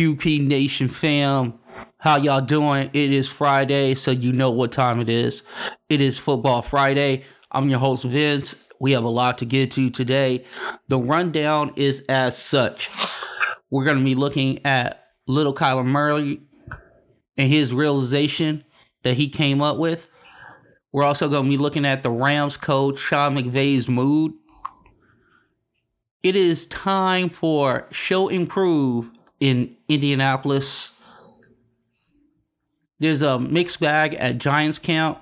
QP 0.00 0.46
Nation 0.46 0.88
fam. 0.88 1.52
How 1.98 2.16
y'all 2.16 2.40
doing? 2.40 2.88
It 2.94 3.12
is 3.12 3.28
Friday, 3.28 3.94
so 3.94 4.10
you 4.10 4.32
know 4.32 4.50
what 4.50 4.72
time 4.72 4.98
it 4.98 5.10
is. 5.10 5.42
It 5.90 6.00
is 6.00 6.16
Football 6.16 6.62
Friday. 6.62 7.24
I'm 7.50 7.68
your 7.68 7.80
host, 7.80 8.04
Vince. 8.04 8.54
We 8.80 8.92
have 8.92 9.04
a 9.04 9.10
lot 9.10 9.36
to 9.38 9.44
get 9.44 9.72
to 9.72 9.90
today. 9.90 10.46
The 10.88 10.98
rundown 10.98 11.74
is 11.76 12.02
as 12.08 12.38
such. 12.38 12.88
We're 13.68 13.84
going 13.84 13.98
to 13.98 14.02
be 14.02 14.14
looking 14.14 14.64
at 14.64 15.04
little 15.26 15.52
Kyler 15.52 15.84
Murray 15.84 16.40
and 17.36 17.50
his 17.50 17.74
realization 17.74 18.64
that 19.04 19.18
he 19.18 19.28
came 19.28 19.60
up 19.60 19.76
with. 19.76 20.08
We're 20.92 21.04
also 21.04 21.28
going 21.28 21.44
to 21.44 21.50
be 21.50 21.58
looking 21.58 21.84
at 21.84 22.02
the 22.02 22.10
Rams 22.10 22.56
coach, 22.56 22.98
Sean 22.98 23.36
McVay's 23.36 23.86
mood. 23.86 24.32
It 26.22 26.36
is 26.36 26.64
time 26.68 27.28
for 27.28 27.86
Show 27.92 28.28
Improve 28.28 29.10
in 29.40 29.76
Indianapolis. 29.88 30.92
There's 32.98 33.22
a 33.22 33.38
mixed 33.38 33.80
bag 33.80 34.14
at 34.14 34.38
Giants 34.38 34.78
camp. 34.78 35.18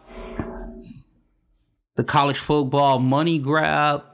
The 1.94 2.04
college 2.04 2.38
football 2.38 2.98
money 2.98 3.38
grab. 3.38 4.04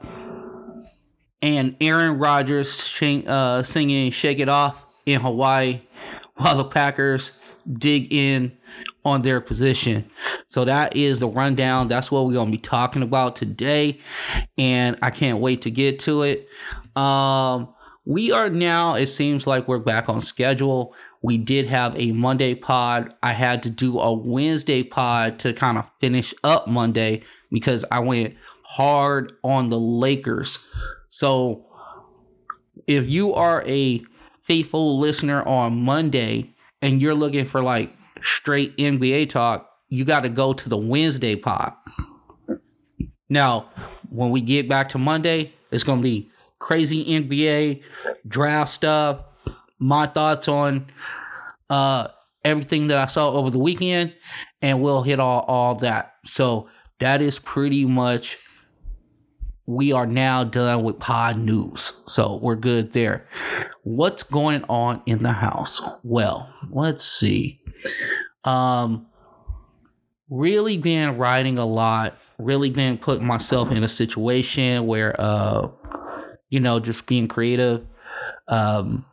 And 1.41 1.75
Aaron 1.81 2.17
Rodgers 2.17 2.71
sing, 2.71 3.27
uh, 3.27 3.63
singing 3.63 4.11
Shake 4.11 4.39
It 4.39 4.49
Off 4.49 4.83
in 5.05 5.21
Hawaii 5.21 5.81
while 6.35 6.57
the 6.57 6.65
Packers 6.65 7.31
dig 7.71 8.13
in 8.13 8.57
on 9.03 9.21
their 9.21 9.39
position. 9.39 10.09
So 10.47 10.65
that 10.65 10.95
is 10.95 11.19
the 11.19 11.27
rundown. 11.27 11.87
That's 11.87 12.09
what 12.09 12.25
we're 12.25 12.33
going 12.33 12.47
to 12.47 12.51
be 12.51 12.57
talking 12.57 13.03
about 13.03 13.35
today. 13.35 13.99
And 14.57 14.97
I 15.01 15.11
can't 15.11 15.39
wait 15.39 15.61
to 15.63 15.71
get 15.71 15.99
to 16.01 16.23
it. 16.23 16.47
Um, 16.95 17.74
we 18.05 18.31
are 18.31 18.49
now, 18.49 18.93
it 18.93 19.07
seems 19.07 19.47
like 19.47 19.67
we're 19.67 19.79
back 19.79 20.07
on 20.07 20.21
schedule. 20.21 20.93
We 21.21 21.37
did 21.37 21.65
have 21.67 21.97
a 21.99 22.11
Monday 22.11 22.53
pod. 22.53 23.13
I 23.23 23.33
had 23.33 23.63
to 23.63 23.69
do 23.69 23.99
a 23.99 24.13
Wednesday 24.13 24.83
pod 24.83 25.39
to 25.39 25.53
kind 25.53 25.77
of 25.77 25.85
finish 25.99 26.33
up 26.43 26.67
Monday 26.67 27.23
because 27.51 27.83
I 27.91 27.99
went 27.99 28.35
hard 28.63 29.33
on 29.43 29.69
the 29.69 29.79
Lakers. 29.79 30.67
So 31.09 31.65
if 32.85 33.07
you 33.07 33.33
are 33.33 33.63
a 33.65 34.03
faithful 34.43 34.99
listener 34.99 35.41
on 35.43 35.81
Monday 35.81 36.53
and 36.81 37.01
you're 37.01 37.15
looking 37.15 37.47
for 37.47 37.63
like 37.63 37.95
straight 38.21 38.77
NBA 38.77 39.29
talk, 39.29 39.67
you 39.89 40.05
got 40.05 40.21
to 40.21 40.29
go 40.29 40.53
to 40.53 40.69
the 40.69 40.77
Wednesday 40.77 41.35
pod. 41.35 41.73
Now, 43.29 43.71
when 44.09 44.29
we 44.29 44.41
get 44.41 44.69
back 44.69 44.89
to 44.89 44.99
Monday, 44.99 45.53
it's 45.71 45.83
going 45.83 45.99
to 45.99 46.03
be 46.03 46.29
crazy 46.59 47.05
NBA 47.05 47.81
draft 48.27 48.71
stuff, 48.71 49.21
my 49.79 50.05
thoughts 50.05 50.47
on 50.47 50.87
uh 51.69 52.07
everything 52.43 52.87
that 52.87 52.97
I 52.97 53.07
saw 53.07 53.31
over 53.31 53.49
the 53.49 53.59
weekend, 53.59 54.15
and 54.61 54.81
we'll 54.81 55.01
hit 55.03 55.19
all 55.19 55.41
all 55.41 55.75
that. 55.75 56.13
So 56.25 56.69
that 56.99 57.21
is 57.21 57.39
pretty 57.39 57.85
much 57.85 58.37
we 59.67 59.91
are 59.91 60.05
now 60.05 60.43
done 60.43 60.83
with 60.83 60.99
pod 60.99 61.37
news. 61.37 62.03
So 62.07 62.37
we're 62.37 62.55
good 62.55 62.91
there. 62.91 63.27
What's 63.83 64.23
going 64.23 64.63
on 64.65 65.01
in 65.05 65.23
the 65.23 65.31
house? 65.31 65.81
Well, 66.03 66.53
let's 66.69 67.05
see. 67.05 67.59
Um 68.43 69.07
really 70.29 70.77
been 70.77 71.17
writing 71.17 71.57
a 71.57 71.65
lot, 71.65 72.17
really 72.37 72.69
been 72.69 72.97
putting 72.97 73.25
myself 73.25 73.71
in 73.71 73.83
a 73.83 73.89
situation 73.89 74.85
where 74.85 75.19
uh 75.19 75.67
you 76.55 76.59
know, 76.59 76.79
just 76.79 77.05
being 77.05 77.27
creative. 77.27 77.85
Um 78.47 79.05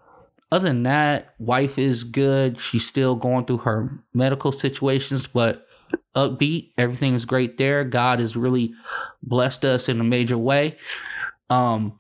other 0.53 0.69
than 0.69 0.82
that, 0.82 1.34
wife 1.38 1.78
is 1.78 2.04
good. 2.04 2.60
She's 2.60 2.86
still 2.86 3.14
going 3.16 3.47
through 3.47 3.58
her 3.58 4.04
medical 4.12 4.53
situations, 4.53 5.26
but 5.26 5.66
upbeat. 6.14 6.72
Everything 6.76 7.14
is 7.14 7.25
great 7.25 7.56
there. 7.56 7.84
God 7.84 8.20
has 8.20 8.36
really 8.36 8.75
blessed 9.22 9.64
us 9.64 9.88
in 9.88 9.98
a 9.98 10.04
major 10.04 10.36
way. 10.36 10.76
Um, 11.48 11.98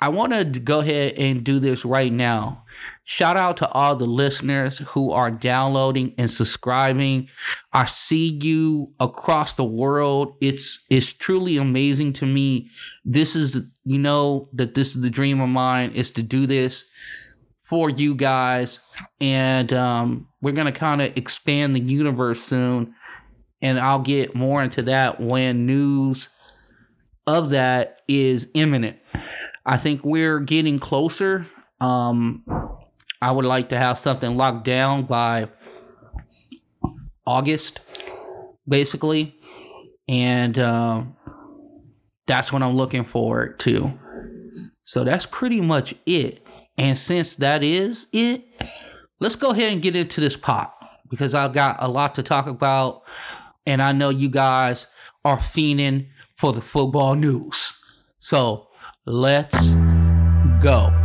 I 0.00 0.10
want 0.10 0.32
to 0.32 0.44
go 0.44 0.80
ahead 0.80 1.14
and 1.14 1.42
do 1.42 1.58
this 1.58 1.84
right 1.84 2.12
now. 2.12 2.59
Shout 3.10 3.36
out 3.36 3.56
to 3.56 3.68
all 3.72 3.96
the 3.96 4.06
listeners 4.06 4.78
who 4.78 5.10
are 5.10 5.32
downloading 5.32 6.14
and 6.16 6.30
subscribing. 6.30 7.28
I 7.72 7.86
see 7.86 8.38
you 8.40 8.92
across 9.00 9.54
the 9.54 9.64
world. 9.64 10.36
It's 10.40 10.86
it's 10.90 11.12
truly 11.12 11.56
amazing 11.56 12.12
to 12.14 12.26
me. 12.26 12.70
This 13.04 13.34
is 13.34 13.62
you 13.84 13.98
know 13.98 14.48
that 14.52 14.74
this 14.74 14.94
is 14.94 15.02
the 15.02 15.10
dream 15.10 15.40
of 15.40 15.48
mine 15.48 15.90
is 15.90 16.12
to 16.12 16.22
do 16.22 16.46
this 16.46 16.88
for 17.64 17.90
you 17.90 18.14
guys 18.14 18.78
and 19.20 19.72
um, 19.72 20.28
we're 20.40 20.52
to 20.52 20.70
kind 20.70 21.02
of 21.02 21.16
expand 21.16 21.74
the 21.74 21.80
universe 21.80 22.40
soon 22.40 22.94
and 23.60 23.80
I'll 23.80 23.98
get 23.98 24.36
more 24.36 24.62
into 24.62 24.82
that 24.82 25.20
when 25.20 25.66
news 25.66 26.28
of 27.26 27.50
that 27.50 28.02
is 28.06 28.52
imminent. 28.54 28.98
I 29.66 29.78
think 29.78 30.04
we're 30.04 30.38
getting 30.38 30.78
closer. 30.78 31.44
Um, 31.80 32.44
I 33.22 33.30
would 33.32 33.44
like 33.44 33.68
to 33.70 33.78
have 33.78 33.98
something 33.98 34.36
locked 34.36 34.64
down 34.64 35.04
by 35.04 35.48
August, 37.26 37.80
basically, 38.66 39.36
and 40.08 40.58
uh, 40.58 41.02
that's 42.26 42.52
what 42.52 42.62
I'm 42.62 42.76
looking 42.76 43.04
forward 43.04 43.58
to. 43.60 43.92
So 44.82 45.04
that's 45.04 45.26
pretty 45.26 45.60
much 45.60 45.94
it. 46.06 46.44
And 46.78 46.96
since 46.96 47.36
that 47.36 47.62
is 47.62 48.06
it, 48.12 48.44
let's 49.20 49.36
go 49.36 49.50
ahead 49.50 49.72
and 49.72 49.82
get 49.82 49.94
into 49.94 50.20
this 50.20 50.36
pop 50.36 50.76
because 51.10 51.34
I've 51.34 51.52
got 51.52 51.76
a 51.80 51.88
lot 51.88 52.14
to 52.14 52.22
talk 52.22 52.46
about 52.46 53.02
and 53.66 53.82
I 53.82 53.92
know 53.92 54.08
you 54.08 54.28
guys 54.28 54.86
are 55.24 55.38
fiending 55.38 56.08
for 56.38 56.52
the 56.52 56.62
football 56.62 57.14
news. 57.14 57.74
So 58.18 58.68
let's 59.04 59.68
go. 60.62 60.99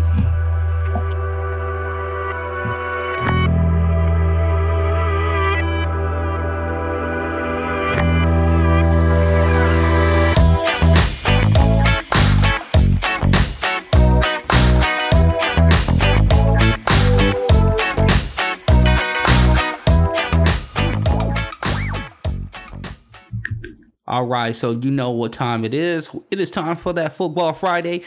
All 24.15 24.23
right, 24.23 24.55
so 24.55 24.71
you 24.71 24.91
know 24.91 25.11
what 25.11 25.33
time 25.33 25.65
it 25.65 25.73
is. 25.73 26.09
It 26.31 26.39
is 26.39 26.49
time 26.49 26.77
for 26.77 26.93
that 26.93 27.17
Football 27.17 27.51
Friday, 27.51 28.03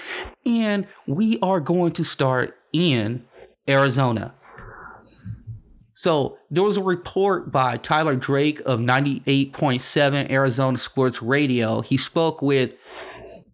and 0.47 0.87
we 1.07 1.39
are 1.43 1.61
going 1.61 1.93
to 1.93 2.03
start 2.03 2.57
in 2.73 3.27
Arizona. 3.69 4.35
So 5.93 6.39
there 6.51 6.63
was 6.63 6.79
a 6.79 6.83
report 6.83 7.53
by 7.53 7.77
Tyler 7.77 8.17
Drake 8.17 8.63
of 8.65 8.81
98.7 8.81 10.31
Arizona 10.31 10.79
Sports 10.79 11.21
Radio. 11.21 11.83
He 11.83 11.99
spoke 11.99 12.41
with 12.41 12.73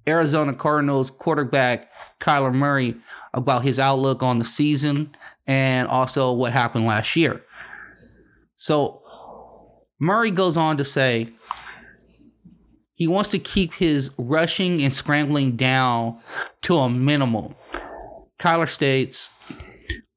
Arizona 0.06 0.54
Cardinals 0.54 1.10
quarterback 1.10 1.90
Kyler 2.20 2.54
Murray 2.54 2.94
about 3.32 3.64
his 3.64 3.80
outlook 3.80 4.22
on 4.22 4.38
the 4.38 4.44
season 4.44 5.12
and 5.48 5.88
also 5.88 6.32
what 6.32 6.52
happened 6.52 6.86
last 6.86 7.16
year. 7.16 7.42
So 8.54 9.02
Murray 9.98 10.30
goes 10.30 10.56
on 10.56 10.76
to 10.76 10.84
say, 10.84 11.26
he 12.94 13.06
wants 13.06 13.30
to 13.30 13.38
keep 13.38 13.74
his 13.74 14.10
rushing 14.16 14.82
and 14.82 14.92
scrambling 14.92 15.56
down 15.56 16.18
to 16.62 16.76
a 16.76 16.88
minimum. 16.88 17.54
Kyler 18.38 18.68
states, 18.68 19.30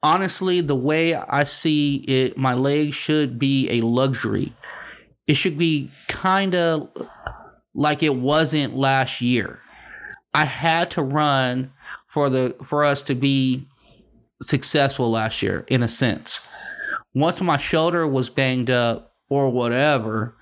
honestly, 0.03 0.61
the 0.61 0.75
way 0.75 1.15
I 1.15 1.43
see 1.45 1.97
it, 2.07 2.37
my 2.37 2.53
legs 2.53 2.95
should 2.95 3.39
be 3.39 3.69
a 3.69 3.81
luxury. 3.81 4.53
It 5.25 5.35
should 5.35 5.57
be 5.57 5.91
kind 6.07 6.55
of 6.55 6.89
like 7.73 8.03
it 8.03 8.15
wasn't 8.15 8.75
last 8.75 9.21
year. 9.21 9.59
I 10.33 10.45
had 10.45 10.91
to 10.91 11.01
run 11.01 11.71
for 12.07 12.29
the 12.29 12.55
for 12.67 12.83
us 12.83 13.01
to 13.03 13.15
be 13.15 13.67
successful 14.41 15.09
last 15.11 15.41
year 15.41 15.65
in 15.67 15.83
a 15.83 15.87
sense. 15.87 16.47
Once 17.13 17.41
my 17.41 17.57
shoulder 17.57 18.07
was 18.07 18.29
banged 18.29 18.69
up 18.69 19.13
or 19.29 19.49
whatever, 19.49 20.36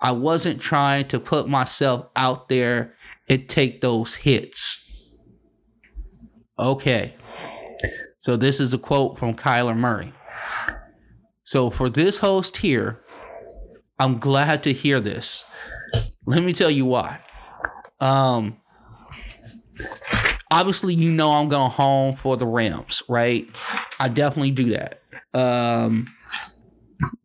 I 0.00 0.12
wasn't 0.12 0.60
trying 0.60 1.08
to 1.08 1.18
put 1.18 1.48
myself 1.48 2.06
out 2.16 2.48
there 2.48 2.94
and 3.28 3.48
take 3.48 3.80
those 3.80 4.14
hits. 4.14 5.16
Okay. 6.58 7.16
So 8.20 8.36
this 8.36 8.60
is 8.60 8.72
a 8.74 8.78
quote 8.78 9.18
from 9.18 9.34
Kyler 9.34 9.76
Murray. 9.76 10.12
So 11.44 11.70
for 11.70 11.88
this 11.88 12.18
host 12.18 12.58
here, 12.58 13.00
I'm 13.98 14.18
glad 14.18 14.62
to 14.64 14.72
hear 14.72 15.00
this. 15.00 15.44
Let 16.26 16.42
me 16.42 16.52
tell 16.52 16.70
you 16.70 16.84
why. 16.84 17.20
Um 18.00 18.58
obviously, 20.50 20.94
you 20.94 21.10
know 21.10 21.32
I'm 21.32 21.48
going 21.48 21.70
home 21.70 22.16
for 22.16 22.36
the 22.36 22.46
Rams, 22.46 23.02
right? 23.08 23.48
I 23.98 24.08
definitely 24.08 24.52
do 24.52 24.70
that. 24.70 25.02
Um, 25.34 26.08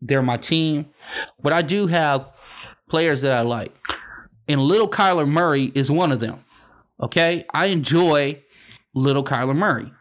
they're 0.00 0.22
my 0.22 0.36
team, 0.36 0.86
but 1.42 1.52
I 1.52 1.62
do 1.62 1.86
have 1.86 2.28
players 2.88 3.22
that 3.22 3.32
I 3.32 3.42
like, 3.42 3.74
and 4.48 4.60
little 4.60 4.88
Kyler 4.88 5.28
Murray 5.28 5.72
is 5.74 5.90
one 5.90 6.12
of 6.12 6.20
them. 6.20 6.44
Okay, 7.00 7.44
I 7.52 7.66
enjoy 7.66 8.42
little 8.94 9.24
Kyler 9.24 9.56
Murray. 9.56 9.92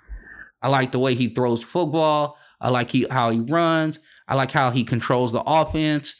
I 0.61 0.69
like 0.69 0.91
the 0.91 0.99
way 0.99 1.15
he 1.15 1.27
throws 1.27 1.63
football. 1.63 2.37
I 2.61 2.69
like 2.69 2.91
he, 2.91 3.05
how 3.09 3.29
he 3.31 3.39
runs. 3.39 3.99
I 4.27 4.35
like 4.35 4.51
how 4.51 4.71
he 4.71 4.83
controls 4.83 5.31
the 5.31 5.43
offense. 5.45 6.15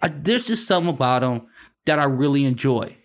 I, 0.00 0.08
there's 0.08 0.46
just 0.46 0.66
something 0.66 0.94
about 0.94 1.22
him 1.22 1.46
that 1.86 1.98
I 1.98 2.04
really 2.04 2.44
enjoy. 2.44 2.96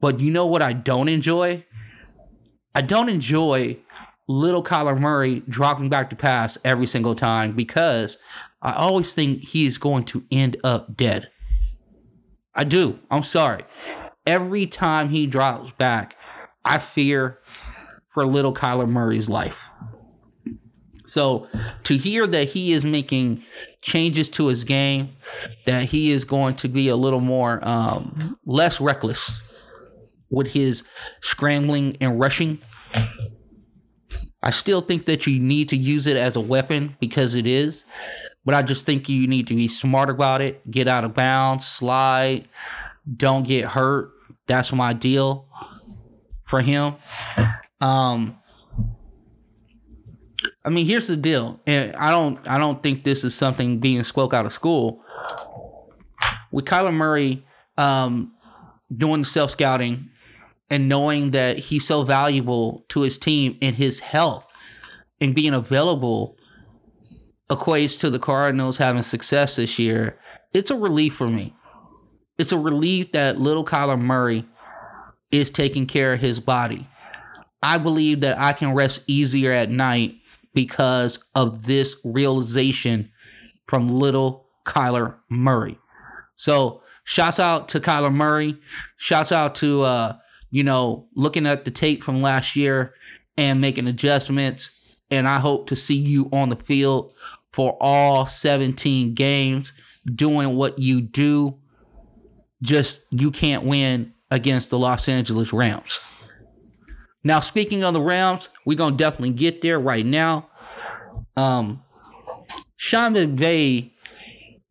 But 0.00 0.20
you 0.20 0.30
know 0.30 0.46
what 0.46 0.62
I 0.62 0.72
don't 0.72 1.08
enjoy? 1.08 1.64
I 2.74 2.82
don't 2.82 3.08
enjoy 3.08 3.78
little 4.28 4.62
Kyler 4.62 4.98
Murray 4.98 5.40
dropping 5.48 5.88
back 5.88 6.10
to 6.10 6.16
pass 6.16 6.58
every 6.64 6.86
single 6.86 7.14
time 7.14 7.52
because 7.52 8.18
I 8.60 8.72
always 8.72 9.14
think 9.14 9.40
he 9.40 9.66
is 9.66 9.78
going 9.78 10.04
to 10.04 10.24
end 10.30 10.56
up 10.64 10.96
dead. 10.96 11.30
I 12.58 12.64
do. 12.64 12.98
I'm 13.08 13.22
sorry. 13.22 13.62
Every 14.26 14.66
time 14.66 15.08
he 15.08 15.28
drops 15.28 15.70
back, 15.78 16.16
I 16.64 16.78
fear 16.78 17.38
for 18.12 18.26
little 18.26 18.52
Kyler 18.52 18.88
Murray's 18.88 19.28
life. 19.28 19.62
So 21.06 21.46
to 21.84 21.96
hear 21.96 22.26
that 22.26 22.48
he 22.48 22.72
is 22.72 22.84
making 22.84 23.44
changes 23.80 24.28
to 24.30 24.48
his 24.48 24.64
game, 24.64 25.10
that 25.66 25.84
he 25.84 26.10
is 26.10 26.24
going 26.24 26.56
to 26.56 26.68
be 26.68 26.88
a 26.88 26.96
little 26.96 27.20
more 27.20 27.60
um, 27.62 28.36
less 28.44 28.80
reckless 28.80 29.40
with 30.28 30.48
his 30.48 30.82
scrambling 31.20 31.96
and 32.00 32.18
rushing. 32.18 32.58
I 34.42 34.50
still 34.50 34.80
think 34.80 35.04
that 35.04 35.28
you 35.28 35.38
need 35.38 35.68
to 35.68 35.76
use 35.76 36.08
it 36.08 36.16
as 36.16 36.34
a 36.34 36.40
weapon 36.40 36.96
because 37.00 37.34
it 37.34 37.46
is, 37.46 37.84
but 38.44 38.54
I 38.54 38.62
just 38.62 38.86
think 38.86 39.08
you 39.08 39.26
need 39.26 39.46
to 39.48 39.54
be 39.54 39.68
smart 39.68 40.10
about 40.10 40.40
it. 40.40 40.68
Get 40.70 40.88
out 40.88 41.04
of 41.04 41.14
bounds, 41.14 41.66
slide, 41.66 42.48
don't 43.16 43.46
get 43.46 43.66
hurt. 43.66 44.12
That's 44.46 44.72
my 44.72 44.92
deal 44.92 45.46
for 46.46 46.60
him. 46.60 46.94
Um, 47.80 48.38
I 50.64 50.70
mean, 50.70 50.86
here's 50.86 51.06
the 51.06 51.16
deal, 51.16 51.60
and 51.66 51.94
I 51.96 52.10
don't, 52.10 52.46
I 52.48 52.58
don't 52.58 52.82
think 52.82 53.04
this 53.04 53.24
is 53.24 53.34
something 53.34 53.78
being 53.78 54.02
spoke 54.04 54.34
out 54.34 54.46
of 54.46 54.52
school. 54.52 55.02
With 56.50 56.64
Kyler 56.64 56.94
Murray 56.94 57.44
um, 57.76 58.32
doing 58.94 59.24
self 59.24 59.50
scouting 59.50 60.10
and 60.70 60.88
knowing 60.88 61.30
that 61.32 61.58
he's 61.58 61.86
so 61.86 62.02
valuable 62.02 62.84
to 62.88 63.02
his 63.02 63.18
team 63.18 63.56
and 63.62 63.76
his 63.76 64.00
health 64.00 64.46
and 65.20 65.34
being 65.34 65.54
available 65.54 66.37
equates 67.50 67.98
to 68.00 68.10
the 68.10 68.18
Cardinals 68.18 68.78
having 68.78 69.02
success 69.02 69.56
this 69.56 69.78
year, 69.78 70.18
it's 70.52 70.70
a 70.70 70.76
relief 70.76 71.14
for 71.14 71.28
me. 71.28 71.54
It's 72.38 72.52
a 72.52 72.58
relief 72.58 73.12
that 73.12 73.40
little 73.40 73.64
Kyler 73.64 74.00
Murray 74.00 74.44
is 75.30 75.50
taking 75.50 75.86
care 75.86 76.12
of 76.12 76.20
his 76.20 76.40
body. 76.40 76.86
I 77.62 77.78
believe 77.78 78.20
that 78.20 78.38
I 78.38 78.52
can 78.52 78.74
rest 78.74 79.02
easier 79.06 79.50
at 79.50 79.70
night 79.70 80.16
because 80.54 81.18
of 81.34 81.66
this 81.66 81.96
realization 82.04 83.10
from 83.66 83.88
little 83.88 84.46
Kyler 84.64 85.16
Murray. 85.28 85.78
So, 86.36 86.82
shouts 87.04 87.40
out 87.40 87.68
to 87.68 87.80
Kyler 87.80 88.14
Murray. 88.14 88.56
Shouts 88.96 89.32
out 89.32 89.56
to 89.56 89.82
uh, 89.82 90.16
you 90.50 90.64
know, 90.64 91.06
looking 91.14 91.46
at 91.46 91.64
the 91.64 91.70
tape 91.70 92.02
from 92.02 92.22
last 92.22 92.56
year 92.56 92.94
and 93.36 93.60
making 93.60 93.86
adjustments. 93.86 94.96
And 95.10 95.26
I 95.28 95.38
hope 95.38 95.68
to 95.68 95.76
see 95.76 95.94
you 95.94 96.28
on 96.32 96.48
the 96.48 96.56
field 96.56 97.12
for 97.52 97.76
all 97.80 98.26
17 98.26 99.14
games 99.14 99.72
doing 100.14 100.56
what 100.56 100.78
you 100.78 101.00
do. 101.00 101.58
Just 102.62 103.00
you 103.10 103.30
can't 103.30 103.64
win 103.64 104.12
against 104.30 104.70
the 104.70 104.78
Los 104.78 105.08
Angeles 105.08 105.52
Rams. 105.52 106.00
Now, 107.24 107.40
speaking 107.40 107.84
of 107.84 107.94
the 107.94 108.00
Rams, 108.00 108.48
we're 108.64 108.78
gonna 108.78 108.96
definitely 108.96 109.30
get 109.30 109.62
there 109.62 109.78
right 109.78 110.04
now. 110.06 110.48
Um, 111.36 111.82
Sean 112.76 113.14
McVay, 113.14 113.92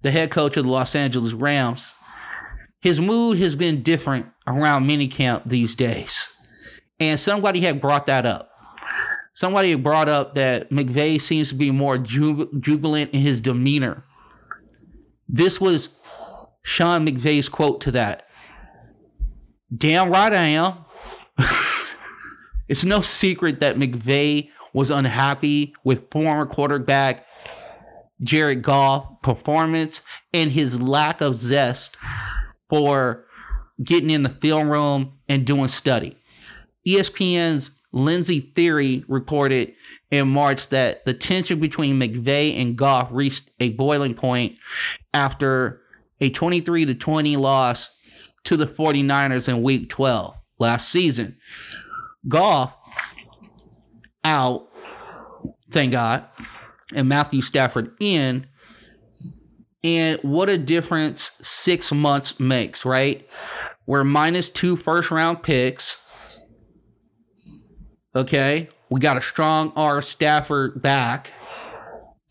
the 0.01 0.11
head 0.11 0.31
coach 0.31 0.57
of 0.57 0.65
the 0.65 0.71
Los 0.71 0.95
Angeles 0.95 1.33
Rams, 1.33 1.93
his 2.81 2.99
mood 2.99 3.37
has 3.37 3.55
been 3.55 3.83
different 3.83 4.27
around 4.45 4.87
minicamp 4.87 5.43
these 5.45 5.75
days. 5.75 6.29
And 6.99 7.19
somebody 7.19 7.61
had 7.61 7.81
brought 7.81 8.05
that 8.07 8.25
up. 8.25 8.46
Somebody 9.37 9.75
brought 9.75 10.09
up 10.09 10.33
that 10.33 10.71
McVay 10.71 11.21
seems 11.21 11.49
to 11.49 11.55
be 11.55 11.69
more 11.69 11.99
jubilant 11.99 13.11
in 13.13 13.19
his 13.19 13.39
demeanor. 13.39 14.03
This 15.29 15.61
was 15.61 15.89
Sean 16.63 17.05
McVay's 17.05 17.47
quote 17.47 17.79
to 17.81 17.91
that. 17.91 18.27
Damn 19.77 20.09
right 20.09 20.33
I 20.33 20.43
am. 20.43 20.73
it's 22.67 22.83
no 22.83 23.01
secret 23.01 23.59
that 23.59 23.75
McVay 23.75 24.49
was 24.73 24.89
unhappy 24.89 25.75
with 25.83 26.09
former 26.11 26.47
quarterback 26.47 27.23
Jared 28.23 28.63
Goff 28.63 29.21
performance 29.21 30.01
and 30.33 30.51
his 30.51 30.81
lack 30.81 31.21
of 31.21 31.37
zest 31.37 31.95
for 32.71 33.27
getting 33.83 34.09
in 34.09 34.23
the 34.23 34.29
film 34.29 34.71
room 34.71 35.19
and 35.29 35.45
doing 35.45 35.67
study. 35.67 36.17
ESPN's 36.87 37.77
Lindsey 37.91 38.41
Thiry 38.55 39.03
reported 39.07 39.73
in 40.11 40.27
March 40.29 40.69
that 40.69 41.05
the 41.05 41.13
tension 41.13 41.59
between 41.59 41.99
McVay 41.99 42.59
and 42.61 42.77
Goff 42.77 43.09
reached 43.11 43.49
a 43.59 43.73
boiling 43.73 44.13
point 44.13 44.55
after 45.13 45.81
a 46.19 46.29
23 46.29 46.85
to 46.85 46.95
20 46.95 47.37
loss 47.37 47.89
to 48.45 48.57
the 48.57 48.67
49ers 48.67 49.49
in 49.49 49.61
week 49.61 49.89
12 49.89 50.35
last 50.59 50.89
season. 50.89 51.37
Goff 52.27 52.75
out, 54.23 54.67
thank 55.71 55.91
God, 55.91 56.25
and 56.93 57.09
Matthew 57.09 57.41
Stafford 57.41 57.95
in 57.99 58.47
and 59.83 60.19
what 60.21 60.49
a 60.49 60.57
difference 60.57 61.31
six 61.41 61.91
months 61.91 62.39
makes, 62.39 62.83
right? 62.83 63.27
We're 63.85 64.03
minus 64.03 64.49
two 64.49 64.75
first 64.75 65.11
round 65.11 65.43
picks. 65.43 66.03
Okay. 68.17 68.69
We 68.89 68.99
got 68.99 69.15
a 69.15 69.21
strong 69.21 69.71
R 69.75 70.01
Stafford 70.01 70.81
back. 70.81 71.31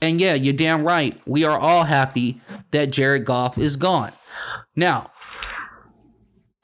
And 0.00 0.20
yeah, 0.20 0.34
you're 0.34 0.52
damn 0.52 0.82
right. 0.82 1.18
We 1.26 1.44
are 1.44 1.56
all 1.56 1.84
happy 1.84 2.40
that 2.72 2.90
Jared 2.90 3.24
Goff 3.24 3.56
is 3.56 3.76
gone. 3.76 4.12
Now, 4.74 5.10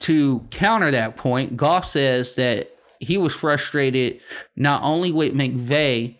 to 0.01 0.41
counter 0.51 0.91
that 0.91 1.17
point, 1.17 1.57
Goff 1.57 1.87
says 1.87 2.35
that 2.35 2.73
he 2.99 3.17
was 3.17 3.33
frustrated 3.33 4.21
not 4.57 4.83
only 4.83 5.13
with 5.13 5.35
McVay, 5.35 6.17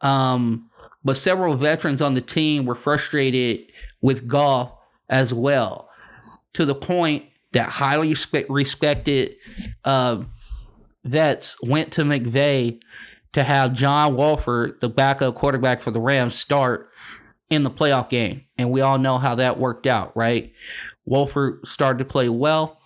um, 0.00 0.70
but 1.04 1.16
several 1.16 1.56
veterans 1.56 2.00
on 2.00 2.14
the 2.14 2.20
team 2.20 2.64
were 2.64 2.76
frustrated 2.76 3.66
with 4.00 4.28
Goff 4.28 4.72
as 5.08 5.34
well, 5.34 5.90
to 6.54 6.64
the 6.64 6.74
point 6.74 7.24
that 7.52 7.68
highly 7.68 8.14
respected 8.48 9.34
uh, 9.84 10.22
vets 11.08 11.56
went 11.62 11.92
to 11.92 12.02
McVay 12.02 12.80
to 13.32 13.42
have 13.42 13.72
John 13.72 14.16
Wolford, 14.16 14.80
the 14.80 14.88
backup 14.88 15.34
quarterback 15.34 15.82
for 15.82 15.90
the 15.90 16.00
Rams, 16.00 16.34
start 16.34 16.90
in 17.50 17.62
the 17.62 17.70
playoff 17.70 18.08
game. 18.08 18.44
And 18.56 18.70
we 18.70 18.80
all 18.80 18.98
know 18.98 19.18
how 19.18 19.34
that 19.36 19.58
worked 19.58 19.86
out, 19.86 20.16
right? 20.16 20.52
Wolford 21.04 21.66
started 21.66 21.98
to 21.98 22.04
play 22.04 22.28
well, 22.28 22.80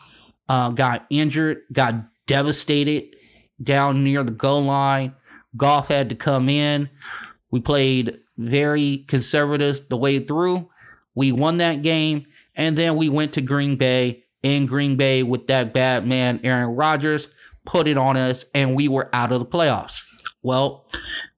uh, 0.48 0.70
got 0.70 1.06
injured, 1.10 1.62
got 1.72 1.94
devastated 2.26 3.16
down 3.62 4.04
near 4.04 4.22
the 4.22 4.30
goal 4.30 4.62
line. 4.62 5.14
Goff 5.56 5.88
had 5.88 6.08
to 6.08 6.14
come 6.14 6.48
in. 6.48 6.88
We 7.50 7.60
played 7.60 8.20
very 8.38 8.98
conservative 9.08 9.88
the 9.88 9.96
way 9.96 10.18
through. 10.20 10.68
We 11.14 11.32
won 11.32 11.58
that 11.58 11.82
game, 11.82 12.26
and 12.54 12.76
then 12.78 12.96
we 12.96 13.08
went 13.08 13.34
to 13.34 13.42
Green 13.42 13.76
Bay 13.76 14.24
in 14.42 14.66
Green 14.66 14.96
Bay 14.96 15.22
with 15.22 15.46
that 15.48 15.74
bad 15.74 16.06
man, 16.06 16.40
Aaron 16.42 16.74
Rodgers, 16.74 17.28
put 17.64 17.86
it 17.88 17.96
on 17.96 18.16
us, 18.16 18.44
and 18.54 18.74
we 18.74 18.88
were 18.88 19.08
out 19.12 19.32
of 19.32 19.40
the 19.40 19.46
playoffs. 19.46 20.02
Well, 20.42 20.86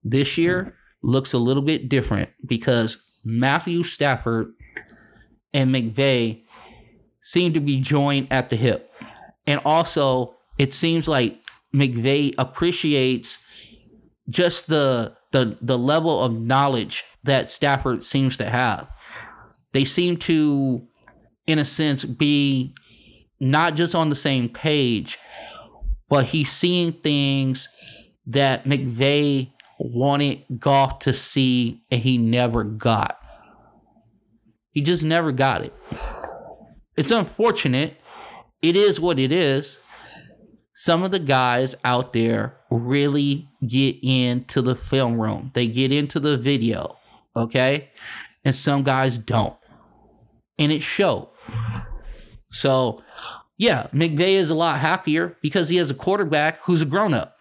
this 0.02 0.38
year 0.38 0.76
looks 1.02 1.33
a 1.33 1.38
little 1.38 1.62
bit 1.62 1.88
different 1.88 2.31
because 2.47 2.99
Matthew 3.25 3.83
Stafford 3.83 4.52
and 5.52 5.75
McVay 5.75 6.43
seem 7.21 7.52
to 7.52 7.61
be 7.61 7.81
joined 7.81 8.28
at 8.31 8.50
the 8.50 8.57
hip. 8.57 8.90
And 9.47 9.61
also, 9.64 10.35
it 10.59 10.73
seems 10.73 11.07
like 11.09 11.38
McVay 11.75 12.35
appreciates 12.38 13.38
just 14.28 14.69
the 14.69 15.16
the 15.33 15.59
the 15.61 15.76
level 15.76 16.23
of 16.23 16.33
knowledge 16.33 17.04
that 17.25 17.50
Stafford 17.50 18.02
seems 18.02 18.37
to 18.38 18.49
have 18.49 18.88
they 19.75 19.85
seem 19.85 20.16
to, 20.19 20.87
in 21.49 21.59
a 21.59 21.64
sense, 21.64 22.04
be 22.04 22.75
not 23.40 23.75
just 23.75 23.95
on 23.95 24.09
the 24.09 24.16
same 24.16 24.49
page, 24.49 25.19
but 26.14 26.26
he's 26.26 26.49
seeing 26.49 26.92
things 26.92 27.68
that 28.25 28.62
McVay 28.62 29.50
wanted 29.80 30.44
Goff 30.61 31.00
to 31.00 31.12
see 31.12 31.83
and 31.90 32.00
he 32.00 32.18
never 32.18 32.62
got. 32.62 33.18
He 34.71 34.80
just 34.80 35.02
never 35.02 35.33
got 35.33 35.62
it. 35.62 35.75
It's 36.97 37.11
unfortunate. 37.11 37.97
It 38.62 38.76
is 38.76 39.00
what 39.00 39.18
it 39.18 39.33
is. 39.33 39.80
Some 40.73 41.02
of 41.02 41.11
the 41.11 41.18
guys 41.18 41.75
out 41.83 42.12
there 42.12 42.59
really 42.71 43.49
get 43.66 43.97
into 44.00 44.62
the 44.62 44.76
film 44.76 45.21
room, 45.21 45.50
they 45.56 45.66
get 45.66 45.90
into 45.90 46.21
the 46.21 46.37
video, 46.37 46.97
okay? 47.35 47.90
And 48.44 48.54
some 48.54 48.85
guys 48.85 49.18
don't. 49.18 49.56
And 50.61 50.71
it 50.71 50.85
showed. 50.85 51.28
So, 52.52 53.02
yeah, 53.57 53.87
McVay 53.93 54.35
is 54.35 54.51
a 54.51 54.55
lot 54.55 54.79
happier 54.79 55.37
because 55.41 55.69
he 55.69 55.77
has 55.77 55.91
a 55.91 55.95
quarterback 55.95 56.59
who's 56.63 56.83
a 56.83 56.87
grown 56.87 57.15
up. 57.15 57.37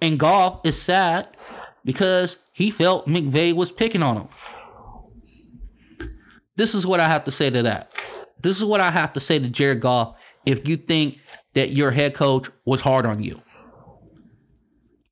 And 0.00 0.18
Goff 0.18 0.60
is 0.64 0.80
sad 0.80 1.28
because 1.84 2.36
he 2.52 2.70
felt 2.70 3.08
McVay 3.08 3.54
was 3.54 3.70
picking 3.70 4.02
on 4.02 4.16
him. 4.16 4.28
This 6.56 6.74
is 6.74 6.86
what 6.86 7.00
I 7.00 7.08
have 7.08 7.24
to 7.24 7.30
say 7.30 7.50
to 7.50 7.62
that. 7.62 7.92
This 8.42 8.56
is 8.56 8.64
what 8.64 8.80
I 8.80 8.90
have 8.90 9.12
to 9.14 9.20
say 9.20 9.38
to 9.38 9.48
Jared 9.48 9.80
Goff 9.80 10.16
if 10.44 10.68
you 10.68 10.76
think 10.76 11.20
that 11.54 11.72
your 11.72 11.90
head 11.90 12.14
coach 12.14 12.48
was 12.64 12.80
hard 12.80 13.06
on 13.06 13.22
you. 13.22 13.40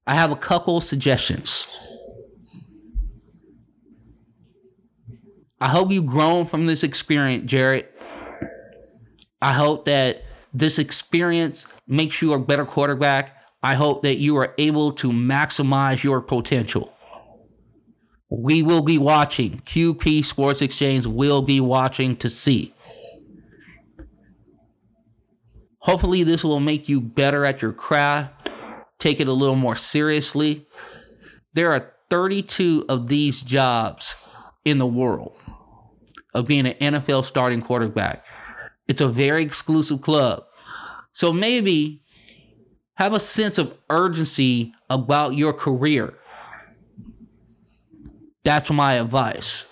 I 0.07 0.15
have 0.15 0.31
a 0.31 0.37
couple 0.37 0.81
suggestions. 0.81 1.67
I 5.61 5.69
hope 5.69 5.91
you've 5.91 6.07
grown 6.07 6.47
from 6.47 6.67
this 6.67 6.85
experience, 6.85 7.51
Jared. 7.51 7.89
I 9.41 9.53
hope 9.53 9.85
that 9.87 10.23
this 10.53 10.79
experience 10.79 11.67
makes 11.87 12.23
you 12.23 12.33
a 12.33 12.39
better 12.39 12.65
quarterback. 12.65 13.37
I 13.63 13.75
hope 13.75 14.03
that 14.03 14.17
you 14.17 14.37
are 14.37 14.55
able 14.59 14.93
to 14.93 15.11
maximize 15.11 16.03
your 16.03 16.21
potential. 16.21 16.93
We 18.31 18.63
will 18.63 18.83
be 18.83 18.99
watching. 18.99 19.61
QP 19.61 20.25
Sports 20.25 20.63
Exchange 20.63 21.07
will 21.07 21.43
be 21.43 21.61
watching 21.61 22.17
to 22.17 22.29
see. 22.29 22.75
Hopefully, 25.79 26.23
this 26.23 26.43
will 26.43 26.61
make 26.61 26.89
you 26.89 27.01
better 27.01 27.45
at 27.45 27.61
your 27.61 27.73
craft, 27.73 28.49
take 28.99 29.21
it 29.21 29.29
a 29.29 29.33
little 29.33 29.57
more 29.57 29.77
seriously. 29.77 30.67
There 31.53 31.73
are 31.73 31.93
32 32.09 32.87
of 32.89 33.09
these 33.09 33.43
jobs 33.43 34.15
in 34.65 34.79
the 34.79 34.87
world 34.87 35.37
of 36.33 36.47
being 36.47 36.67
an 36.67 36.95
NFL 36.95 37.25
starting 37.25 37.61
quarterback. 37.61 38.25
It's 38.89 39.01
a 39.01 39.09
very 39.09 39.43
exclusive 39.43 40.01
club. 40.01 40.45
So 41.13 41.33
maybe 41.33 42.03
have 42.97 43.13
a 43.13 43.21
sense 43.21 43.59
of 43.59 43.77
urgency 43.91 44.73
about 44.91 45.35
your 45.35 45.53
career. 45.53 46.15
That's 48.45 48.71
my 48.71 48.95
advice. 48.95 49.71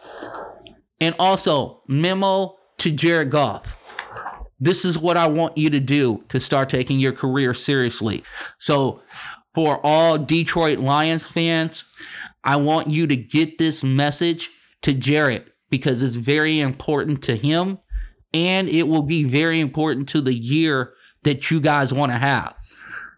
And 1.01 1.15
also, 1.19 1.83
memo 1.89 2.57
to 2.79 2.93
Jared 2.93 3.31
Goff. 3.31 3.77
This 4.59 4.85
is 4.85 4.97
what 4.97 5.17
I 5.17 5.27
want 5.27 5.59
you 5.59 5.69
to 5.71 5.81
do 5.81 6.25
to 6.29 6.39
start 6.39 6.69
taking 6.69 7.01
your 7.01 7.13
career 7.13 7.55
seriously. 7.55 8.23
So, 8.59 9.03
for 9.55 9.85
all 9.85 10.17
Detroit 10.17 10.79
Lions 10.79 11.25
fans, 11.25 11.85
I 12.45 12.57
want 12.57 12.89
you 12.89 13.07
to 13.07 13.17
get 13.17 13.59
this 13.59 13.85
message 13.85 14.51
to 14.83 14.95
Jared 14.95 15.51
because 15.69 16.03
it's 16.03 16.15
very 16.15 16.61
important 16.61 17.23
to 17.23 17.37
him 17.37 17.79
and 18.35 18.69
it 18.69 18.89
will 18.89 19.03
be 19.03 19.25
very 19.25 19.61
important 19.61 20.09
to 20.11 20.21
the 20.21 20.35
year 20.35 20.95
that 21.23 21.51
you 21.51 21.61
guys 21.61 21.93
want 21.93 22.13
to 22.13 22.19
have. 22.19 22.55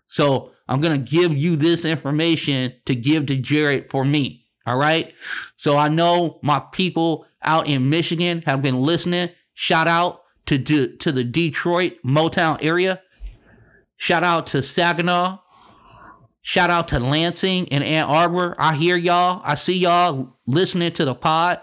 So 0.07 0.53
I'm 0.69 0.81
going 0.81 1.05
to 1.05 1.11
give 1.11 1.37
you 1.37 1.57
this 1.57 1.85
information 1.85 2.75
to 2.87 2.95
give 2.95 3.27
to 3.27 3.37
Jared 3.37 3.91
for 3.91 4.05
me. 4.05 4.47
All 4.67 4.77
right. 4.77 5.13
So 5.57 5.77
I 5.77 5.89
know 5.89 6.39
my 6.43 6.63
people 6.73 7.27
out 7.43 7.69
in 7.69 7.91
Michigan 7.91 8.43
have 8.47 8.63
been 8.63 8.81
listening. 8.81 9.31
Shout 9.53 9.87
out 9.87 10.23
to, 10.47 10.59
to, 10.59 10.97
to 10.97 11.13
the 11.13 11.25
Detroit 11.25 11.95
Motown 12.05 12.63
area. 12.65 13.03
Shout 13.97 14.25
out 14.25 14.47
to 14.47 14.63
Saginaw. 14.63 15.39
Shout 16.43 16.71
out 16.71 16.89
to 16.89 17.01
Lansing 17.01 17.69
and 17.71 17.83
Ann 17.83 18.05
Arbor. 18.05 18.55
I 18.59 18.75
hear 18.75 18.97
y'all. 18.97 19.41
I 19.45 19.55
see 19.55 19.79
y'all 19.79 20.37
listening 20.47 20.93
to 20.93 21.05
the 21.05 21.15
pod. 21.15 21.61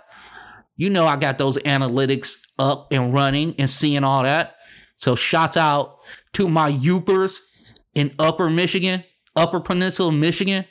You 0.75 0.89
know 0.89 1.05
I 1.05 1.17
got 1.17 1.37
those 1.37 1.57
analytics 1.57 2.35
up 2.61 2.87
and 2.91 3.13
running 3.13 3.55
and 3.57 3.69
seeing 3.69 4.03
all 4.03 4.23
that. 4.23 4.55
So 4.99 5.15
shouts 5.15 5.57
out 5.57 5.97
to 6.33 6.47
my 6.47 6.71
Yoopers 6.71 7.39
in 7.95 8.13
Upper 8.19 8.49
Michigan, 8.49 9.03
Upper 9.35 9.59
Peninsula, 9.59 10.11
Michigan. 10.11 10.65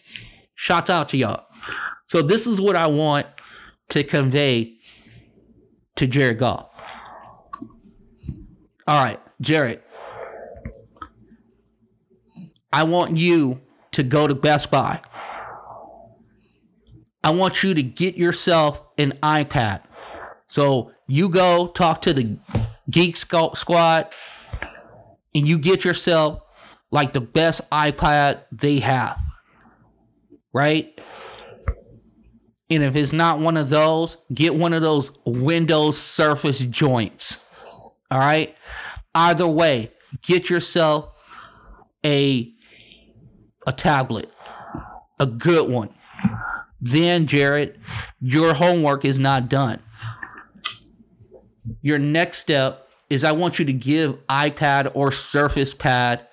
Shouts 0.54 0.88
out 0.88 1.09
to 1.11 1.16
y'all. 1.16 1.47
So 2.06 2.23
this 2.23 2.47
is 2.47 2.61
what 2.61 2.76
I 2.76 2.87
want 2.87 3.26
to 3.88 4.04
convey 4.04 4.76
to 5.97 6.06
Jared 6.06 6.38
Goff. 6.38 6.68
All 8.87 9.02
right, 9.02 9.18
Jared. 9.40 9.82
I 12.73 12.85
want 12.85 13.16
you 13.16 13.61
to 13.92 14.02
go 14.02 14.28
to 14.28 14.35
Best 14.35 14.70
Buy. 14.70 15.00
I 17.23 17.30
want 17.30 17.62
you 17.62 17.75
to 17.75 17.82
get 17.82 18.16
yourself 18.16 18.80
an 18.97 19.12
iPad. 19.23 19.82
So 20.47 20.92
you 21.11 21.29
go 21.29 21.67
talk 21.67 22.02
to 22.02 22.12
the 22.12 22.38
Geek 22.88 23.17
Squad 23.17 24.07
and 25.35 25.49
you 25.49 25.59
get 25.59 25.85
yourself 25.85 26.40
like 26.93 27.12
the 27.12 27.21
best 27.21 27.69
iPad 27.71 28.43
they 28.52 28.79
have. 28.79 29.21
Right? 30.52 31.00
And 32.71 32.85
if 32.85 32.95
it's 32.95 33.12
not 33.12 33.40
one 33.40 33.57
of 33.57 33.71
those, 33.71 34.19
get 34.33 34.55
one 34.55 34.73
of 34.73 34.83
those 34.83 35.11
Windows 35.26 35.99
Surface 35.99 36.61
joints. 36.61 37.49
All 38.09 38.21
right? 38.21 38.57
Either 39.12 39.49
way, 39.49 39.90
get 40.23 40.49
yourself 40.49 41.09
a 42.07 42.52
a 43.67 43.73
tablet. 43.73 44.31
A 45.19 45.26
good 45.26 45.69
one. 45.69 45.93
Then, 46.81 47.26
Jared, 47.26 47.79
your 48.21 48.55
homework 48.55 49.05
is 49.05 49.19
not 49.19 49.49
done. 49.49 49.83
Your 51.83 51.99
next 51.99 52.39
step 52.39 52.89
is 53.09 53.25
I 53.25 53.33
want 53.33 53.59
you 53.59 53.65
to 53.65 53.73
give 53.73 54.15
iPad 54.29 54.93
or 54.95 55.12
Surface 55.12 55.75
Pad 55.75 56.27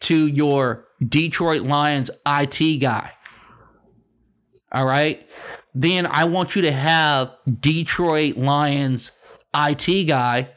to 0.00 0.26
your 0.26 0.86
Detroit 1.06 1.62
Lions 1.62 2.10
IT 2.26 2.78
guy. 2.80 3.12
All 4.72 4.84
right. 4.84 5.26
Then 5.74 6.06
I 6.06 6.24
want 6.24 6.56
you 6.56 6.62
to 6.62 6.72
have 6.72 7.34
Detroit 7.60 8.36
Lions 8.36 9.12
IT 9.54 10.06
guy 10.06 10.48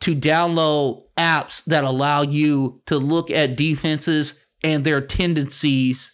to 0.00 0.14
download 0.14 1.04
apps 1.16 1.64
that 1.64 1.84
allow 1.84 2.22
you 2.22 2.80
to 2.86 2.98
look 2.98 3.30
at 3.30 3.56
defenses 3.56 4.34
and 4.64 4.84
their 4.84 5.00
tendencies 5.00 6.10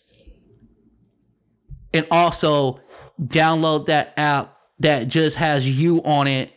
and 1.93 2.07
also 2.11 2.81
download 3.21 3.87
that 3.87 4.13
app 4.17 4.57
that 4.79 5.09
just 5.09 5.37
has 5.37 5.69
you 5.69 6.03
on 6.05 6.27
it 6.27 6.53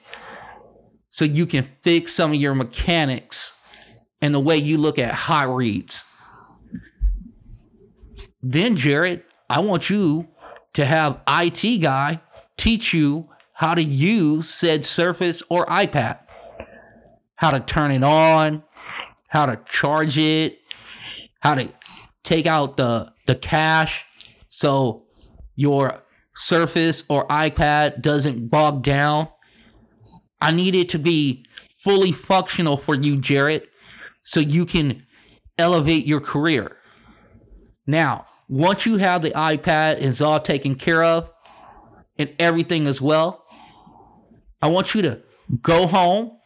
so 1.11 1.25
you 1.25 1.45
can 1.45 1.69
fix 1.83 2.13
some 2.13 2.31
of 2.31 2.37
your 2.37 2.55
mechanics 2.55 3.53
and 4.21 4.33
the 4.33 4.39
way 4.39 4.57
you 4.57 4.77
look 4.77 4.97
at 4.97 5.13
hot 5.13 5.53
reads. 5.53 6.05
Then, 8.41 8.75
Jared, 8.75 9.23
I 9.49 9.59
want 9.59 9.89
you 9.89 10.27
to 10.73 10.85
have 10.85 11.21
IT 11.27 11.81
guy 11.81 12.21
teach 12.57 12.93
you 12.93 13.27
how 13.53 13.75
to 13.75 13.83
use 13.83 14.49
said 14.49 14.85
Surface 14.85 15.43
or 15.49 15.65
iPad, 15.65 16.19
how 17.35 17.51
to 17.51 17.59
turn 17.59 17.91
it 17.91 18.03
on, 18.03 18.63
how 19.27 19.45
to 19.45 19.59
charge 19.69 20.17
it, 20.17 20.59
how 21.41 21.55
to 21.55 21.71
take 22.23 22.45
out 22.45 22.77
the 22.77 23.11
the 23.27 23.35
cache 23.35 24.05
so 24.49 25.03
your 25.55 26.03
Surface 26.33 27.03
or 27.09 27.27
iPad 27.27 28.01
doesn't 28.01 28.47
bog 28.47 28.81
down 28.81 29.27
I 30.41 30.51
need 30.51 30.75
it 30.75 30.89
to 30.89 30.99
be 30.99 31.45
fully 31.83 32.11
functional 32.11 32.77
for 32.77 32.95
you, 32.95 33.17
Jared, 33.17 33.67
so 34.23 34.39
you 34.39 34.65
can 34.65 35.05
elevate 35.57 36.05
your 36.05 36.19
career. 36.19 36.77
Now, 37.85 38.25
once 38.49 38.85
you 38.85 38.97
have 38.97 39.21
the 39.21 39.31
iPad 39.31 39.99
is 39.99 40.21
all 40.21 40.39
taken 40.39 40.75
care 40.75 41.03
of 41.03 41.31
and 42.17 42.33
everything 42.39 42.87
as 42.87 42.99
well, 42.99 43.45
I 44.61 44.67
want 44.67 44.93
you 44.93 45.01
to 45.03 45.21
go 45.61 45.87
home 45.87 46.37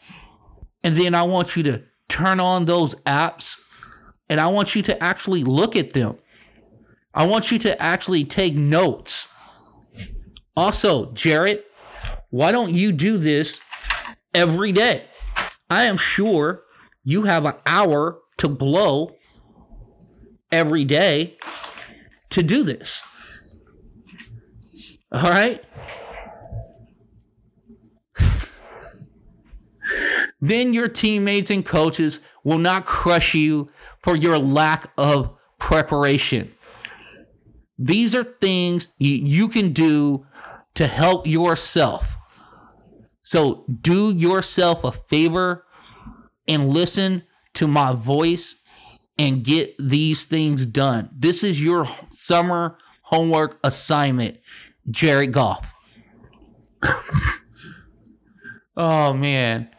and 0.84 0.96
then 0.96 1.16
I 1.16 1.24
want 1.24 1.56
you 1.56 1.64
to 1.64 1.84
turn 2.08 2.40
on 2.40 2.66
those 2.66 2.96
apps 3.06 3.60
and 4.30 4.40
I 4.40 4.48
want 4.48 4.76
you 4.76 4.82
to 4.84 5.04
actually 5.04 5.44
look 5.44 5.76
at 5.76 5.94
them. 5.94 6.18
I 7.14 7.26
want 7.26 7.52
you 7.52 7.60
to 7.60 7.82
actually 7.82 8.24
take 8.24 8.56
notes. 8.56 9.28
Also, 10.56 11.12
Jared, 11.14 11.64
why 12.30 12.52
don't 12.52 12.74
you 12.74 12.92
do 12.92 13.18
this 13.18 13.60
every 14.36 14.72
day. 14.72 15.06
I 15.70 15.86
am 15.86 15.98
sure 15.98 16.64
you 17.04 17.24
have 17.24 17.46
an 17.46 17.56
hour 17.66 18.20
to 18.38 18.50
blow 18.50 19.16
every 20.52 20.84
day 20.84 21.38
to 22.30 22.44
do 22.44 22.64
this. 22.64 23.02
All 25.12 25.22
right? 25.22 25.64
then 30.42 30.74
your 30.74 30.90
teammates 30.90 31.50
and 31.50 31.66
coaches 31.66 32.20
will 32.44 32.60
not 32.60 32.86
crush 32.86 33.34
you 33.34 33.70
for 34.04 34.16
your 34.16 34.38
lack 34.38 34.92
of 34.98 35.36
preparation. 35.60 36.52
These 37.78 38.14
are 38.16 38.24
things 38.24 38.90
you 38.98 39.48
can 39.48 39.74
do 39.74 40.26
to 40.76 40.88
help 40.88 41.26
yourself. 41.26 42.15
So 43.26 43.66
do 43.82 44.16
yourself 44.16 44.84
a 44.84 44.92
favor 44.92 45.66
and 46.48 46.70
listen 46.70 47.24
to 47.56 47.68
my 47.68 47.92
voice 47.94 48.64
and 49.18 49.44
get 49.44 49.76
these 49.80 50.26
things 50.26 50.68
done. 50.68 51.10
This 51.12 51.44
is 51.44 51.62
your 51.62 51.88
summer 52.12 52.78
homework 53.02 53.58
assignment, 53.64 54.38
Jared 54.92 55.34
Goff. 55.34 55.66
oh 58.78 59.14
man. 59.16 59.70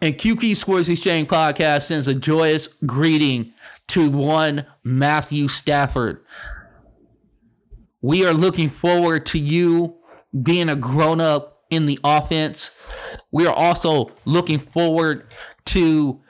And 0.00 0.14
QP 0.16 0.56
Sports 0.56 0.88
Exchange 0.88 1.28
Podcast 1.28 1.82
sends 1.82 2.08
a 2.08 2.14
joyous 2.14 2.66
greeting 2.86 3.52
to 3.88 4.10
one 4.10 4.64
Matthew 4.84 5.48
Stafford. 5.48 6.24
We 8.00 8.24
are 8.24 8.32
looking 8.32 8.70
forward 8.70 9.26
to 9.26 9.38
you 9.38 9.98
being 10.42 10.70
a 10.70 10.76
grown 10.76 11.20
up 11.20 11.55
in 11.70 11.86
the 11.86 11.98
offense. 12.04 12.70
We 13.30 13.46
are 13.46 13.54
also 13.54 14.10
looking 14.24 14.58
forward 14.58 15.26
to 15.66 16.20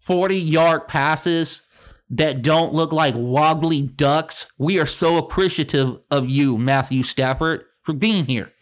40 0.00 0.36
yard 0.36 0.88
passes 0.88 1.62
that 2.10 2.42
don't 2.42 2.72
look 2.72 2.92
like 2.92 3.14
wobbly 3.16 3.82
ducks. 3.82 4.46
We 4.58 4.78
are 4.78 4.86
so 4.86 5.16
appreciative 5.16 5.98
of 6.10 6.28
you, 6.28 6.58
Matthew 6.58 7.02
Stafford, 7.02 7.64
for 7.82 7.92
being 7.92 8.26
here. 8.26 8.52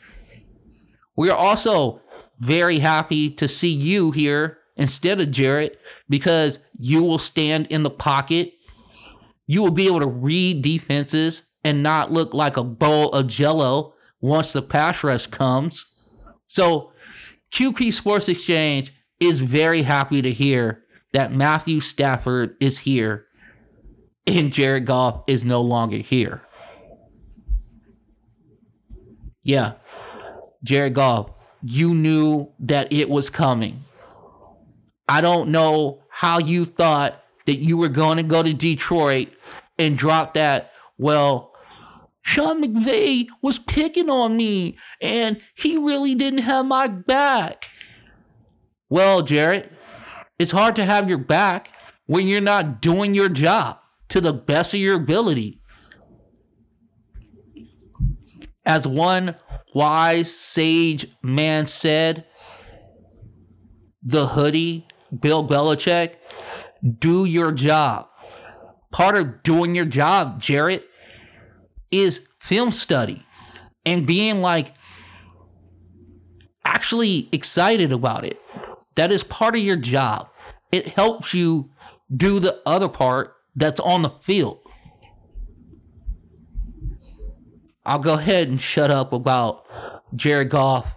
We 1.16 1.28
are 1.28 1.36
also 1.36 2.00
very 2.38 2.78
happy 2.78 3.30
to 3.30 3.46
see 3.46 3.72
you 3.72 4.10
here 4.10 4.58
instead 4.76 5.20
of 5.20 5.30
Jared 5.30 5.76
because 6.08 6.58
you 6.78 7.02
will 7.02 7.18
stand 7.18 7.66
in 7.66 7.82
the 7.82 7.90
pocket. 7.90 8.54
You 9.46 9.62
will 9.62 9.72
be 9.72 9.86
able 9.86 10.00
to 10.00 10.06
read 10.06 10.62
defenses 10.62 11.44
and 11.64 11.82
not 11.82 12.12
look 12.12 12.32
like 12.32 12.56
a 12.56 12.64
bowl 12.64 13.10
of 13.10 13.26
jello 13.26 13.94
once 14.20 14.52
the 14.52 14.62
pass 14.62 15.04
rush 15.04 15.26
comes. 15.26 15.84
So, 16.52 16.92
QP 17.50 17.94
Sports 17.94 18.28
Exchange 18.28 18.92
is 19.18 19.40
very 19.40 19.80
happy 19.80 20.20
to 20.20 20.30
hear 20.30 20.84
that 21.14 21.32
Matthew 21.32 21.80
Stafford 21.80 22.56
is 22.60 22.80
here 22.80 23.24
and 24.26 24.52
Jared 24.52 24.84
Goff 24.84 25.22
is 25.26 25.46
no 25.46 25.62
longer 25.62 25.96
here. 25.96 26.42
Yeah, 29.42 29.76
Jared 30.62 30.92
Goff, 30.92 31.30
you 31.62 31.94
knew 31.94 32.52
that 32.58 32.92
it 32.92 33.08
was 33.08 33.30
coming. 33.30 33.84
I 35.08 35.22
don't 35.22 35.48
know 35.48 36.02
how 36.10 36.38
you 36.38 36.66
thought 36.66 37.14
that 37.46 37.60
you 37.60 37.78
were 37.78 37.88
going 37.88 38.18
to 38.18 38.22
go 38.22 38.42
to 38.42 38.52
Detroit 38.52 39.28
and 39.78 39.96
drop 39.96 40.34
that. 40.34 40.70
Well, 40.98 41.51
Sean 42.22 42.62
McVay 42.62 43.26
was 43.42 43.58
picking 43.58 44.08
on 44.08 44.36
me 44.36 44.76
and 45.00 45.40
he 45.54 45.76
really 45.76 46.14
didn't 46.14 46.40
have 46.40 46.64
my 46.64 46.88
back. 46.88 47.70
Well, 48.88 49.22
Jared, 49.22 49.70
it's 50.38 50.52
hard 50.52 50.76
to 50.76 50.84
have 50.84 51.08
your 51.08 51.18
back 51.18 51.70
when 52.06 52.28
you're 52.28 52.40
not 52.40 52.80
doing 52.80 53.14
your 53.14 53.28
job 53.28 53.78
to 54.08 54.20
the 54.20 54.32
best 54.32 54.74
of 54.74 54.80
your 54.80 54.96
ability. 54.96 55.60
As 58.64 58.86
one 58.86 59.36
wise 59.74 60.34
sage 60.34 61.06
man 61.22 61.66
said, 61.66 62.26
the 64.02 64.28
hoodie, 64.28 64.86
Bill 65.20 65.46
Belichick, 65.46 66.16
do 66.98 67.24
your 67.24 67.52
job. 67.52 68.08
Part 68.92 69.16
of 69.16 69.42
doing 69.42 69.74
your 69.74 69.84
job, 69.84 70.40
Jared, 70.40 70.84
is 71.92 72.26
film 72.40 72.72
study 72.72 73.24
and 73.86 74.06
being 74.06 74.40
like 74.40 74.74
actually 76.64 77.28
excited 77.32 77.92
about 77.92 78.24
it. 78.24 78.40
That 78.96 79.12
is 79.12 79.22
part 79.22 79.54
of 79.54 79.62
your 79.62 79.76
job. 79.76 80.28
It 80.72 80.88
helps 80.88 81.34
you 81.34 81.70
do 82.14 82.40
the 82.40 82.60
other 82.66 82.88
part 82.88 83.34
that's 83.54 83.80
on 83.80 84.02
the 84.02 84.10
field. 84.10 84.58
I'll 87.84 87.98
go 87.98 88.14
ahead 88.14 88.48
and 88.48 88.60
shut 88.60 88.90
up 88.90 89.12
about 89.12 89.66
Jared 90.14 90.50
Goff. 90.50 90.94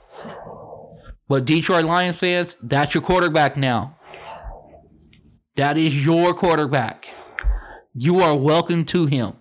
But 1.27 1.45
Detroit 1.45 1.85
Lions 1.85 2.17
fans, 2.17 2.57
that's 2.61 2.93
your 2.93 3.01
quarterback 3.01 3.57
now. 3.57 3.97
That 5.55 5.77
is 5.77 6.05
your 6.05 6.33
quarterback. 6.33 7.07
You 7.95 8.19
are 8.19 8.35
welcome 8.35 8.85
to 8.85 9.07
him. 9.07 9.33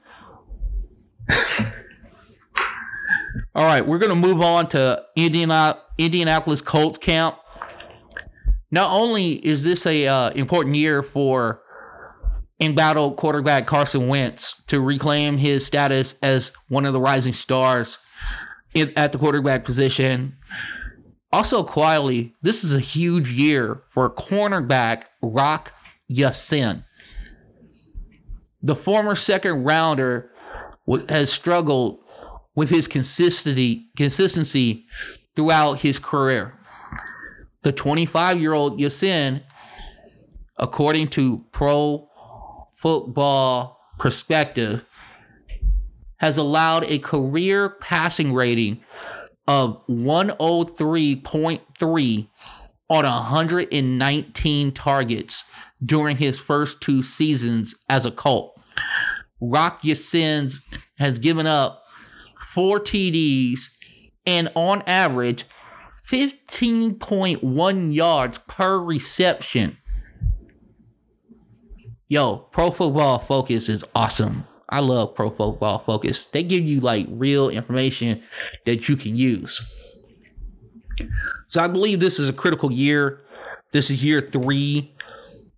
All 3.55 3.65
right, 3.65 3.87
we're 3.87 3.99
going 3.99 4.11
to 4.11 4.17
move 4.17 4.41
on 4.41 4.69
to 4.69 5.05
Indiana, 5.17 5.79
Indianapolis 5.97 6.61
Colts 6.61 6.99
camp. 6.99 7.37
Not 8.71 8.91
only 8.91 9.35
is 9.47 9.63
this 9.63 9.87
a 9.87 10.07
uh, 10.07 10.31
important 10.31 10.75
year 10.75 11.03
for 11.03 11.61
embattled 12.61 13.17
quarterback 13.17 13.67
Carson 13.67 14.09
Wentz 14.09 14.63
to 14.67 14.81
reclaim 14.81 15.39
his 15.39 15.65
status 15.65 16.15
as 16.23 16.53
one 16.69 16.85
of 16.85 16.93
the 16.93 17.01
rising 17.01 17.33
stars 17.33 17.99
in, 18.75 18.93
at 18.97 19.13
the 19.13 19.19
quarterback 19.19 19.65
position. 19.65 20.37
Also, 21.33 21.63
quietly, 21.65 22.35
this 22.43 22.63
is 22.63 22.75
a 22.75 22.81
huge 22.81 23.31
year 23.31 23.83
for 23.91 24.09
cornerback 24.09 25.05
Rock 25.23 25.73
Ya-Sin. 26.09 26.85
The 28.63 28.77
former 28.77 29.15
second 29.15 29.65
rounder 29.65 30.31
has 31.09 31.33
struggled 31.33 32.01
with 32.55 32.71
his 32.71 32.87
consistency 32.87 33.89
consistency 33.97 34.87
throughout 35.35 35.81
his 35.81 35.99
career. 35.99 36.55
The 37.63 37.73
25 37.73 38.41
year 38.41 38.53
old 38.53 38.79
Ya-Sin, 38.79 39.43
according 40.59 41.09
to 41.09 41.45
Pro 41.53 42.09
football 42.77 43.81
perspective, 43.99 44.85
has 46.19 46.39
allowed 46.39 46.85
a 46.85 46.99
career 46.99 47.71
passing 47.71 48.33
rating 48.33 48.81
of 49.47 49.87
103.3 49.89 52.29
on 52.91 53.05
119 53.05 54.73
targets 54.73 55.45
during 55.85 56.17
his 56.17 56.39
first 56.39 56.81
two 56.81 57.03
seasons 57.03 57.75
as 57.89 58.07
a 58.07 58.11
Colt. 58.11 58.59
Rock 59.51 59.81
Ya-Sin's 59.83 60.61
has 60.99 61.19
given 61.19 61.47
up 61.47 61.85
four 62.55 62.81
TDs 62.81 63.63
and 64.27 64.51
on 64.55 64.83
average 64.87 65.45
15.1 66.09 67.95
yards 67.95 68.39
per 68.47 68.79
reception 68.79 69.79
yo, 72.15 72.37
Pro 72.37 72.71
Football 72.71 73.19
Focus 73.19 73.69
is 73.69 73.85
awesome. 73.95 74.47
I 74.69 74.81
love 74.81 75.15
Pro 75.17 75.31
Football 75.31 75.81
Focus. 75.81 76.25
They 76.27 76.43
give 76.43 76.65
you 76.65 76.81
like 76.81 77.07
real 77.11 77.49
information 77.49 78.23
that 78.67 78.89
you 78.89 78.97
can 78.97 79.17
use. 79.17 79.61
So 81.49 81.61
I 81.61 81.67
believe 81.69 82.01
this 82.01 82.19
is 82.19 82.29
a 82.29 82.33
critical 82.33 82.71
year. 82.73 83.21
This 83.73 83.91
is 83.91 84.05
year 84.05 84.21
three 84.21 84.95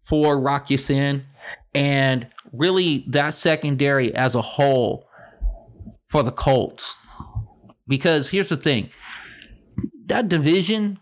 for 0.04 0.38
Rock 0.38 0.70
Ya-Sin. 0.70 1.26
And 1.74 2.28
really 2.58 3.04
that 3.08 3.34
secondary 3.34 4.14
as 4.14 4.34
a 4.34 4.42
whole 4.42 5.06
for 6.08 6.22
the 6.22 6.32
Colts. 6.32 6.96
Because 7.88 8.28
here's 8.28 8.48
the 8.48 8.56
thing 8.56 8.90
that 10.06 10.28
division 10.28 10.98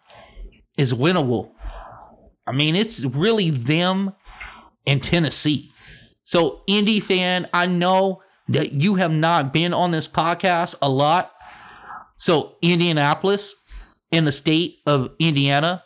is 0.77 0.93
winnable. 0.93 1.51
I 2.47 2.53
mean, 2.53 2.77
it's 2.77 3.05
really 3.05 3.51
them 3.51 4.12
and 4.87 5.03
Tennessee. 5.03 5.73
So, 6.25 6.62
Indy 6.67 7.01
fan, 7.01 7.49
I 7.53 7.67
know 7.67 8.23
that 8.49 8.73
you 8.73 8.97
have 8.97 9.12
not 9.12 9.53
been 9.53 9.73
on 9.73 9.90
this 9.90 10.09
podcast 10.09 10.75
a 10.83 10.88
lot. 10.88 11.33
So, 12.19 12.57
Indianapolis 12.62 13.55
in 14.11 14.25
the 14.25 14.33
state 14.33 14.79
of 14.87 15.11
Indiana 15.19 15.83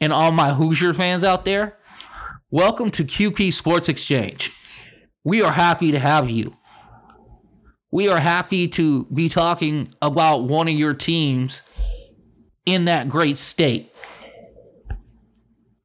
and 0.00 0.12
all 0.12 0.32
my 0.32 0.54
Hoosier 0.54 0.94
fans 0.94 1.24
out 1.24 1.44
there, 1.44 1.76
welcome 2.50 2.90
to 2.92 3.04
QP 3.04 3.52
Sports 3.52 3.88
Exchange. 3.88 4.52
We 5.24 5.42
are 5.42 5.52
happy 5.52 5.92
to 5.92 5.98
have 5.98 6.30
you. 6.30 6.56
We 7.90 8.08
are 8.08 8.18
happy 8.18 8.68
to 8.68 9.06
be 9.06 9.28
talking 9.28 9.94
about 10.02 10.44
one 10.44 10.68
of 10.68 10.74
your 10.74 10.94
teams 10.94 11.62
in 12.66 12.84
that 12.86 13.08
great 13.08 13.38
state. 13.38 13.92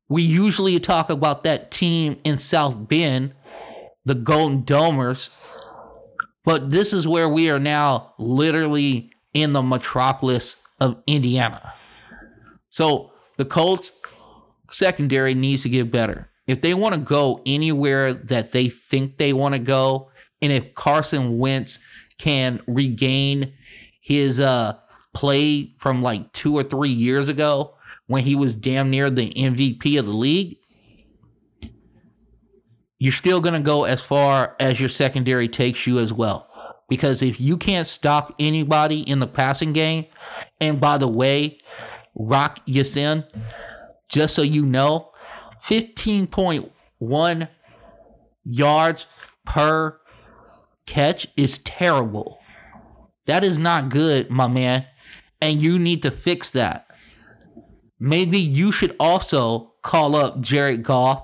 we 0.09 0.21
usually 0.21 0.79
talk 0.79 1.09
about 1.09 1.43
that 1.43 1.71
team 1.71 2.19
in 2.23 2.37
South 2.37 2.87
Bend, 2.87 3.33
the 4.05 4.15
Golden 4.15 4.63
Domers, 4.63 5.29
but 6.45 6.69
this 6.69 6.93
is 6.93 7.07
where 7.07 7.27
we 7.29 7.49
are 7.49 7.59
now 7.59 8.13
literally 8.19 9.11
in 9.33 9.53
the 9.53 9.63
metropolis 9.63 10.57
of 10.79 11.01
Indiana. 11.07 11.73
So 12.69 13.11
the 13.37 13.45
Colts 13.45 13.91
secondary 14.69 15.33
needs 15.33 15.63
to 15.63 15.69
get 15.69 15.91
better. 15.91 16.29
If 16.47 16.61
they 16.61 16.73
want 16.73 16.95
to 16.95 17.01
go 17.01 17.41
anywhere 17.45 18.13
that 18.13 18.51
they 18.51 18.67
think 18.67 19.17
they 19.17 19.33
want 19.33 19.53
to 19.53 19.59
go, 19.59 20.09
and 20.41 20.51
if 20.51 20.73
Carson 20.73 21.37
Wentz 21.37 21.79
can 22.17 22.61
regain 22.67 23.53
his 24.01 24.39
uh 24.39 24.77
play 25.13 25.73
from 25.79 26.01
like 26.01 26.31
two 26.33 26.57
or 26.57 26.63
three 26.63 26.89
years 26.89 27.27
ago 27.27 27.75
when 28.07 28.23
he 28.23 28.35
was 28.35 28.55
damn 28.55 28.89
near 28.89 29.09
the 29.09 29.31
MVP 29.33 29.97
of 29.97 30.05
the 30.05 30.11
league, 30.11 30.57
you're 32.99 33.11
still 33.11 33.41
going 33.41 33.53
to 33.53 33.59
go 33.59 33.83
as 33.83 34.01
far 34.01 34.55
as 34.59 34.79
your 34.79 34.89
secondary 34.89 35.47
takes 35.47 35.87
you 35.87 35.99
as 35.99 36.11
well. 36.11 36.49
Because 36.89 37.21
if 37.21 37.39
you 37.39 37.57
can't 37.57 37.87
stop 37.87 38.35
anybody 38.39 39.01
in 39.01 39.19
the 39.19 39.27
passing 39.27 39.73
game, 39.73 40.05
and 40.59 40.79
by 40.79 40.97
the 40.97 41.07
way, 41.07 41.59
Rock 42.15 42.59
Ya-Sin, 42.65 43.23
just 44.09 44.35
so 44.35 44.41
you 44.41 44.65
know, 44.65 45.11
15.1 45.63 47.47
yards 48.43 49.07
per 49.45 49.99
catch 50.85 51.27
is 51.37 51.57
terrible. 51.59 52.39
That 53.25 53.43
is 53.43 53.57
not 53.57 53.89
good, 53.89 54.29
my 54.29 54.47
man. 54.47 54.85
And 55.41 55.61
you 55.61 55.79
need 55.79 56.01
to 56.03 56.11
fix 56.11 56.51
that. 56.51 56.87
Maybe 57.99 58.37
you 58.37 58.71
should 58.71 58.95
also 58.99 59.73
call 59.81 60.15
up 60.15 60.41
Jared 60.41 60.83
Goff 60.83 61.23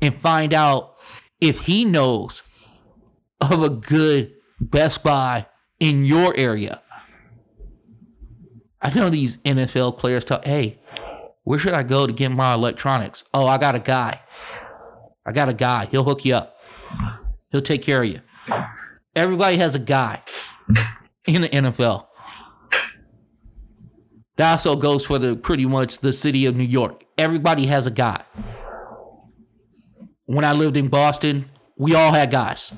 and 0.00 0.14
find 0.14 0.54
out 0.54 0.94
if 1.40 1.60
he 1.60 1.84
knows 1.84 2.42
of 3.40 3.62
a 3.62 3.70
good 3.70 4.32
Best 4.60 5.02
Buy 5.02 5.46
in 5.80 6.04
your 6.04 6.32
area. 6.36 6.80
I 8.80 8.90
know 8.94 9.10
these 9.10 9.36
NFL 9.38 9.98
players 9.98 10.24
talk, 10.24 10.44
hey, 10.44 10.80
where 11.44 11.58
should 11.58 11.74
I 11.74 11.82
go 11.82 12.06
to 12.06 12.12
get 12.12 12.30
my 12.30 12.54
electronics? 12.54 13.24
Oh, 13.34 13.46
I 13.46 13.58
got 13.58 13.74
a 13.74 13.80
guy. 13.80 14.20
I 15.26 15.32
got 15.32 15.48
a 15.48 15.54
guy. 15.54 15.86
He'll 15.86 16.04
hook 16.04 16.24
you 16.24 16.34
up. 16.36 16.56
He'll 17.50 17.62
take 17.62 17.82
care 17.82 18.02
of 18.02 18.08
you. 18.08 18.20
Everybody 19.14 19.56
has 19.56 19.74
a 19.74 19.78
guy 19.78 20.22
in 21.26 21.42
the 21.42 21.48
NFL. 21.48 22.06
That 24.36 24.52
also 24.52 24.76
goes 24.76 25.04
for 25.04 25.18
the 25.18 25.36
pretty 25.36 25.66
much 25.66 25.98
the 25.98 26.12
city 26.12 26.46
of 26.46 26.56
New 26.56 26.64
York. 26.64 27.04
Everybody 27.18 27.66
has 27.66 27.86
a 27.86 27.90
guy. 27.90 28.22
When 30.24 30.44
I 30.44 30.52
lived 30.52 30.76
in 30.76 30.88
Boston, 30.88 31.50
we 31.76 31.94
all 31.94 32.12
had 32.12 32.30
guys. 32.30 32.72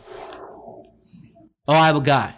Oh, 1.68 1.74
I 1.74 1.87
have 1.87 1.96
a 1.96 2.00
guy. 2.00 2.35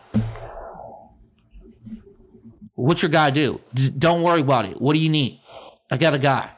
What's 2.74 3.00
your 3.00 3.08
guy 3.08 3.30
do? 3.30 3.60
Don't 3.98 4.22
worry 4.22 4.42
about 4.42 4.66
it. 4.66 4.80
What 4.80 4.94
do 4.94 5.00
you 5.00 5.08
need? 5.08 5.40
I 5.90 5.96
got 5.96 6.14
a 6.14 6.18
guy. 6.18 6.50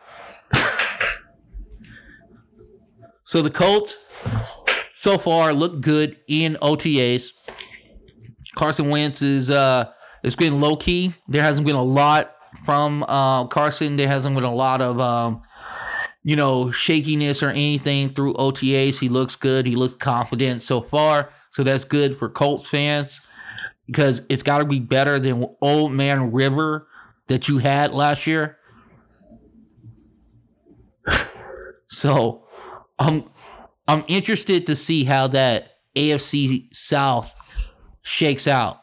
so 3.25 3.43
the 3.43 3.51
Colts 3.51 3.97
so 4.93 5.19
far 5.19 5.53
look 5.53 5.81
good 5.81 6.17
in 6.27 6.57
OTAs. 6.62 7.33
Carson 8.55 8.88
Wentz 8.88 9.23
is 9.23 9.51
uh 9.51 9.91
it's 10.23 10.37
been 10.37 10.61
low 10.61 10.77
key. 10.77 11.14
There 11.29 11.43
hasn't 11.43 11.67
been 11.67 11.77
a 11.77 11.83
lot 11.83 12.35
from 12.64 13.05
uh, 13.05 13.47
Carson. 13.47 13.97
There 13.97 14.09
hasn't 14.09 14.35
been 14.35 14.45
a 14.45 14.55
lot 14.55 14.81
of 14.81 15.01
um, 15.01 15.43
you 16.23 16.37
know 16.37 16.71
shakiness 16.71 17.43
or 17.43 17.51
anything 17.51 18.11
through 18.11 18.35
OTAs. 18.35 18.99
He 18.99 19.09
looks 19.09 19.37
good. 19.37 19.67
He 19.67 19.77
looks 19.77 19.95
confident 19.95 20.62
so 20.62 20.81
far. 20.81 21.31
So 21.51 21.62
that's 21.62 21.85
good 21.85 22.19
for 22.19 22.29
Colts 22.29 22.69
fans 22.69 23.21
because 23.87 24.23
it's 24.29 24.43
got 24.43 24.59
to 24.59 24.64
be 24.64 24.81
better 24.81 25.19
than 25.19 25.47
Old 25.62 25.93
Man 25.93 26.33
River 26.33 26.88
that 27.29 27.49
you 27.49 27.59
had 27.59 27.93
last 27.93 28.27
year. 28.27 28.58
So 31.88 32.47
I'm 32.99 33.25
I'm 33.87 34.05
interested 34.09 34.66
to 34.66 34.77
see 34.77 35.05
how 35.05 35.29
that 35.29 35.73
AFC 35.97 36.75
South 36.75 37.35
shakes 38.03 38.47
out 38.47 38.83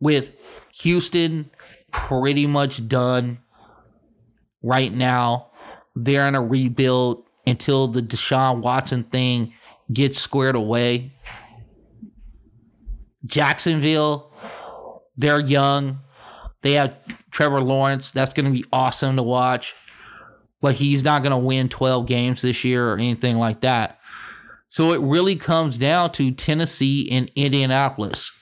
with 0.00 0.32
Houston 0.80 1.50
pretty 1.90 2.46
much 2.46 2.86
done 2.88 3.38
right 4.62 4.92
now. 4.92 5.50
They're 5.94 6.28
in 6.28 6.34
a 6.34 6.42
rebuild 6.42 7.24
until 7.46 7.88
the 7.88 8.02
Deshaun 8.02 8.60
Watson 8.60 9.04
thing 9.04 9.54
gets 9.92 10.18
squared 10.18 10.56
away. 10.56 11.14
Jacksonville, 13.24 14.32
they're 15.16 15.40
young. 15.40 16.00
They 16.62 16.72
have 16.72 16.94
Trevor 17.30 17.60
Lawrence. 17.60 18.10
That's 18.10 18.32
going 18.32 18.46
to 18.46 18.52
be 18.52 18.64
awesome 18.72 19.16
to 19.16 19.22
watch. 19.22 19.74
But 20.66 20.74
he's 20.74 21.04
not 21.04 21.22
going 21.22 21.30
to 21.30 21.36
win 21.36 21.68
12 21.68 22.06
games 22.06 22.42
this 22.42 22.64
year 22.64 22.90
or 22.90 22.94
anything 22.94 23.36
like 23.36 23.60
that. 23.60 24.00
So 24.68 24.90
it 24.90 25.00
really 25.00 25.36
comes 25.36 25.78
down 25.78 26.10
to 26.14 26.32
Tennessee 26.32 27.08
and 27.08 27.30
Indianapolis. 27.36 28.32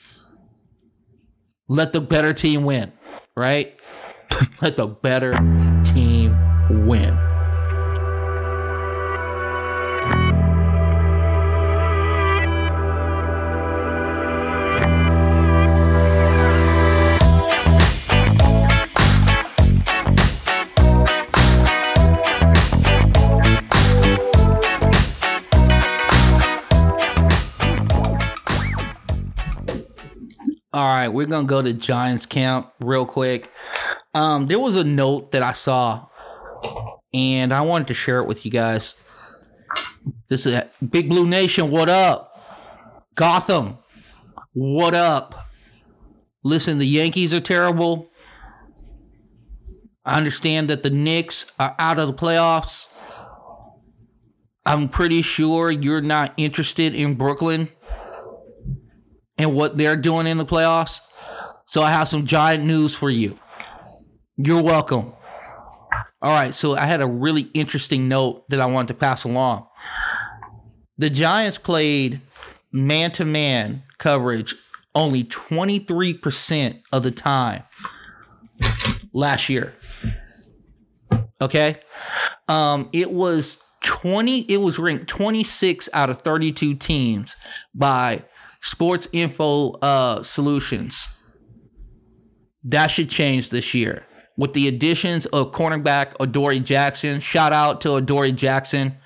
Let 1.69 1.93
the 1.93 2.01
better 2.01 2.33
team 2.33 2.65
win, 2.65 2.95
right? 3.37 3.79
Let 4.63 4.77
the 4.77 4.87
better 4.87 5.33
team 5.85 6.35
win. 6.87 7.34
All 30.75 30.83
right, 30.83 31.07
we're 31.07 31.27
gonna 31.27 31.47
go 31.47 31.63
to 31.63 31.73
Giants 31.73 32.27
camp 32.27 32.73
real 32.81 33.07
quick. 33.07 33.49
Um, 34.13 34.49
there 34.49 34.59
was 34.59 34.75
a 34.75 34.83
note 34.83 35.31
that 35.31 35.41
I 35.41 35.53
saw, 35.53 36.07
and 37.15 37.55
I 37.55 37.61
wanted 37.61 37.87
to 37.87 37.95
share 37.95 38.19
it 38.19 38.27
with 38.27 38.45
you 38.45 38.51
guys. 38.51 38.95
This 40.29 40.47
is 40.47 40.61
Big 40.91 41.09
Blue 41.09 41.29
Nation. 41.29 41.71
What 41.71 41.89
up, 41.89 42.43
Gotham? 43.15 43.79
What 44.53 44.97
up? 44.97 45.47
Listen, 46.43 46.79
the 46.79 46.87
Yankees 46.87 47.33
are 47.33 47.41
terrible. 47.41 48.11
I 50.05 50.17
understand 50.17 50.69
that 50.71 50.83
the 50.83 50.91
Knicks 50.91 51.47
are 51.57 51.77
out 51.79 52.01
of 52.01 52.09
the 52.09 52.15
playoffs. 52.15 52.87
I'm 54.67 54.89
pretty 54.89 55.23
sure 55.23 55.71
you're 55.71 56.01
not 56.01 56.35
interested 56.37 56.97
in 56.97 57.15
Brooklyn 57.15 57.69
and 59.38 59.55
what 59.55 59.77
they're 59.77 59.97
doing 59.97 60.27
in 60.27 60.38
the 60.38 60.47
playoffs. 60.47 61.01
So 61.66 61.83
I 61.83 61.90
have 61.90 62.09
some 62.09 62.27
giant 62.27 62.64
news 62.64 62.94
for 62.94 63.11
you. 63.11 63.38
You're 64.37 64.62
welcome. 64.62 65.12
All 66.23 66.33
right, 66.33 66.55
so 66.55 66.75
I 66.75 66.87
had 66.87 67.03
a 67.03 67.07
really 67.07 67.51
interesting 67.55 68.09
note 68.09 68.49
that 68.49 68.61
I 68.61 68.66
wanted 68.66 68.88
to 68.88 68.94
pass 68.94 69.25
along. 69.25 69.66
The 70.97 71.11
Giants 71.11 71.59
played 71.59 72.20
man 72.73 73.11
to 73.12 73.25
man 73.25 73.83
coverage 73.99 74.55
only 74.94 75.25
23% 75.25 76.81
of 76.92 77.03
the 77.03 77.11
time 77.11 77.64
last 79.12 79.49
year. 79.49 79.75
Okay? 81.40 81.77
Um 82.49 82.88
it 82.92 83.11
was 83.11 83.59
20 83.83 84.42
it 84.42 84.59
was 84.59 84.79
ranked 84.79 85.09
26 85.09 85.88
out 85.92 86.11
of 86.11 86.23
32 86.23 86.75
teams 86.75 87.37
by 87.75 88.23
Sports 88.64 89.07
Info 89.12 89.72
uh, 89.83 90.22
Solutions. 90.22 91.07
That 92.64 92.87
should 92.87 93.11
change 93.11 93.50
this 93.50 93.74
year. 93.74 94.07
With 94.38 94.55
the 94.55 94.66
additions 94.68 95.27
of 95.27 95.53
cornerback 95.53 96.14
Adoree 96.18 96.61
Jackson, 96.61 97.20
shout 97.20 97.53
out 97.53 97.83
to 97.83 97.96
Adoree 97.96 98.33
Jackson. 98.33 98.96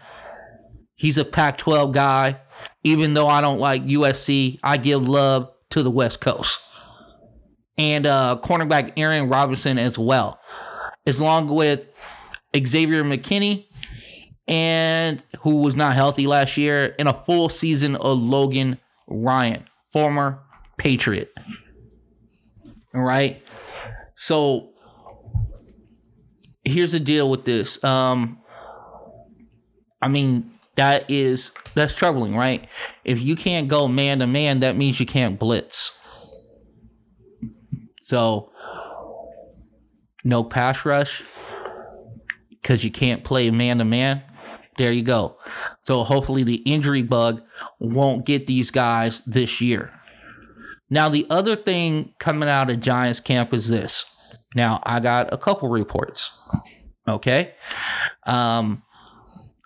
He's 0.94 1.18
a 1.18 1.24
Pac 1.24 1.58
12 1.58 1.92
guy. 1.92 2.40
Even 2.84 3.14
though 3.14 3.26
I 3.26 3.40
don't 3.40 3.58
like 3.58 3.84
USC, 3.84 4.60
I 4.62 4.76
give 4.76 5.06
love 5.06 5.50
to 5.70 5.82
the 5.82 5.90
West 5.90 6.20
Coast. 6.20 6.60
And 7.76 8.06
uh, 8.06 8.38
cornerback 8.42 8.92
Aaron 8.96 9.28
Robinson 9.28 9.76
as 9.76 9.98
well. 9.98 10.38
As 11.04 11.20
long 11.20 11.48
with 11.48 11.88
Xavier 12.56 13.02
McKinney, 13.02 13.66
and 14.46 15.20
who 15.40 15.62
was 15.62 15.74
not 15.74 15.94
healthy 15.94 16.28
last 16.28 16.56
year, 16.56 16.94
and 16.98 17.08
a 17.08 17.12
full 17.24 17.48
season 17.48 17.96
of 17.96 18.18
Logan 18.18 18.78
Ryan, 19.08 19.64
former 19.92 20.40
Patriot. 20.76 21.32
All 22.94 23.02
right. 23.02 23.42
So 24.14 24.70
here's 26.64 26.92
the 26.92 27.00
deal 27.00 27.30
with 27.30 27.44
this. 27.44 27.82
Um, 27.82 28.40
I 30.00 30.08
mean, 30.08 30.52
that 30.76 31.10
is 31.10 31.52
that's 31.74 31.94
troubling, 31.94 32.36
right? 32.36 32.68
If 33.04 33.20
you 33.20 33.34
can't 33.36 33.68
go 33.68 33.88
man 33.88 34.20
to 34.20 34.26
man, 34.26 34.60
that 34.60 34.76
means 34.76 35.00
you 35.00 35.06
can't 35.06 35.38
blitz. 35.38 35.96
So 38.00 38.52
no 40.24 40.44
pass 40.44 40.84
rush 40.84 41.22
because 42.50 42.84
you 42.84 42.90
can't 42.90 43.24
play 43.24 43.50
man 43.50 43.78
to 43.78 43.84
man. 43.84 44.22
There 44.76 44.92
you 44.92 45.02
go. 45.02 45.36
So 45.82 46.04
hopefully 46.04 46.44
the 46.44 46.56
injury 46.56 47.02
bug 47.02 47.42
won't 47.78 48.26
get 48.26 48.46
these 48.46 48.70
guys 48.70 49.20
this 49.22 49.60
year. 49.60 49.92
Now 50.90 51.08
the 51.08 51.26
other 51.30 51.56
thing 51.56 52.14
coming 52.18 52.48
out 52.48 52.70
of 52.70 52.80
Giants 52.80 53.20
camp 53.20 53.52
is 53.52 53.68
this. 53.68 54.04
Now 54.54 54.80
I 54.84 55.00
got 55.00 55.32
a 55.32 55.38
couple 55.38 55.68
reports. 55.68 56.38
Okay. 57.06 57.54
Um 58.26 58.82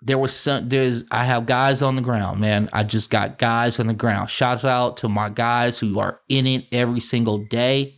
there 0.05 0.17
was 0.17 0.35
some 0.35 0.67
there's 0.67 1.05
I 1.11 1.23
have 1.23 1.45
guys 1.45 1.81
on 1.81 1.95
the 1.95 2.01
ground, 2.01 2.41
man. 2.41 2.69
I 2.73 2.83
just 2.83 3.09
got 3.09 3.37
guys 3.37 3.79
on 3.79 3.87
the 3.87 3.93
ground. 3.93 4.29
Shouts 4.29 4.65
out 4.65 4.97
to 4.97 5.09
my 5.09 5.29
guys 5.29 5.79
who 5.79 5.97
are 5.99 6.19
in 6.27 6.45
it 6.45 6.65
every 6.71 6.99
single 6.99 7.45
day. 7.45 7.97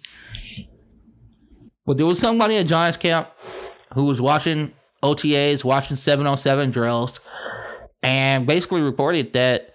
But 1.85 1.97
there 1.97 2.05
was 2.05 2.19
somebody 2.19 2.57
at 2.57 2.67
Giants 2.67 2.97
camp 2.97 3.29
who 3.93 4.05
was 4.05 4.21
watching 4.21 4.73
OTAs, 5.03 5.63
watching 5.63 5.95
707 5.95 6.71
drills, 6.71 7.19
and 8.01 8.45
basically 8.45 8.81
reported 8.81 9.33
that 9.33 9.73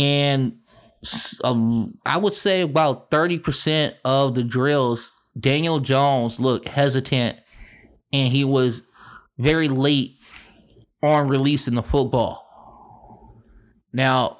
in 0.00 0.58
um, 1.44 1.98
I 2.04 2.18
would 2.18 2.34
say 2.34 2.62
about 2.62 3.10
30% 3.10 3.94
of 4.04 4.34
the 4.34 4.42
drills, 4.42 5.12
Daniel 5.38 5.80
Jones 5.80 6.40
looked 6.40 6.68
hesitant 6.68 7.38
and 8.12 8.32
he 8.32 8.44
was 8.44 8.82
very 9.38 9.68
late 9.68 10.16
on 11.02 11.28
releasing 11.28 11.74
the 11.74 11.82
football. 11.82 12.46
Now, 13.92 14.38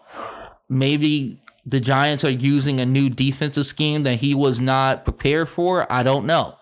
maybe 0.68 1.40
the 1.64 1.80
Giants 1.80 2.24
are 2.24 2.30
using 2.30 2.80
a 2.80 2.86
new 2.86 3.08
defensive 3.08 3.66
scheme 3.66 4.02
that 4.02 4.16
he 4.16 4.34
was 4.34 4.60
not 4.60 5.04
prepared 5.04 5.48
for. 5.48 5.90
I 5.90 6.02
don't 6.02 6.26
know. 6.26 6.56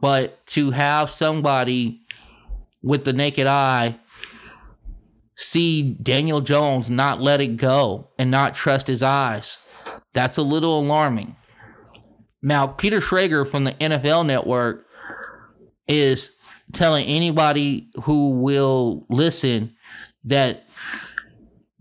But 0.00 0.44
to 0.48 0.70
have 0.72 1.10
somebody 1.10 2.00
with 2.82 3.04
the 3.04 3.12
naked 3.12 3.46
eye 3.46 3.98
see 5.36 5.94
Daniel 6.02 6.40
Jones 6.40 6.90
not 6.90 7.20
let 7.20 7.40
it 7.40 7.56
go 7.56 8.10
and 8.18 8.30
not 8.30 8.54
trust 8.54 8.86
his 8.86 9.02
eyes, 9.02 9.58
that's 10.12 10.38
a 10.38 10.42
little 10.42 10.78
alarming. 10.78 11.36
Now, 12.42 12.66
Peter 12.66 13.00
Schrager 13.00 13.48
from 13.48 13.64
the 13.64 13.72
NFL 13.72 14.26
Network 14.26 14.86
is 15.86 16.36
telling 16.72 17.06
anybody 17.06 17.88
who 18.04 18.30
will 18.30 19.06
listen 19.08 19.74
that 20.24 20.64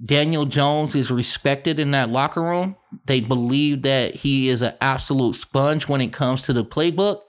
Daniel 0.04 0.46
Jones 0.46 0.96
is 0.96 1.12
respected 1.12 1.80
in 1.80 1.92
that 1.92 2.10
locker 2.10 2.42
room. 2.42 2.76
They 3.06 3.22
believe 3.22 3.84
that 3.84 4.16
he 4.16 4.50
is 4.50 4.62
an 4.62 4.74
absolute 4.82 5.36
sponge 5.36 5.88
when 5.88 6.02
it 6.02 6.12
comes 6.12 6.42
to 6.44 6.54
the 6.54 6.66
playbook, 6.66 7.22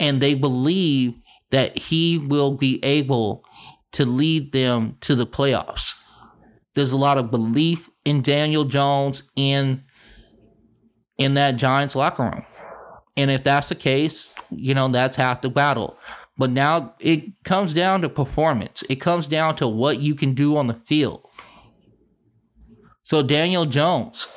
and 0.00 0.20
they 0.20 0.34
believe 0.34 1.14
that 1.50 1.78
he 1.78 2.18
will 2.18 2.52
be 2.52 2.84
able 2.84 3.44
to 3.92 4.04
lead 4.04 4.52
them 4.52 4.96
to 5.00 5.14
the 5.14 5.26
playoffs. 5.26 5.94
There's 6.74 6.92
a 6.92 6.98
lot 6.98 7.18
of 7.18 7.30
belief 7.30 7.90
in 8.04 8.22
Daniel 8.22 8.64
Jones 8.64 9.22
in 9.36 9.84
in 11.16 11.34
that 11.34 11.56
Giants 11.56 11.96
locker 11.96 12.22
room. 12.22 12.44
And 13.16 13.30
if 13.30 13.42
that's 13.42 13.68
the 13.70 13.74
case, 13.74 14.32
you 14.50 14.74
know, 14.74 14.86
that's 14.88 15.16
half 15.16 15.40
the 15.40 15.50
battle. 15.50 15.98
But 16.36 16.50
now 16.50 16.94
it 17.00 17.42
comes 17.42 17.74
down 17.74 18.02
to 18.02 18.08
performance. 18.08 18.84
It 18.88 18.96
comes 18.96 19.26
down 19.26 19.56
to 19.56 19.66
what 19.66 19.98
you 19.98 20.14
can 20.14 20.34
do 20.34 20.56
on 20.56 20.68
the 20.68 20.80
field. 20.86 21.26
So 23.02 23.22
Daniel 23.22 23.66
Jones, 23.66 24.28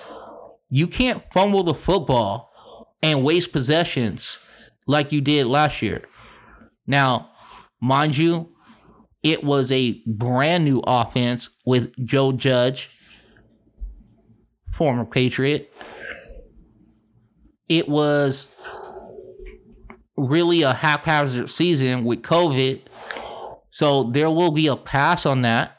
you 0.70 0.88
can't 0.88 1.24
fumble 1.32 1.62
the 1.62 1.76
football 1.76 2.52
and 3.04 3.24
waste 3.24 3.52
possessions 3.52 4.40
like 4.88 5.12
you 5.12 5.22
did 5.22 5.46
last 5.46 5.82
year. 5.82 6.04
Now, 6.88 7.30
mind 7.80 8.18
you, 8.18 8.50
it 9.24 9.44
was 9.44 9.72
a 9.72 10.02
brand 10.06 10.66
new 10.66 10.82
offense 10.86 11.50
with 11.66 11.94
Joe 12.06 12.32
Judge, 12.32 12.90
former 14.72 15.06
Patriot. 15.06 15.72
It 17.70 17.88
was 17.88 18.48
really 20.18 20.64
a 20.64 20.74
haphazard 20.74 21.50
season 21.50 22.04
with 22.04 22.22
COVID. 22.22 22.82
So 23.70 24.04
there 24.04 24.30
will 24.30 24.52
be 24.52 24.68
a 24.68 24.76
pass 24.76 25.26
on 25.26 25.44
that. 25.44 25.78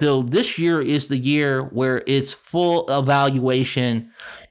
So 0.00 0.22
this 0.22 0.58
year 0.58 0.80
is 0.80 1.08
the 1.08 1.18
year 1.18 1.62
where 1.62 2.02
it's 2.06 2.34
full 2.34 2.88
evaluation 2.90 4.10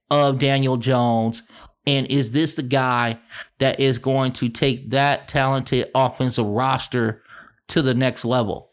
of 0.10 0.40
Daniel 0.40 0.78
Jones. 0.78 1.44
And 1.86 2.08
is 2.08 2.32
this 2.32 2.56
the 2.56 2.64
guy 2.64 3.20
that 3.60 3.80
is 3.80 3.98
going 3.98 4.32
to 4.34 4.48
take 4.48 4.92
that 4.92 5.28
talented 5.28 5.92
offensive 5.94 6.46
roster 6.46 7.23
to 7.70 7.82
the 7.82 7.94
next 7.94 8.26
level? 8.26 8.70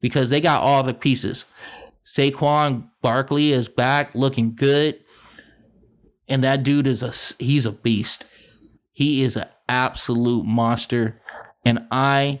Because 0.00 0.30
they 0.30 0.40
got 0.40 0.62
all 0.62 0.82
the 0.82 0.94
pieces. 0.94 1.46
Saquon 2.04 2.88
Barkley 3.02 3.52
is 3.52 3.68
back 3.68 4.14
looking 4.14 4.54
good. 4.54 5.00
And 6.28 6.44
that 6.44 6.62
dude 6.62 6.86
is 6.86 7.02
a 7.02 7.12
he's 7.42 7.66
a 7.66 7.72
beast. 7.72 8.24
He 8.92 9.22
is 9.22 9.36
an 9.36 9.46
absolute 9.68 10.44
monster. 10.44 11.20
And 11.64 11.86
I 11.90 12.40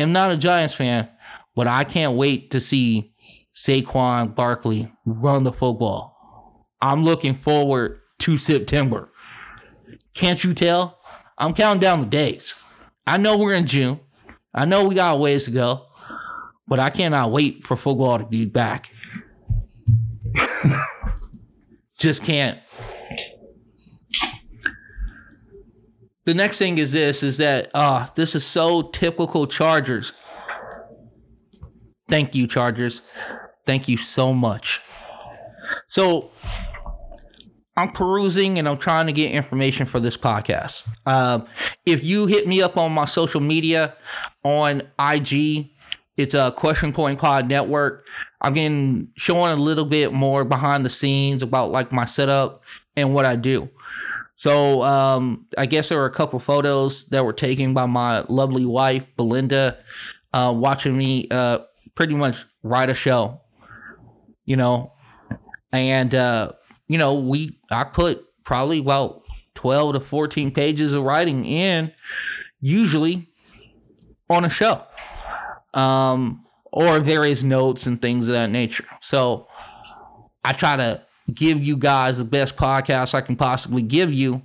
am 0.00 0.12
not 0.12 0.30
a 0.30 0.36
Giants 0.36 0.74
fan, 0.74 1.08
but 1.54 1.66
I 1.66 1.84
can't 1.84 2.16
wait 2.16 2.50
to 2.52 2.60
see 2.60 3.14
Saquon 3.54 4.34
Barkley 4.34 4.92
run 5.04 5.44
the 5.44 5.52
football. 5.52 6.66
I'm 6.80 7.04
looking 7.04 7.34
forward 7.34 8.00
to 8.20 8.36
September. 8.36 9.10
Can't 10.14 10.42
you 10.42 10.54
tell? 10.54 11.00
I'm 11.36 11.54
counting 11.54 11.80
down 11.80 12.00
the 12.00 12.06
days. 12.06 12.54
I 13.06 13.16
know 13.16 13.36
we're 13.36 13.54
in 13.54 13.66
June. 13.66 14.00
I 14.58 14.64
know 14.64 14.88
we 14.88 14.96
got 14.96 15.20
ways 15.20 15.44
to 15.44 15.52
go, 15.52 15.86
but 16.66 16.80
I 16.80 16.90
cannot 16.90 17.30
wait 17.30 17.64
for 17.64 17.76
football 17.76 18.18
to 18.18 18.24
be 18.24 18.44
back. 18.44 18.90
Just 21.96 22.24
can't. 22.24 22.58
The 26.24 26.34
next 26.34 26.58
thing 26.58 26.78
is 26.78 26.90
this 26.90 27.22
is 27.22 27.36
that 27.36 27.70
uh 27.72 28.08
this 28.16 28.34
is 28.34 28.44
so 28.44 28.82
typical 28.82 29.46
Chargers. 29.46 30.12
Thank 32.08 32.34
you, 32.34 32.48
Chargers. 32.48 33.02
Thank 33.64 33.86
you 33.86 33.96
so 33.96 34.34
much. 34.34 34.80
So 35.86 36.32
I'm 37.78 37.92
perusing 37.92 38.58
and 38.58 38.68
I'm 38.68 38.76
trying 38.76 39.06
to 39.06 39.12
get 39.12 39.30
information 39.30 39.86
for 39.86 40.00
this 40.00 40.16
podcast. 40.16 40.88
Uh, 41.06 41.42
if 41.86 42.02
you 42.02 42.26
hit 42.26 42.48
me 42.48 42.60
up 42.60 42.76
on 42.76 42.90
my 42.90 43.04
social 43.04 43.40
media 43.40 43.94
on 44.42 44.82
IG, 44.98 45.70
it's 46.16 46.34
a 46.34 46.50
Question 46.50 46.92
Point 46.92 47.20
Pod 47.20 47.46
Network. 47.46 48.04
I'm 48.40 48.54
getting 48.54 49.12
showing 49.14 49.52
a 49.52 49.62
little 49.62 49.84
bit 49.84 50.12
more 50.12 50.44
behind 50.44 50.84
the 50.84 50.90
scenes 50.90 51.40
about 51.40 51.70
like 51.70 51.92
my 51.92 52.04
setup 52.04 52.64
and 52.96 53.14
what 53.14 53.24
I 53.24 53.36
do. 53.36 53.70
So 54.34 54.82
um, 54.82 55.46
I 55.56 55.66
guess 55.66 55.88
there 55.88 55.98
were 55.98 56.06
a 56.06 56.10
couple 56.10 56.40
photos 56.40 57.04
that 57.06 57.24
were 57.24 57.32
taken 57.32 57.74
by 57.74 57.86
my 57.86 58.24
lovely 58.28 58.64
wife, 58.64 59.04
Belinda, 59.16 59.78
uh, 60.32 60.52
watching 60.56 60.96
me 60.96 61.28
uh, 61.30 61.60
pretty 61.94 62.16
much 62.16 62.44
write 62.64 62.90
a 62.90 62.94
show, 62.94 63.40
you 64.44 64.56
know, 64.56 64.94
and 65.70 66.12
uh, 66.12 66.52
you 66.88 66.98
know 66.98 67.14
we 67.14 67.58
I 67.70 67.84
put 67.84 68.24
probably 68.44 68.78
about 68.78 69.22
twelve 69.54 69.94
to 69.94 70.00
fourteen 70.00 70.50
pages 70.50 70.92
of 70.92 71.04
writing 71.04 71.44
in, 71.44 71.92
usually 72.60 73.28
on 74.28 74.44
a 74.44 74.50
show, 74.50 74.82
um, 75.74 76.44
or 76.72 77.00
various 77.00 77.42
notes 77.42 77.86
and 77.86 78.00
things 78.00 78.28
of 78.28 78.34
that 78.34 78.50
nature. 78.50 78.84
So 79.00 79.48
I 80.44 80.52
try 80.52 80.76
to 80.76 81.02
give 81.32 81.62
you 81.62 81.76
guys 81.76 82.18
the 82.18 82.24
best 82.24 82.56
podcast 82.56 83.14
I 83.14 83.20
can 83.20 83.36
possibly 83.36 83.82
give 83.82 84.12
you. 84.12 84.42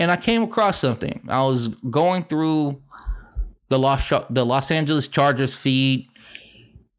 And 0.00 0.10
I 0.10 0.16
came 0.16 0.42
across 0.42 0.78
something. 0.78 1.26
I 1.28 1.42
was 1.42 1.68
going 1.68 2.24
through 2.24 2.80
the 3.68 3.78
Los 3.78 4.12
the 4.30 4.46
Los 4.46 4.70
Angeles 4.70 5.08
Chargers 5.08 5.54
feed 5.54 6.08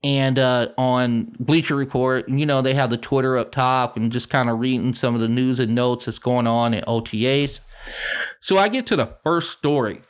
and 0.03 0.39
uh, 0.39 0.69
on 0.77 1.35
Bleacher 1.39 1.75
Report, 1.75 2.27
you 2.29 2.45
know, 2.45 2.61
they 2.61 2.73
have 2.73 2.89
the 2.89 2.97
Twitter 2.97 3.37
up 3.37 3.51
top 3.51 3.97
and 3.97 4.11
just 4.11 4.29
kind 4.29 4.49
of 4.49 4.59
reading 4.59 4.93
some 4.93 5.15
of 5.15 5.21
the 5.21 5.27
news 5.27 5.59
and 5.59 5.75
notes 5.75 6.05
that's 6.05 6.19
going 6.19 6.47
on 6.47 6.73
in 6.73 6.83
OTAs. 6.85 7.59
So 8.39 8.57
I 8.57 8.69
get 8.69 8.85
to 8.87 8.95
the 8.95 9.15
first 9.23 9.51
story, 9.51 10.01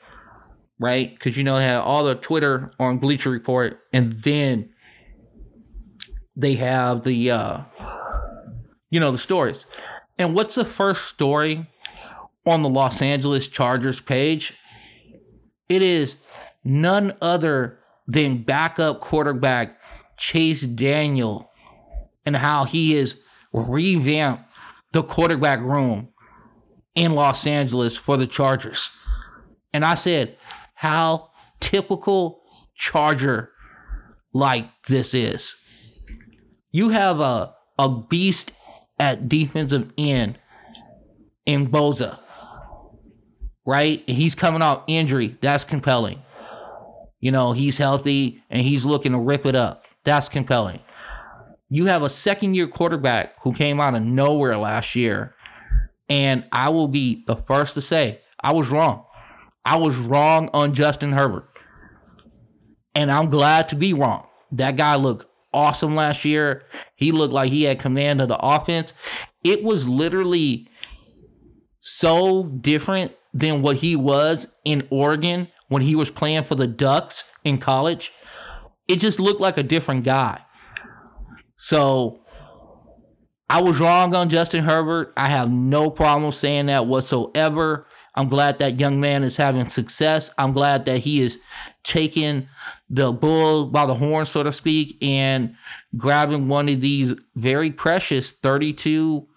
right? 0.79 1.13
Because 1.13 1.37
you 1.37 1.43
know 1.43 1.55
they 1.57 1.63
have 1.63 1.83
all 1.83 2.03
the 2.03 2.15
Twitter 2.15 2.71
on 2.79 2.99
Bleacher 2.99 3.29
Report, 3.31 3.79
and 3.91 4.21
then 4.21 4.69
they 6.35 6.55
have 6.55 7.03
the 7.03 7.31
uh, 7.31 7.61
you 8.89 8.99
know, 8.99 9.11
the 9.11 9.17
stories. 9.17 9.65
And 10.17 10.33
what's 10.33 10.55
the 10.55 10.65
first 10.65 11.05
story 11.05 11.67
on 12.45 12.61
the 12.61 12.69
Los 12.69 13.01
Angeles 13.01 13.47
Chargers 13.47 13.99
page? 13.99 14.53
It 15.67 15.81
is 15.81 16.17
none 16.63 17.13
other 17.21 17.79
than 18.07 18.41
backup 18.43 18.99
quarterback 18.99 19.78
Chase 20.19 20.67
Daniel 20.67 21.49
and 22.25 22.35
how 22.35 22.65
he 22.65 22.93
has 22.93 23.15
revamped 23.53 24.43
the 24.91 25.01
quarterback 25.01 25.61
room 25.61 26.09
in 26.93 27.13
Los 27.15 27.47
Angeles 27.47 27.97
for 27.97 28.17
the 28.17 28.27
Chargers. 28.27 28.89
And 29.73 29.85
I 29.85 29.95
said, 29.95 30.37
how 30.75 31.31
typical 31.59 32.41
Charger 32.75 33.51
like 34.33 34.69
this 34.87 35.13
is. 35.13 35.55
You 36.71 36.89
have 36.89 37.19
a, 37.19 37.53
a 37.77 37.89
beast 37.89 38.51
at 38.99 39.29
defensive 39.29 39.91
end 39.97 40.37
in 41.45 41.67
Bosa, 41.67 42.19
right? 43.65 44.07
He's 44.07 44.35
coming 44.35 44.61
off 44.61 44.83
injury. 44.87 45.37
That's 45.41 45.63
compelling. 45.63 46.21
You 47.19 47.31
know, 47.31 47.53
he's 47.53 47.77
healthy 47.77 48.43
and 48.49 48.61
he's 48.61 48.85
looking 48.85 49.13
to 49.13 49.17
rip 49.17 49.45
it 49.45 49.55
up. 49.55 49.85
That's 50.09 50.27
compelling. 50.27 50.79
You 51.69 51.85
have 51.85 52.01
a 52.01 52.09
second 52.09 52.55
year 52.55 52.65
quarterback 52.65 53.35
who 53.43 53.53
came 53.53 53.79
out 53.79 53.93
of 53.93 54.01
nowhere 54.01 54.57
last 54.57 54.95
year. 54.95 55.35
And 56.09 56.47
I 56.51 56.69
will 56.69 56.87
be 56.87 57.23
the 57.27 57.35
first 57.35 57.75
to 57.75 57.81
say, 57.81 58.21
I 58.39 58.53
was 58.53 58.69
wrong. 58.69 59.05
I 59.63 59.77
was 59.77 59.97
wrong 59.97 60.49
on 60.51 60.73
Justin 60.73 61.11
Herbert. 61.11 61.47
And 62.95 63.11
I'm 63.11 63.29
glad 63.29 63.69
to 63.69 63.75
be 63.75 63.93
wrong. 63.93 64.25
That 64.51 64.77
guy 64.77 64.95
looked 64.95 65.27
awesome 65.53 65.93
last 65.93 66.25
year. 66.25 66.63
He 66.95 67.11
looked 67.11 67.33
like 67.33 67.51
he 67.51 67.65
had 67.65 67.77
command 67.77 68.19
of 68.19 68.29
the 68.29 68.39
offense. 68.41 68.95
It 69.43 69.61
was 69.61 69.87
literally 69.87 70.67
so 71.79 72.45
different 72.45 73.13
than 73.31 73.61
what 73.61 73.75
he 73.77 73.95
was 73.95 74.47
in 74.65 74.87
Oregon 74.89 75.49
when 75.67 75.83
he 75.83 75.93
was 75.93 76.09
playing 76.09 76.45
for 76.45 76.55
the 76.55 76.65
Ducks 76.65 77.31
in 77.43 77.59
college. 77.59 78.11
It 78.89 78.99
just 78.99 79.19
looked 79.19 79.39
like 79.39 79.57
a 79.57 79.63
different 79.63 80.03
guy. 80.03 80.41
So 81.55 82.21
I 83.49 83.61
was 83.61 83.79
wrong 83.79 84.15
on 84.15 84.29
Justin 84.29 84.63
Herbert. 84.63 85.13
I 85.15 85.27
have 85.29 85.51
no 85.51 85.89
problem 85.89 86.31
saying 86.31 86.65
that 86.65 86.87
whatsoever. 86.87 87.85
I'm 88.15 88.27
glad 88.27 88.59
that 88.59 88.79
young 88.79 88.99
man 88.99 89.23
is 89.23 89.37
having 89.37 89.69
success. 89.69 90.31
I'm 90.37 90.51
glad 90.53 90.85
that 90.85 90.99
he 90.99 91.21
is 91.21 91.39
taking 91.83 92.49
the 92.89 93.13
bull 93.13 93.67
by 93.67 93.85
the 93.85 93.93
horn, 93.93 94.25
so 94.25 94.41
to 94.41 94.51
speak, 94.51 94.97
and 95.01 95.55
grabbing 95.95 96.47
one 96.47 96.67
of 96.67 96.81
these 96.81 97.13
very 97.35 97.71
precious 97.71 98.31
32 98.31 99.27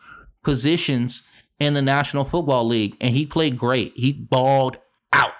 positions 0.43 1.23
in 1.61 1.75
the 1.75 1.83
National 1.83 2.25
Football 2.25 2.67
League. 2.67 2.97
And 3.01 3.15
he 3.15 3.27
played 3.27 3.59
great. 3.59 3.93
He 3.95 4.12
balled 4.12 4.79
out. 5.12 5.33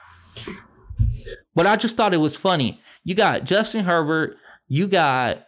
But 1.55 1.66
I 1.66 1.77
just 1.77 1.96
thought 1.96 2.14
it 2.14 2.18
was 2.18 2.37
funny. 2.37 2.81
You 3.04 3.14
got 3.14 3.44
Justin 3.44 3.84
Herbert, 3.84 4.36
you 4.68 4.88
got 4.88 5.46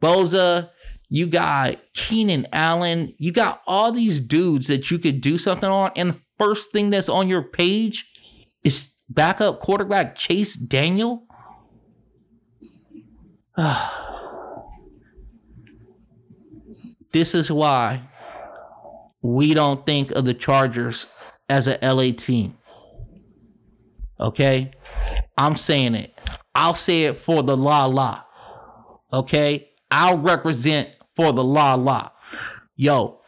Bosa. 0.00 0.70
you 1.08 1.26
got 1.26 1.78
Keenan 1.94 2.46
Allen, 2.52 3.14
you 3.18 3.32
got 3.32 3.62
all 3.66 3.92
these 3.92 4.18
dudes 4.20 4.66
that 4.66 4.90
you 4.90 4.98
could 4.98 5.20
do 5.20 5.38
something 5.38 5.68
on. 5.68 5.92
And 5.94 6.14
the 6.14 6.20
first 6.38 6.72
thing 6.72 6.90
that's 6.90 7.08
on 7.08 7.28
your 7.28 7.42
page 7.42 8.04
is 8.64 8.92
backup 9.08 9.60
quarterback 9.60 10.16
Chase 10.16 10.56
Daniel. 10.56 11.22
this 17.12 17.34
is 17.34 17.50
why 17.50 18.02
we 19.22 19.54
don't 19.54 19.86
think 19.86 20.10
of 20.10 20.24
the 20.24 20.34
Chargers 20.34 21.06
as 21.48 21.68
a 21.68 21.78
LA 21.82 22.10
team. 22.16 22.58
Okay? 24.18 24.72
I'm 25.38 25.56
saying 25.56 25.94
it. 25.94 26.15
I'll 26.56 26.74
say 26.74 27.04
it 27.04 27.18
for 27.18 27.42
the 27.42 27.54
la 27.54 27.84
la. 27.84 28.22
Okay? 29.12 29.68
I'll 29.90 30.16
represent 30.16 30.88
for 31.14 31.30
the 31.32 31.44
la 31.44 31.74
la. 31.74 32.10
Yo, 32.76 33.20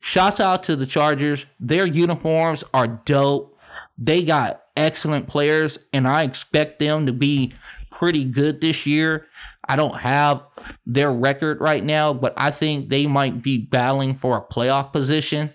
shouts 0.00 0.40
out 0.40 0.64
to 0.64 0.74
the 0.74 0.86
Chargers. 0.86 1.46
Their 1.60 1.86
uniforms 1.86 2.64
are 2.74 2.88
dope. 2.88 3.56
They 3.96 4.24
got 4.24 4.60
excellent 4.76 5.28
players, 5.28 5.78
and 5.92 6.08
I 6.08 6.24
expect 6.24 6.80
them 6.80 7.06
to 7.06 7.12
be 7.12 7.52
pretty 7.92 8.24
good 8.24 8.60
this 8.60 8.86
year. 8.86 9.26
I 9.68 9.76
don't 9.76 9.96
have 9.96 10.42
their 10.84 11.12
record 11.12 11.60
right 11.60 11.84
now, 11.84 12.12
but 12.12 12.34
I 12.36 12.50
think 12.50 12.88
they 12.88 13.06
might 13.06 13.40
be 13.40 13.56
battling 13.56 14.16
for 14.16 14.36
a 14.36 14.52
playoff 14.52 14.92
position 14.92 15.54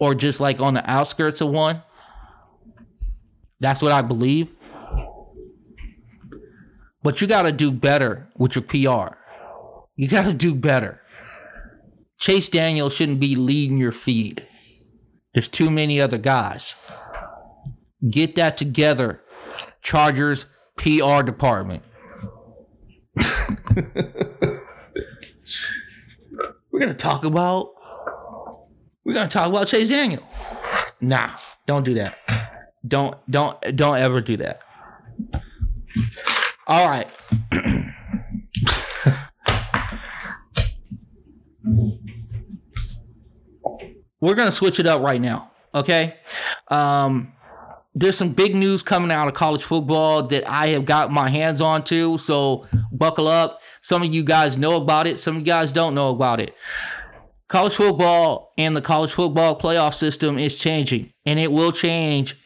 or 0.00 0.16
just 0.16 0.40
like 0.40 0.60
on 0.60 0.74
the 0.74 0.90
outskirts 0.90 1.40
of 1.40 1.50
one. 1.50 1.82
That's 3.60 3.80
what 3.80 3.92
I 3.92 4.02
believe. 4.02 4.53
But 7.04 7.20
you 7.20 7.26
got 7.26 7.42
to 7.42 7.52
do 7.52 7.70
better 7.70 8.26
with 8.34 8.56
your 8.56 8.62
PR. 8.62 9.14
You 9.94 10.08
got 10.08 10.24
to 10.24 10.32
do 10.32 10.54
better. 10.54 11.02
Chase 12.18 12.48
Daniel 12.48 12.88
shouldn't 12.88 13.20
be 13.20 13.36
leading 13.36 13.76
your 13.76 13.92
feed. 13.92 14.46
There's 15.34 15.46
too 15.46 15.70
many 15.70 16.00
other 16.00 16.16
guys. 16.16 16.74
Get 18.08 18.36
that 18.36 18.56
together, 18.56 19.20
Chargers 19.82 20.46
PR 20.78 21.22
department. 21.22 21.82
we're 26.72 26.80
gonna 26.80 26.94
talk 26.94 27.24
about 27.24 27.72
we're 29.04 29.14
gonna 29.14 29.28
talk 29.28 29.48
about 29.48 29.68
Chase 29.68 29.90
Daniel. 29.90 30.22
Nah, 31.00 31.32
don't 31.66 31.84
do 31.84 31.94
that. 31.94 32.16
Don't 32.86 33.16
don't 33.30 33.60
don't 33.76 33.98
ever 33.98 34.20
do 34.20 34.36
that. 34.38 34.60
All 36.66 36.88
right. 36.88 37.06
we're 44.20 44.34
gonna 44.34 44.50
switch 44.52 44.80
it 44.80 44.86
up 44.86 45.02
right 45.02 45.20
now. 45.20 45.50
Okay. 45.74 46.16
Um 46.68 47.32
there's 47.94 48.16
some 48.16 48.30
big 48.30 48.56
news 48.56 48.82
coming 48.82 49.12
out 49.12 49.28
of 49.28 49.34
college 49.34 49.62
football 49.62 50.24
that 50.24 50.48
I 50.48 50.68
have 50.68 50.84
got 50.84 51.12
my 51.12 51.28
hands 51.28 51.60
on 51.60 51.84
too. 51.84 52.18
So 52.18 52.66
buckle 52.90 53.28
up. 53.28 53.60
Some 53.82 54.02
of 54.02 54.12
you 54.12 54.24
guys 54.24 54.56
know 54.58 54.76
about 54.76 55.06
it. 55.06 55.20
Some 55.20 55.36
of 55.36 55.40
you 55.42 55.46
guys 55.46 55.70
don't 55.70 55.94
know 55.94 56.10
about 56.10 56.40
it. 56.40 56.54
College 57.48 57.74
football 57.74 58.52
and 58.58 58.76
the 58.76 58.80
college 58.80 59.12
football 59.12 59.56
playoff 59.56 59.94
system 59.94 60.38
is 60.38 60.58
changing 60.58 61.12
and 61.24 61.38
it 61.38 61.52
will 61.52 61.70
change. 61.70 62.36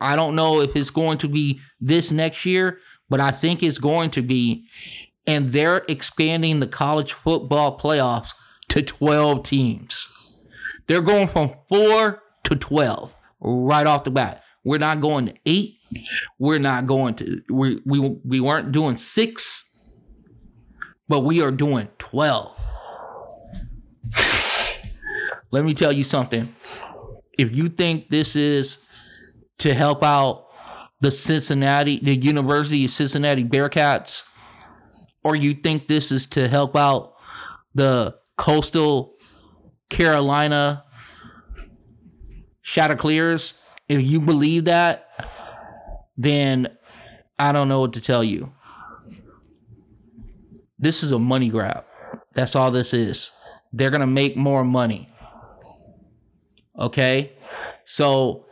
I 0.00 0.16
don't 0.16 0.34
know 0.34 0.60
if 0.60 0.74
it's 0.74 0.90
going 0.90 1.18
to 1.18 1.28
be 1.28 1.60
this 1.80 2.10
next 2.10 2.46
year, 2.46 2.78
but 3.12 3.20
I 3.20 3.30
think 3.30 3.62
it's 3.62 3.76
going 3.76 4.08
to 4.12 4.22
be. 4.22 4.66
And 5.26 5.50
they're 5.50 5.84
expanding 5.86 6.60
the 6.60 6.66
college 6.66 7.12
football 7.12 7.78
playoffs 7.78 8.32
to 8.70 8.80
12 8.80 9.42
teams. 9.42 10.08
They're 10.86 11.02
going 11.02 11.28
from 11.28 11.52
four 11.68 12.22
to 12.44 12.56
12 12.56 13.14
right 13.42 13.86
off 13.86 14.04
the 14.04 14.10
bat. 14.10 14.42
We're 14.64 14.78
not 14.78 15.02
going 15.02 15.26
to 15.26 15.34
eight. 15.44 15.74
We're 16.38 16.58
not 16.58 16.86
going 16.86 17.16
to 17.16 17.42
we 17.50 17.82
we 17.84 18.00
we 18.24 18.40
weren't 18.40 18.72
doing 18.72 18.96
six, 18.96 19.62
but 21.06 21.20
we 21.20 21.42
are 21.42 21.50
doing 21.50 21.88
twelve. 21.98 22.56
Let 25.50 25.66
me 25.66 25.74
tell 25.74 25.92
you 25.92 26.04
something. 26.04 26.54
If 27.36 27.54
you 27.54 27.68
think 27.68 28.08
this 28.08 28.36
is 28.36 28.78
to 29.58 29.74
help 29.74 30.02
out 30.02 30.46
the 31.02 31.10
Cincinnati, 31.10 31.98
the 31.98 32.14
University 32.14 32.84
of 32.84 32.90
Cincinnati 32.92 33.42
Bearcats, 33.44 34.22
or 35.24 35.34
you 35.34 35.52
think 35.52 35.88
this 35.88 36.12
is 36.12 36.26
to 36.26 36.46
help 36.46 36.76
out 36.76 37.14
the 37.74 38.16
Coastal 38.38 39.14
Carolina 39.90 40.84
Chanticleers, 42.62 43.54
if 43.88 44.00
you 44.00 44.20
believe 44.20 44.66
that, 44.66 45.08
then 46.16 46.68
I 47.36 47.50
don't 47.50 47.68
know 47.68 47.80
what 47.80 47.94
to 47.94 48.00
tell 48.00 48.22
you. 48.22 48.52
This 50.78 51.02
is 51.02 51.10
a 51.10 51.18
money 51.18 51.48
grab. 51.48 51.84
That's 52.34 52.54
all 52.54 52.70
this 52.70 52.94
is. 52.94 53.32
They're 53.72 53.90
going 53.90 54.02
to 54.02 54.06
make 54.06 54.36
more 54.36 54.64
money. 54.64 55.12
Okay? 56.78 57.32
So 57.84 58.46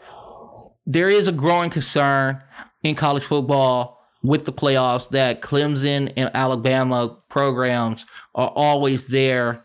there 0.92 1.08
is 1.08 1.28
a 1.28 1.32
growing 1.32 1.70
concern 1.70 2.42
in 2.82 2.96
college 2.96 3.22
football 3.22 4.04
with 4.24 4.44
the 4.44 4.52
playoffs 4.52 5.08
that 5.10 5.40
Clemson 5.40 6.12
and 6.16 6.30
Alabama 6.34 7.16
programs 7.28 8.04
are 8.34 8.50
always 8.56 9.06
there 9.06 9.64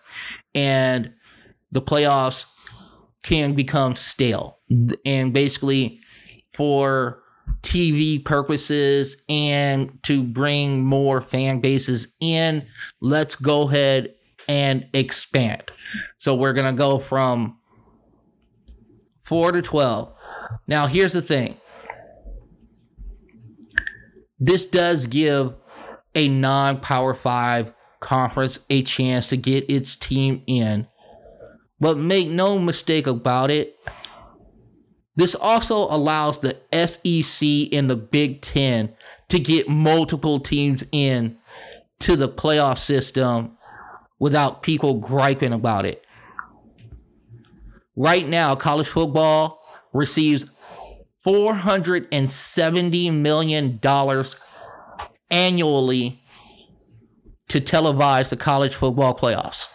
and 0.53 1.11
the 1.71 1.81
playoffs 1.81 2.45
can 3.23 3.53
become 3.53 3.95
stale 3.95 4.59
and 5.03 5.33
basically 5.33 5.99
for 6.53 7.23
TV 7.63 8.23
purposes 8.23 9.17
and 9.27 9.97
to 10.03 10.23
bring 10.23 10.83
more 10.83 11.23
fan 11.23 11.59
bases 11.59 12.15
in, 12.19 12.67
let's 13.01 13.33
go 13.33 13.67
ahead 13.67 14.13
and 14.47 14.87
expand. 14.93 15.71
So 16.19 16.35
we're 16.35 16.53
going 16.53 16.71
to 16.71 16.77
go 16.77 16.99
from 16.99 17.57
4 19.23 19.53
to 19.53 19.63
12. 19.63 20.14
Now, 20.67 20.87
here's 20.87 21.13
the 21.13 21.21
thing 21.21 21.57
this 24.39 24.65
does 24.65 25.07
give 25.07 25.53
a 26.13 26.27
non 26.27 26.79
Power 26.79 27.13
Five 27.13 27.73
conference 27.99 28.59
a 28.69 28.83
chance 28.83 29.27
to 29.29 29.37
get 29.37 29.69
its 29.69 29.95
team 29.95 30.43
in. 30.47 30.87
But 31.79 31.97
make 31.97 32.29
no 32.29 32.57
mistake 32.57 33.07
about 33.07 33.51
it, 33.51 33.75
this 35.15 35.35
also 35.35 35.77
allows 35.77 36.39
the 36.39 36.57
SEC 36.71 37.73
and 37.73 37.89
the 37.89 37.95
Big 37.95 38.41
Ten 38.41 38.93
to 39.29 39.39
get 39.39 39.67
multiple 39.67 40.39
teams 40.39 40.83
in 40.91 41.37
to 41.99 42.15
the 42.15 42.29
playoff 42.29 42.77
system 42.77 43.57
without 44.19 44.63
people 44.63 44.95
griping 44.95 45.53
about 45.53 45.85
it. 45.85 46.03
Right 47.95 48.27
now, 48.27 48.55
college 48.55 48.87
football 48.87 49.64
receives 49.95 50.45
$470 51.25 53.13
million 53.13 53.79
annually 55.31 56.21
to 57.47 57.61
televise 57.61 58.29
the 58.29 58.37
college 58.37 58.75
football 58.75 59.17
playoffs. 59.17 59.67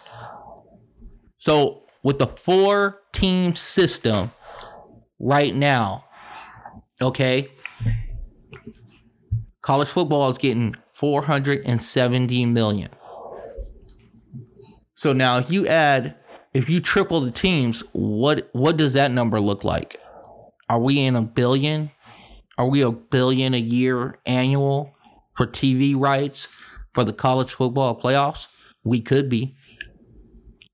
So, 1.37 1.83
with 2.03 2.19
the 2.19 2.27
four 2.27 2.99
team 3.13 3.55
system 3.55 4.31
right 5.19 5.53
now, 5.55 6.05
okay, 7.01 7.49
college 9.61 9.89
football 9.89 10.29
is 10.29 10.37
getting 10.37 10.75
470 10.93 12.45
million. 12.47 12.89
So 14.95 15.13
now 15.13 15.37
if 15.39 15.49
you 15.51 15.67
add 15.67 16.15
if 16.53 16.69
you 16.69 16.79
triple 16.79 17.21
the 17.21 17.31
teams, 17.31 17.81
what 17.93 18.49
what 18.53 18.77
does 18.77 18.93
that 18.93 19.11
number 19.11 19.39
look 19.39 19.63
like? 19.63 19.97
Are 20.71 20.79
we 20.79 21.01
in 21.01 21.17
a 21.17 21.21
billion? 21.21 21.91
Are 22.57 22.65
we 22.65 22.81
a 22.81 22.91
billion 22.91 23.53
a 23.53 23.59
year 23.59 24.19
annual 24.25 24.95
for 25.35 25.45
TV 25.45 25.99
rights 25.99 26.47
for 26.93 27.03
the 27.03 27.11
college 27.11 27.51
football 27.51 27.99
playoffs? 27.99 28.47
We 28.85 29.01
could 29.01 29.27
be. 29.27 29.57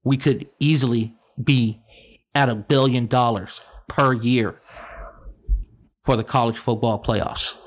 We 0.03 0.17
could 0.17 0.49
easily 0.59 1.15
be 1.43 1.81
at 2.35 2.47
a 2.47 2.53
billion 2.53 3.07
dollars 3.07 3.59
per 3.89 4.13
year 4.13 4.61
for 6.05 6.15
the 6.15 6.23
college 6.23 6.59
football 6.59 7.01
playoffs. 7.01 7.57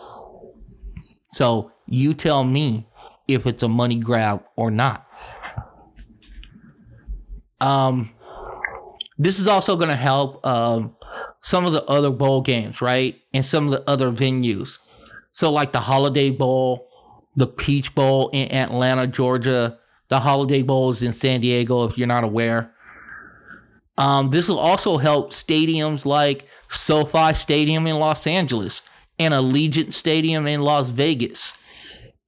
So 1.33 1.72
you 1.89 2.14
tell 2.14 2.45
me 2.45 2.87
if 3.26 3.45
it's 3.45 3.64
a 3.64 3.68
money 3.68 3.99
grab 3.99 4.45
or 4.55 4.70
not. 4.70 5.05
Um, 7.61 8.14
this 9.18 9.41
is 9.41 9.49
also 9.49 9.74
going 9.74 9.89
to 9.89 9.97
help 9.97 10.47
um, 10.47 10.95
some 11.41 11.64
of 11.64 11.72
the 11.72 11.84
other 11.84 12.11
bowl 12.11 12.43
games, 12.43 12.80
right? 12.80 13.20
And 13.32 13.45
some 13.45 13.66
of 13.66 13.72
the 13.72 13.88
other 13.88 14.11
venues. 14.11 14.78
So, 15.32 15.51
like 15.51 15.72
the 15.72 15.80
Holiday 15.80 16.30
Bowl, 16.30 16.88
the 17.36 17.47
Peach 17.47 17.95
Bowl 17.95 18.30
in 18.32 18.53
Atlanta, 18.53 19.07
Georgia, 19.07 19.78
the 20.09 20.20
Holiday 20.20 20.62
Bowl 20.62 20.91
is 20.91 21.03
in 21.03 21.12
San 21.12 21.41
Diego, 21.41 21.84
if 21.84 21.97
you're 21.97 22.07
not 22.07 22.24
aware. 22.24 22.72
Um, 23.97 24.30
this 24.30 24.49
will 24.49 24.59
also 24.59 24.97
help 24.97 25.30
stadiums 25.30 26.05
like 26.05 26.47
SoFi 26.70 27.34
Stadium 27.34 27.86
in 27.86 27.99
Los 27.99 28.26
Angeles 28.26 28.82
and 29.18 29.34
Allegiant 29.34 29.93
Stadium 29.93 30.47
in 30.47 30.62
Las 30.62 30.88
Vegas. 30.88 31.57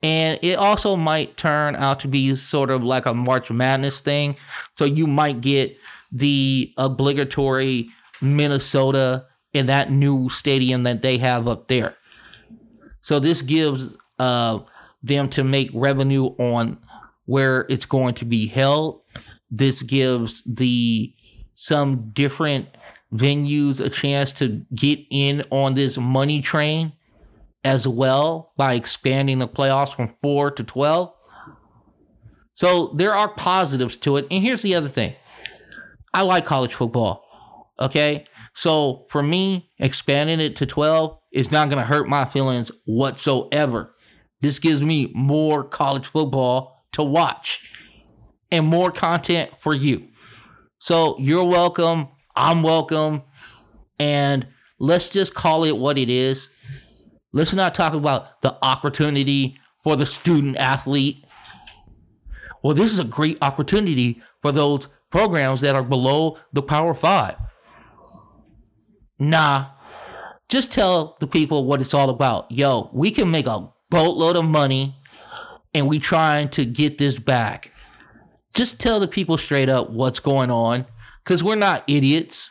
And 0.02 0.38
it 0.42 0.58
also 0.58 0.96
might 0.96 1.36
turn 1.36 1.76
out 1.76 2.00
to 2.00 2.08
be 2.08 2.34
sort 2.34 2.70
of 2.70 2.82
like 2.82 3.06
a 3.06 3.14
March 3.14 3.50
Madness 3.50 4.00
thing. 4.00 4.36
So 4.76 4.84
you 4.84 5.06
might 5.06 5.40
get 5.40 5.76
the 6.10 6.72
obligatory 6.76 7.88
Minnesota 8.22 9.26
in 9.52 9.66
that 9.66 9.90
new 9.90 10.28
stadium 10.28 10.84
that 10.84 11.02
they 11.02 11.18
have 11.18 11.46
up 11.46 11.68
there. 11.68 11.94
So 13.00 13.18
this 13.18 13.42
gives 13.42 13.96
uh, 14.18 14.60
them 15.02 15.28
to 15.30 15.44
make 15.44 15.70
revenue 15.74 16.26
on 16.38 16.78
where 17.26 17.66
it's 17.68 17.84
going 17.84 18.14
to 18.14 18.24
be 18.24 18.46
held. 18.46 19.02
This 19.50 19.82
gives 19.82 20.42
the 20.46 21.14
some 21.54 22.10
different 22.12 22.68
venues 23.12 23.84
a 23.84 23.90
chance 23.90 24.32
to 24.32 24.64
get 24.74 24.98
in 25.10 25.44
on 25.50 25.74
this 25.74 25.98
money 25.98 26.40
train 26.40 26.92
as 27.64 27.86
well 27.86 28.52
by 28.56 28.74
expanding 28.74 29.38
the 29.38 29.46
playoffs 29.48 29.94
from 29.94 30.14
4 30.22 30.50
to 30.52 30.64
12. 30.64 31.12
So 32.54 32.88
there 32.94 33.14
are 33.14 33.28
positives 33.28 33.96
to 33.98 34.16
it. 34.16 34.26
And 34.30 34.42
here's 34.42 34.62
the 34.62 34.74
other 34.74 34.88
thing 34.88 35.14
I 36.14 36.22
like 36.22 36.44
college 36.44 36.74
football. 36.74 37.21
Okay. 37.82 38.24
So 38.54 39.06
for 39.10 39.22
me, 39.22 39.68
expanding 39.78 40.38
it 40.38 40.54
to 40.56 40.66
12 40.66 41.18
is 41.32 41.50
not 41.50 41.68
going 41.68 41.80
to 41.80 41.86
hurt 41.86 42.08
my 42.08 42.24
feelings 42.24 42.70
whatsoever. 42.84 43.94
This 44.40 44.60
gives 44.60 44.82
me 44.82 45.10
more 45.14 45.64
college 45.64 46.06
football 46.06 46.86
to 46.92 47.02
watch 47.02 47.68
and 48.52 48.66
more 48.66 48.92
content 48.92 49.50
for 49.58 49.74
you. 49.74 50.08
So 50.78 51.16
you're 51.18 51.44
welcome. 51.44 52.08
I'm 52.36 52.62
welcome. 52.62 53.22
And 53.98 54.46
let's 54.78 55.08
just 55.08 55.34
call 55.34 55.64
it 55.64 55.76
what 55.76 55.98
it 55.98 56.08
is. 56.08 56.50
Let's 57.32 57.54
not 57.54 57.74
talk 57.74 57.94
about 57.94 58.42
the 58.42 58.56
opportunity 58.62 59.58
for 59.82 59.96
the 59.96 60.06
student 60.06 60.56
athlete. 60.56 61.24
Well, 62.62 62.74
this 62.74 62.92
is 62.92 63.00
a 63.00 63.04
great 63.04 63.38
opportunity 63.42 64.22
for 64.40 64.52
those 64.52 64.88
programs 65.10 65.62
that 65.62 65.74
are 65.74 65.82
below 65.82 66.38
the 66.52 66.62
Power 66.62 66.94
Five. 66.94 67.36
Nah, 69.22 69.66
just 70.48 70.72
tell 70.72 71.16
the 71.20 71.28
people 71.28 71.64
what 71.64 71.80
it's 71.80 71.94
all 71.94 72.10
about. 72.10 72.50
Yo, 72.50 72.90
we 72.92 73.12
can 73.12 73.30
make 73.30 73.46
a 73.46 73.68
boatload 73.88 74.34
of 74.34 74.44
money 74.44 74.96
and 75.72 75.86
we 75.86 76.00
trying 76.00 76.48
to 76.48 76.64
get 76.64 76.98
this 76.98 77.16
back. 77.16 77.70
Just 78.52 78.80
tell 78.80 78.98
the 78.98 79.06
people 79.06 79.38
straight 79.38 79.68
up 79.68 79.90
what's 79.90 80.18
going 80.18 80.50
on 80.50 80.86
because 81.22 81.40
we're 81.40 81.54
not 81.54 81.84
idiots. 81.86 82.50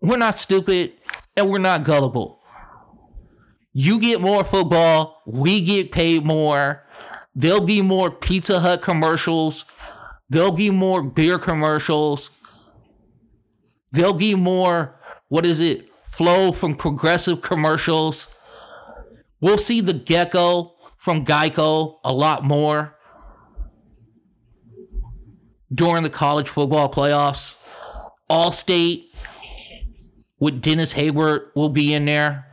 We're 0.00 0.16
not 0.16 0.38
stupid 0.38 0.94
and 1.36 1.50
we're 1.50 1.58
not 1.58 1.84
gullible. 1.84 2.40
You 3.74 4.00
get 4.00 4.22
more 4.22 4.42
football, 4.42 5.20
we 5.26 5.60
get 5.60 5.92
paid 5.92 6.24
more. 6.24 6.82
There'll 7.34 7.60
be 7.60 7.82
more 7.82 8.10
Pizza 8.10 8.60
Hut 8.60 8.80
commercials. 8.80 9.66
There'll 10.30 10.50
be 10.50 10.70
more 10.70 11.02
beer 11.02 11.38
commercials. 11.38 12.30
There'll 13.92 14.14
be 14.14 14.34
more, 14.34 14.98
what 15.28 15.44
is 15.46 15.60
it, 15.60 15.88
Flo 16.10 16.52
from 16.52 16.76
progressive 16.76 17.42
commercials. 17.42 18.28
We'll 19.40 19.58
see 19.58 19.80
the 19.80 19.92
gecko 19.92 20.74
from 20.98 21.24
Geico 21.24 21.96
a 22.04 22.12
lot 22.12 22.44
more 22.44 22.96
during 25.72 26.02
the 26.02 26.10
college 26.10 26.48
football 26.48 26.90
playoffs. 26.90 27.56
Allstate 28.30 29.06
with 30.38 30.62
Dennis 30.62 30.92
Hayward 30.92 31.50
will 31.54 31.68
be 31.68 31.92
in 31.92 32.04
there 32.04 32.44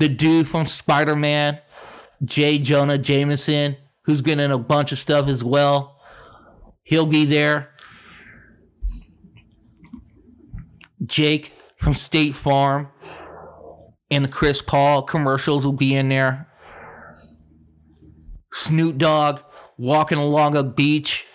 the 0.00 0.08
dude 0.08 0.48
from 0.48 0.66
Spider 0.66 1.14
Man, 1.14 1.60
J. 2.24 2.58
Jonah 2.58 2.96
Jameson, 2.98 3.76
who's 4.02 4.22
been 4.22 4.40
in 4.40 4.50
a 4.50 4.58
bunch 4.58 4.92
of 4.92 4.98
stuff 4.98 5.28
as 5.28 5.44
well. 5.44 6.00
He'll 6.82 7.06
be 7.06 7.26
there. 7.26 7.68
Jake 11.10 11.52
from 11.76 11.94
State 11.94 12.34
Farm 12.34 12.88
and 14.10 14.24
the 14.24 14.28
Chris 14.28 14.62
Paul 14.62 15.02
commercials 15.02 15.64
will 15.64 15.72
be 15.72 15.94
in 15.94 16.08
there. 16.08 16.48
Snoop 18.52 18.96
Dogg 18.96 19.40
walking 19.76 20.18
along 20.18 20.56
a 20.56 20.62
beach, 20.64 21.26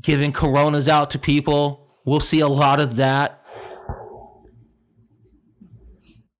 giving 0.00 0.32
coronas 0.32 0.88
out 0.88 1.10
to 1.10 1.18
people. 1.18 1.98
We'll 2.04 2.20
see 2.20 2.40
a 2.40 2.48
lot 2.48 2.80
of 2.80 2.96
that 2.96 3.44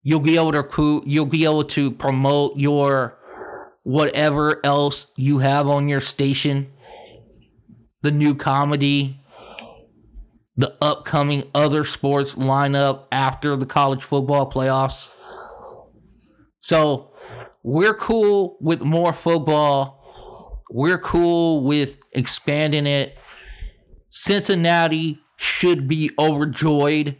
you'll 0.05 0.19
be 0.19 0.37
able 0.37 0.51
to 0.51 1.03
you'll 1.05 1.25
be 1.25 1.43
able 1.43 1.63
to 1.63 1.91
promote 1.91 2.55
your 2.55 3.17
whatever 3.83 4.63
else 4.63 5.07
you 5.17 5.39
have 5.39 5.67
on 5.67 5.89
your 5.89 5.99
station 5.99 6.71
the 8.03 8.11
new 8.11 8.35
comedy 8.35 9.19
the 10.57 10.75
upcoming 10.81 11.43
other 11.53 11.83
sports 11.83 12.35
lineup 12.35 13.05
after 13.11 13.55
the 13.55 13.65
college 13.65 14.03
football 14.03 14.49
playoffs. 14.49 15.13
So 16.61 17.13
we're 17.63 17.93
cool 17.93 18.57
with 18.61 18.81
more 18.81 19.13
football. 19.13 20.63
We're 20.71 20.97
cool 20.97 21.63
with 21.63 21.97
expanding 22.11 22.87
it. 22.87 23.17
Cincinnati 24.09 25.19
should 25.37 25.87
be 25.87 26.11
overjoyed. 26.17 27.17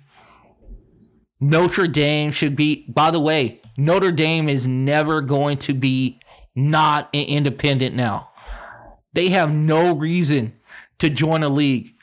Notre 1.41 1.87
Dame 1.87 2.31
should 2.31 2.55
be, 2.55 2.85
by 2.87 3.11
the 3.11 3.19
way, 3.19 3.61
Notre 3.77 4.11
Dame 4.11 4.47
is 4.47 4.65
never 4.65 5.19
going 5.19 5.57
to 5.59 5.73
be 5.73 6.19
not 6.55 7.09
independent 7.11 7.93
now. 7.95 8.29
They 9.13 9.29
have 9.29 9.51
no 9.51 9.93
reason 9.93 10.53
to 10.99 11.09
join 11.09 11.43
a 11.43 11.49
league 11.49 11.94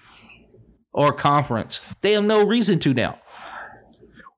or 0.92 1.12
conference. 1.12 1.80
They 2.00 2.12
have 2.12 2.24
no 2.24 2.46
reason 2.46 2.78
to 2.80 2.94
now. 2.94 3.18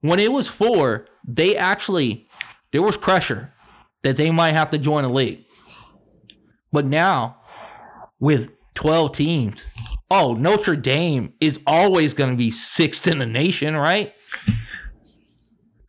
When 0.00 0.18
it 0.18 0.32
was 0.32 0.48
four, 0.48 1.06
they 1.26 1.56
actually 1.56 2.28
there 2.72 2.82
was 2.82 2.96
pressure 2.96 3.52
that 4.02 4.16
they 4.16 4.30
might 4.30 4.52
have 4.52 4.70
to 4.70 4.78
join 4.78 5.04
a 5.04 5.08
league. 5.08 5.44
But 6.72 6.84
now, 6.84 7.36
with 8.18 8.50
12 8.74 9.12
teams, 9.12 9.66
oh, 10.10 10.34
Notre 10.34 10.76
Dame 10.76 11.32
is 11.40 11.60
always 11.66 12.14
going 12.14 12.30
to 12.30 12.36
be 12.36 12.50
sixth 12.50 13.06
in 13.06 13.18
the 13.18 13.26
nation, 13.26 13.76
right? 13.76 14.12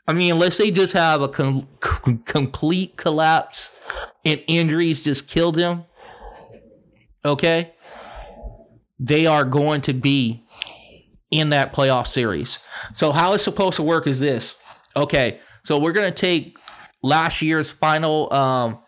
I 0.07 0.13
mean, 0.13 0.33
unless 0.33 0.57
they 0.57 0.69
just 0.69 0.93
have 0.93 1.21
a 1.21 1.27
com- 1.27 1.67
complete 2.25 2.95
collapse 2.95 3.75
and 4.23 4.41
injuries 4.47 5.01
just 5.01 5.27
kill 5.27 5.51
them, 5.51 5.85
okay, 7.25 7.73
they 8.99 9.25
are 9.25 9.43
going 9.43 9.81
to 9.81 9.93
be 9.93 10.44
in 11.31 11.49
that 11.49 11.73
playoff 11.73 12.07
series. 12.07 12.59
So, 12.93 13.11
how 13.11 13.33
it's 13.33 13.43
supposed 13.43 13.75
to 13.77 13.83
work 13.83 14.07
is 14.07 14.19
this 14.19 14.55
okay, 14.95 15.39
so 15.63 15.79
we're 15.79 15.93
going 15.93 16.11
to 16.11 16.17
take 16.17 16.57
last 17.03 17.41
year's 17.41 17.71
final 17.71 18.31
um, 18.33 18.79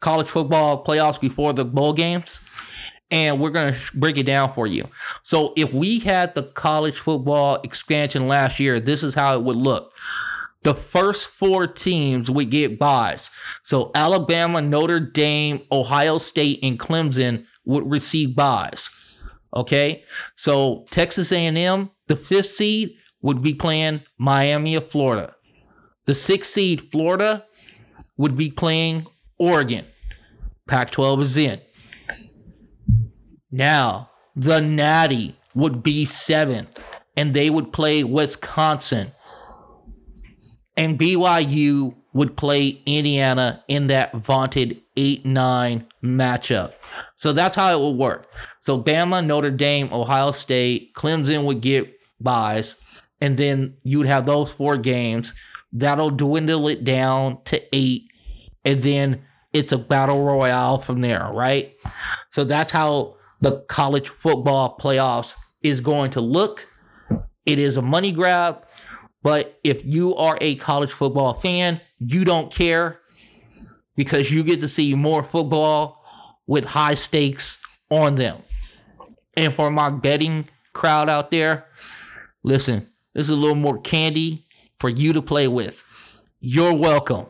college 0.00 0.26
football 0.26 0.84
playoffs 0.84 1.20
before 1.20 1.52
the 1.52 1.64
bowl 1.64 1.92
games 1.92 2.40
and 3.12 3.38
we're 3.38 3.50
going 3.50 3.74
to 3.74 3.80
break 3.96 4.16
it 4.16 4.24
down 4.24 4.52
for 4.54 4.66
you. 4.66 4.88
So, 5.22 5.52
if 5.56 5.72
we 5.72 6.00
had 6.00 6.34
the 6.34 6.42
college 6.42 6.98
football 6.98 7.58
expansion 7.62 8.26
last 8.26 8.58
year, 8.58 8.80
this 8.80 9.02
is 9.02 9.14
how 9.14 9.34
it 9.36 9.44
would 9.44 9.56
look. 9.56 9.92
The 10.62 10.74
first 10.74 11.28
four 11.28 11.66
teams 11.66 12.30
would 12.30 12.50
get 12.50 12.78
buys. 12.78 13.30
So, 13.62 13.90
Alabama, 13.94 14.62
Notre 14.62 15.00
Dame, 15.00 15.60
Ohio 15.70 16.18
State, 16.18 16.60
and 16.62 16.80
Clemson 16.80 17.44
would 17.64 17.88
receive 17.88 18.34
buys. 18.34 18.90
Okay, 19.54 20.02
so 20.34 20.86
Texas 20.90 21.30
A&M, 21.30 21.90
the 22.06 22.16
fifth 22.16 22.50
seed, 22.50 22.94
would 23.20 23.42
be 23.42 23.54
playing 23.54 24.02
Miami 24.18 24.74
of 24.74 24.90
Florida. 24.90 25.34
The 26.06 26.14
sixth 26.14 26.52
seed, 26.52 26.90
Florida, 26.90 27.44
would 28.16 28.36
be 28.36 28.50
playing 28.50 29.06
Oregon. 29.38 29.86
Pac-12 30.68 31.22
is 31.22 31.36
in. 31.36 31.60
Now, 33.50 34.10
the 34.34 34.60
Natty 34.60 35.36
would 35.54 35.82
be 35.82 36.04
seventh, 36.04 36.82
and 37.16 37.34
they 37.34 37.50
would 37.50 37.72
play 37.72 38.02
Wisconsin. 38.02 39.12
And 40.76 40.98
BYU 40.98 41.94
would 42.14 42.36
play 42.36 42.82
Indiana 42.86 43.62
in 43.68 43.88
that 43.88 44.14
vaunted 44.14 44.80
8 44.96 45.26
9 45.26 45.86
matchup. 46.02 46.72
So 47.16 47.32
that's 47.32 47.56
how 47.56 47.72
it 47.72 47.80
would 47.80 47.98
work. 47.98 48.26
So 48.62 48.80
Bama, 48.80 49.26
Notre 49.26 49.50
Dame, 49.50 49.88
Ohio 49.92 50.30
State, 50.30 50.94
Clemson 50.94 51.46
would 51.46 51.60
get 51.60 51.98
buys, 52.20 52.76
and 53.20 53.36
then 53.36 53.76
you 53.82 53.98
would 53.98 54.06
have 54.06 54.24
those 54.24 54.52
four 54.52 54.76
games. 54.76 55.34
That'll 55.72 56.10
dwindle 56.10 56.68
it 56.68 56.84
down 56.84 57.42
to 57.46 57.60
eight, 57.74 58.04
and 58.64 58.78
then 58.78 59.22
it's 59.52 59.72
a 59.72 59.78
battle 59.78 60.22
royale 60.22 60.78
from 60.78 61.00
there, 61.00 61.28
right? 61.32 61.74
So 62.30 62.44
that's 62.44 62.70
how 62.70 63.16
the 63.40 63.62
college 63.62 64.10
football 64.10 64.78
playoffs 64.80 65.34
is 65.64 65.80
going 65.80 66.12
to 66.12 66.20
look. 66.20 66.68
It 67.44 67.58
is 67.58 67.76
a 67.76 67.82
money 67.82 68.12
grab, 68.12 68.64
but 69.24 69.58
if 69.64 69.84
you 69.84 70.14
are 70.14 70.38
a 70.40 70.54
college 70.54 70.92
football 70.92 71.40
fan, 71.40 71.80
you 71.98 72.24
don't 72.24 72.52
care 72.52 73.00
because 73.96 74.30
you 74.30 74.44
get 74.44 74.60
to 74.60 74.68
see 74.68 74.94
more 74.94 75.24
football 75.24 76.04
with 76.46 76.64
high 76.64 76.94
stakes 76.94 77.58
on 77.90 78.14
them. 78.14 78.40
And 79.34 79.54
for 79.54 79.70
my 79.70 79.90
betting 79.90 80.48
crowd 80.72 81.08
out 81.08 81.30
there, 81.30 81.66
listen, 82.42 82.88
this 83.14 83.24
is 83.24 83.30
a 83.30 83.36
little 83.36 83.56
more 83.56 83.80
candy 83.80 84.46
for 84.78 84.88
you 84.88 85.12
to 85.12 85.22
play 85.22 85.48
with. 85.48 85.82
You're 86.40 86.74
welcome. 86.74 87.26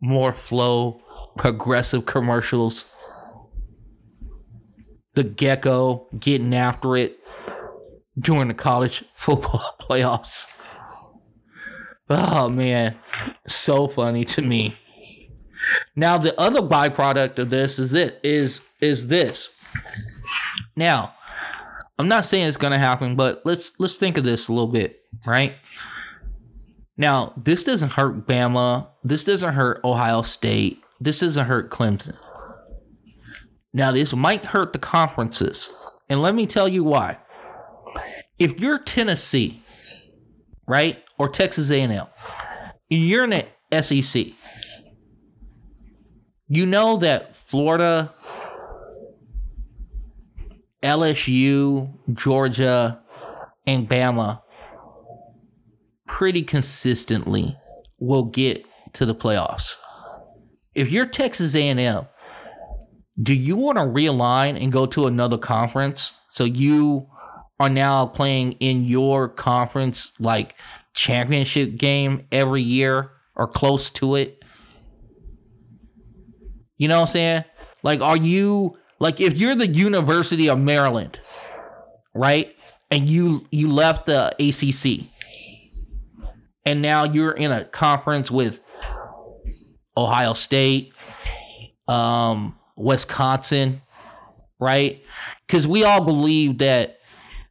More 0.00 0.32
Flo, 0.32 1.00
progressive 1.36 2.06
commercials. 2.06 2.92
The 5.14 5.22
gecko 5.22 6.08
getting 6.18 6.54
after 6.54 6.96
it 6.96 7.18
during 8.18 8.48
the 8.48 8.54
college 8.54 9.04
football 9.14 9.76
playoffs. 9.80 10.46
Oh 12.10 12.48
man, 12.48 12.96
so 13.46 13.86
funny 13.86 14.24
to 14.26 14.42
me. 14.42 14.76
Now 15.96 16.18
the 16.18 16.38
other 16.40 16.60
byproduct 16.60 17.38
of 17.38 17.50
this 17.50 17.78
is 17.78 17.92
it 17.92 18.20
is 18.22 18.60
is 18.80 19.06
this. 19.08 19.54
Now, 20.76 21.14
I'm 21.98 22.08
not 22.08 22.24
saying 22.24 22.48
it's 22.48 22.56
gonna 22.56 22.78
happen, 22.78 23.16
but 23.16 23.42
let's 23.44 23.72
let's 23.78 23.96
think 23.96 24.16
of 24.16 24.24
this 24.24 24.48
a 24.48 24.52
little 24.52 24.68
bit, 24.68 25.00
right? 25.26 25.54
Now, 26.96 27.32
this 27.36 27.64
doesn't 27.64 27.92
hurt 27.92 28.26
Bama. 28.26 28.88
This 29.02 29.24
doesn't 29.24 29.54
hurt 29.54 29.80
Ohio 29.84 30.22
State. 30.22 30.82
This 31.00 31.20
doesn't 31.20 31.46
hurt 31.46 31.70
Clemson. 31.70 32.16
Now, 33.72 33.92
this 33.92 34.14
might 34.14 34.44
hurt 34.44 34.72
the 34.72 34.78
conferences. 34.78 35.70
And 36.08 36.20
let 36.20 36.34
me 36.34 36.46
tell 36.46 36.68
you 36.68 36.84
why. 36.84 37.18
If 38.38 38.60
you're 38.60 38.78
Tennessee, 38.78 39.62
right, 40.66 41.02
or 41.18 41.28
Texas 41.28 41.70
A&M, 41.70 42.06
you're 42.88 43.24
in 43.24 43.30
the 43.70 43.82
SEC. 43.82 44.26
You 46.52 46.66
know 46.66 46.98
that 46.98 47.34
Florida, 47.34 48.12
LSU, 50.82 51.92
Georgia, 52.12 53.00
and 53.66 53.88
Bama 53.88 54.42
pretty 56.06 56.42
consistently 56.42 57.56
will 57.98 58.24
get 58.24 58.66
to 58.94 59.06
the 59.06 59.14
playoffs 59.14 59.76
if 60.74 60.90
you're 60.90 61.06
Texas 61.06 61.54
A&M, 61.54 62.06
do 63.22 63.34
you 63.34 63.56
want 63.56 63.76
to 63.76 63.82
realign 63.82 64.60
and 64.60 64.72
go 64.72 64.86
to 64.86 65.06
another 65.06 65.38
conference? 65.38 66.12
So 66.30 66.44
you 66.44 67.08
are 67.60 67.68
now 67.68 68.06
playing 68.06 68.52
in 68.52 68.84
your 68.84 69.28
conference 69.28 70.12
like 70.18 70.54
championship 70.94 71.76
game 71.76 72.26
every 72.32 72.62
year 72.62 73.10
or 73.36 73.46
close 73.46 73.90
to 73.90 74.14
it. 74.14 74.41
You 76.76 76.88
know 76.88 77.00
what 77.00 77.08
I'm 77.08 77.12
saying? 77.12 77.44
Like, 77.82 78.00
are 78.00 78.16
you 78.16 78.78
like 78.98 79.20
if 79.20 79.36
you're 79.36 79.54
the 79.54 79.68
University 79.68 80.48
of 80.48 80.58
Maryland, 80.58 81.20
right? 82.14 82.54
And 82.90 83.08
you 83.08 83.46
you 83.50 83.68
left 83.68 84.06
the 84.06 84.34
ACC, 84.38 85.08
and 86.64 86.82
now 86.82 87.04
you're 87.04 87.32
in 87.32 87.50
a 87.50 87.64
conference 87.64 88.30
with 88.30 88.60
Ohio 89.96 90.34
State, 90.34 90.92
um, 91.88 92.58
Wisconsin, 92.76 93.82
right? 94.60 95.02
Because 95.46 95.66
we 95.66 95.84
all 95.84 96.04
believe 96.04 96.58
that 96.58 96.98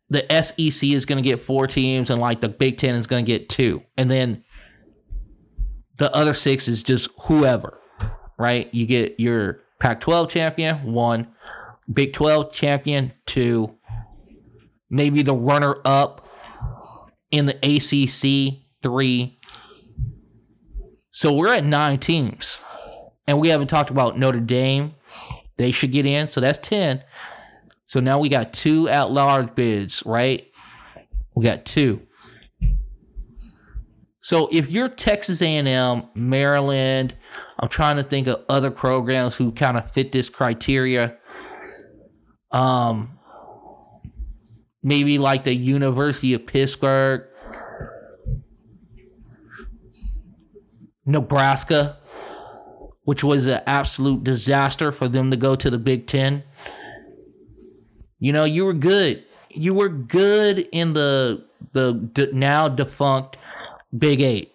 the 0.09 0.25
SEC 0.41 0.89
is 0.89 1.05
going 1.05 1.23
to 1.23 1.27
get 1.27 1.41
four 1.41 1.67
teams 1.67 2.09
and 2.09 2.19
like 2.19 2.41
the 2.41 2.49
Big 2.49 2.77
Ten 2.77 2.95
is 2.95 3.07
going 3.07 3.23
to 3.23 3.31
get 3.31 3.47
two. 3.47 3.81
And 3.97 4.11
then 4.11 4.43
the 5.97 6.13
other 6.13 6.33
six 6.33 6.67
is 6.67 6.83
just 6.83 7.09
whoever, 7.21 7.79
right? 8.41 8.73
You 8.73 8.85
get 8.85 9.19
your 9.19 9.59
Pac 9.79 10.01
12 10.01 10.29
champion, 10.29 10.91
one, 10.91 11.27
Big 11.91 12.13
12 12.13 12.51
champion, 12.51 13.13
two, 13.25 13.75
maybe 14.89 15.21
the 15.21 15.35
runner 15.35 15.77
up 15.85 16.27
in 17.31 17.45
the 17.45 17.55
ACC, 17.63 18.63
three, 18.81 19.39
so 21.11 21.33
we're 21.33 21.53
at 21.53 21.65
nine 21.65 21.99
teams. 21.99 22.59
And 23.27 23.39
we 23.39 23.49
haven't 23.49 23.67
talked 23.67 23.89
about 23.89 24.17
Notre 24.17 24.39
Dame. 24.39 24.95
They 25.57 25.71
should 25.71 25.91
get 25.91 26.05
in. 26.05 26.27
So 26.27 26.41
that's 26.41 26.57
10. 26.67 27.03
So 27.85 27.99
now 27.99 28.19
we 28.19 28.29
got 28.29 28.53
two 28.53 28.87
at 28.87 29.11
large 29.11 29.53
bids, 29.53 30.01
right? 30.05 30.47
We 31.35 31.43
got 31.43 31.65
two. 31.65 32.01
So 34.21 34.47
if 34.51 34.71
you're 34.71 34.87
Texas 34.87 35.41
A&M, 35.41 36.03
Maryland, 36.15 37.15
I'm 37.61 37.69
trying 37.69 37.97
to 37.97 38.03
think 38.03 38.27
of 38.27 38.43
other 38.49 38.71
programs 38.71 39.35
who 39.35 39.51
kind 39.51 39.77
of 39.77 39.91
fit 39.91 40.11
this 40.11 40.29
criteria. 40.29 41.17
Um, 42.51 43.19
maybe 44.81 45.19
like 45.19 45.43
the 45.43 45.53
University 45.53 46.33
of 46.33 46.47
Pittsburgh, 46.47 47.23
Nebraska, 51.05 51.97
which 53.03 53.23
was 53.23 53.45
an 53.45 53.61
absolute 53.67 54.23
disaster 54.23 54.91
for 54.91 55.07
them 55.07 55.29
to 55.31 55.37
go 55.37 55.55
to 55.55 55.69
the 55.69 55.77
Big 55.77 56.07
Ten. 56.07 56.43
You 58.19 58.33
know, 58.33 58.43
you 58.43 58.65
were 58.65 58.73
good. 58.73 59.23
You 59.49 59.73
were 59.73 59.89
good 59.89 60.67
in 60.71 60.93
the 60.93 61.45
the 61.73 62.29
now 62.33 62.67
defunct 62.67 63.37
Big 63.95 64.21
Eight. 64.21 64.53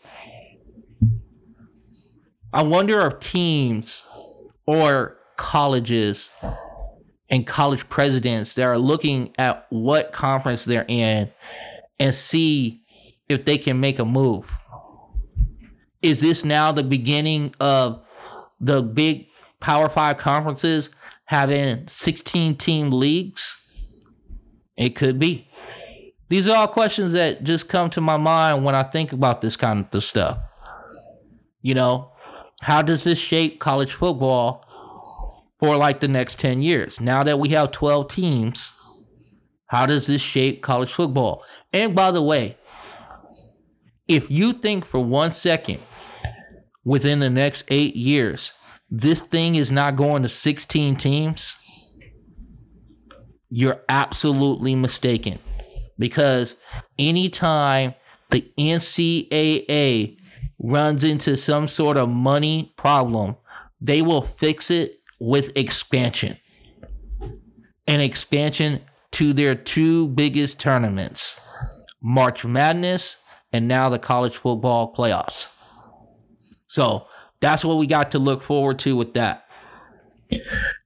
I 2.56 2.62
wonder 2.62 3.06
if 3.06 3.20
teams 3.20 4.02
or 4.64 5.18
colleges 5.36 6.30
and 7.28 7.46
college 7.46 7.86
presidents 7.90 8.54
that 8.54 8.62
are 8.62 8.78
looking 8.78 9.34
at 9.36 9.66
what 9.68 10.10
conference 10.10 10.64
they're 10.64 10.86
in 10.88 11.30
and 12.00 12.14
see 12.14 12.82
if 13.28 13.44
they 13.44 13.58
can 13.58 13.78
make 13.78 13.98
a 13.98 14.06
move. 14.06 14.50
Is 16.00 16.22
this 16.22 16.46
now 16.46 16.72
the 16.72 16.82
beginning 16.82 17.54
of 17.60 18.02
the 18.58 18.82
big 18.82 19.26
Power 19.60 19.90
Five 19.90 20.16
conferences 20.16 20.88
having 21.26 21.86
16 21.86 22.56
team 22.56 22.90
leagues? 22.90 23.54
It 24.78 24.96
could 24.96 25.18
be. 25.18 25.46
These 26.30 26.48
are 26.48 26.56
all 26.56 26.68
questions 26.68 27.12
that 27.12 27.44
just 27.44 27.68
come 27.68 27.90
to 27.90 28.00
my 28.00 28.16
mind 28.16 28.64
when 28.64 28.74
I 28.74 28.82
think 28.82 29.12
about 29.12 29.42
this 29.42 29.58
kind 29.58 29.86
of 29.92 30.02
stuff. 30.02 30.38
You 31.60 31.74
know, 31.74 32.12
how 32.62 32.82
does 32.82 33.04
this 33.04 33.18
shape 33.18 33.60
college 33.60 33.94
football 33.94 34.64
for 35.58 35.76
like 35.76 36.00
the 36.00 36.08
next 36.08 36.38
10 36.38 36.62
years? 36.62 37.00
Now 37.00 37.22
that 37.22 37.38
we 37.38 37.50
have 37.50 37.70
12 37.70 38.08
teams, 38.08 38.72
how 39.66 39.86
does 39.86 40.06
this 40.06 40.22
shape 40.22 40.62
college 40.62 40.92
football? 40.92 41.44
And 41.72 41.94
by 41.94 42.10
the 42.10 42.22
way, 42.22 42.56
if 44.08 44.30
you 44.30 44.52
think 44.52 44.86
for 44.86 45.00
one 45.00 45.32
second 45.32 45.80
within 46.84 47.18
the 47.18 47.30
next 47.30 47.64
eight 47.68 47.96
years, 47.96 48.52
this 48.88 49.20
thing 49.20 49.56
is 49.56 49.72
not 49.72 49.96
going 49.96 50.22
to 50.22 50.28
16 50.28 50.96
teams, 50.96 51.56
you're 53.50 53.82
absolutely 53.88 54.76
mistaken. 54.76 55.38
Because 55.98 56.56
anytime 56.98 57.94
the 58.30 58.50
NCAA 58.58 60.18
runs 60.58 61.04
into 61.04 61.36
some 61.36 61.68
sort 61.68 61.96
of 61.96 62.08
money 62.08 62.72
problem, 62.76 63.36
they 63.80 64.02
will 64.02 64.22
fix 64.22 64.70
it 64.70 65.00
with 65.20 65.56
expansion. 65.56 66.36
An 67.86 68.00
expansion 68.00 68.82
to 69.12 69.32
their 69.32 69.54
two 69.54 70.08
biggest 70.08 70.60
tournaments 70.60 71.40
March 72.02 72.44
Madness 72.44 73.16
and 73.52 73.66
now 73.66 73.88
the 73.88 73.98
college 73.98 74.36
football 74.36 74.92
playoffs. 74.94 75.48
So 76.66 77.06
that's 77.40 77.64
what 77.64 77.78
we 77.78 77.86
got 77.86 78.10
to 78.10 78.18
look 78.18 78.42
forward 78.42 78.78
to 78.80 78.96
with 78.96 79.14
that. 79.14 79.46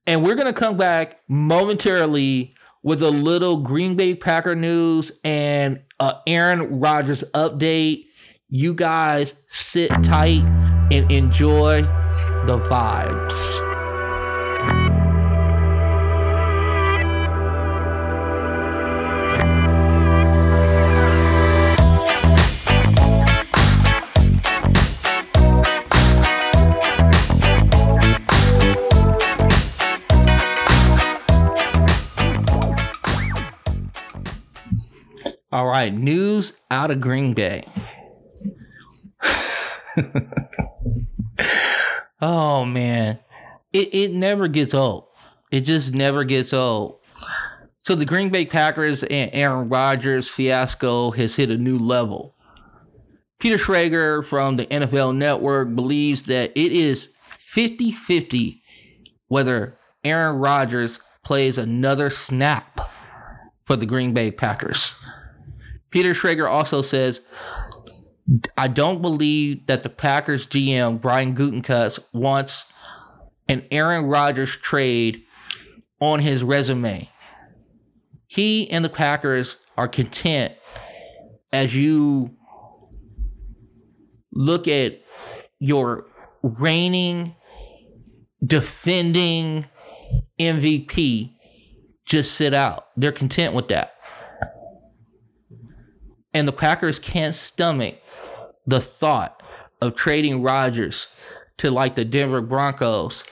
And 0.05 0.23
we're 0.23 0.35
going 0.35 0.47
to 0.47 0.59
come 0.59 0.77
back 0.77 1.19
momentarily 1.27 2.55
with 2.83 3.01
a 3.01 3.09
little 3.09 3.57
Green 3.57 3.95
Bay 3.95 4.15
Packer 4.15 4.55
news 4.55 5.11
and 5.23 5.81
uh, 5.99 6.13
Aaron 6.25 6.79
Rodgers 6.79 7.23
update. 7.33 8.05
You 8.53 8.73
guys 8.73 9.33
sit 9.47 9.89
tight 10.03 10.43
and 10.91 11.09
enjoy 11.09 11.83
the 11.83 12.59
vibes. 12.59 13.59
All 35.53 35.67
right, 35.67 35.93
news 35.93 36.51
out 36.69 36.91
of 36.91 36.99
Green 36.99 37.33
Bay. 37.33 37.63
oh 42.21 42.65
man, 42.65 43.19
it 43.73 43.93
it 43.93 44.11
never 44.11 44.47
gets 44.47 44.73
old. 44.73 45.05
It 45.51 45.61
just 45.61 45.93
never 45.93 46.23
gets 46.23 46.53
old. 46.53 46.99
So 47.81 47.95
the 47.95 48.05
Green 48.05 48.29
Bay 48.29 48.45
Packers 48.45 49.03
and 49.03 49.31
Aaron 49.33 49.69
Rodgers 49.69 50.29
fiasco 50.29 51.11
has 51.11 51.35
hit 51.35 51.49
a 51.49 51.57
new 51.57 51.79
level. 51.79 52.35
Peter 53.39 53.57
Schrager 53.57 54.23
from 54.23 54.57
the 54.57 54.67
NFL 54.67 55.15
Network 55.15 55.73
believes 55.73 56.23
that 56.23 56.51
it 56.55 56.71
is 56.71 57.13
50-50 57.53 58.61
whether 59.27 59.77
Aaron 60.03 60.37
Rodgers 60.37 60.99
plays 61.23 61.57
another 61.57 62.09
snap 62.09 62.79
for 63.65 63.75
the 63.75 63.85
Green 63.85 64.13
Bay 64.13 64.29
Packers. 64.29 64.93
Peter 65.89 66.13
Schrager 66.13 66.47
also 66.47 66.81
says, 66.81 67.21
I 68.57 68.67
don't 68.67 69.01
believe 69.01 69.67
that 69.67 69.83
the 69.83 69.89
Packers 69.89 70.47
GM, 70.47 71.01
Brian 71.01 71.35
Gutekunst, 71.35 71.99
wants 72.13 72.65
an 73.47 73.65
Aaron 73.71 74.05
Rodgers 74.05 74.55
trade 74.55 75.23
on 75.99 76.19
his 76.19 76.43
resume. 76.43 77.09
He 78.27 78.69
and 78.69 78.85
the 78.85 78.89
Packers 78.89 79.57
are 79.77 79.87
content 79.87 80.53
as 81.51 81.75
you 81.75 82.31
look 84.31 84.67
at 84.67 85.01
your 85.59 86.05
reigning, 86.41 87.35
defending 88.45 89.65
MVP 90.39 91.33
just 92.05 92.33
sit 92.33 92.53
out. 92.53 92.87
They're 92.97 93.11
content 93.11 93.53
with 93.53 93.67
that. 93.69 93.93
And 96.33 96.47
the 96.47 96.53
Packers 96.53 96.99
can't 96.99 97.35
stomach 97.35 98.00
the 98.65 98.81
thought 98.81 99.41
of 99.81 99.95
trading 99.95 100.41
Rodgers 100.41 101.07
to 101.57 101.71
like 101.71 101.95
the 101.95 102.05
Denver 102.05 102.41
Broncos 102.41 103.23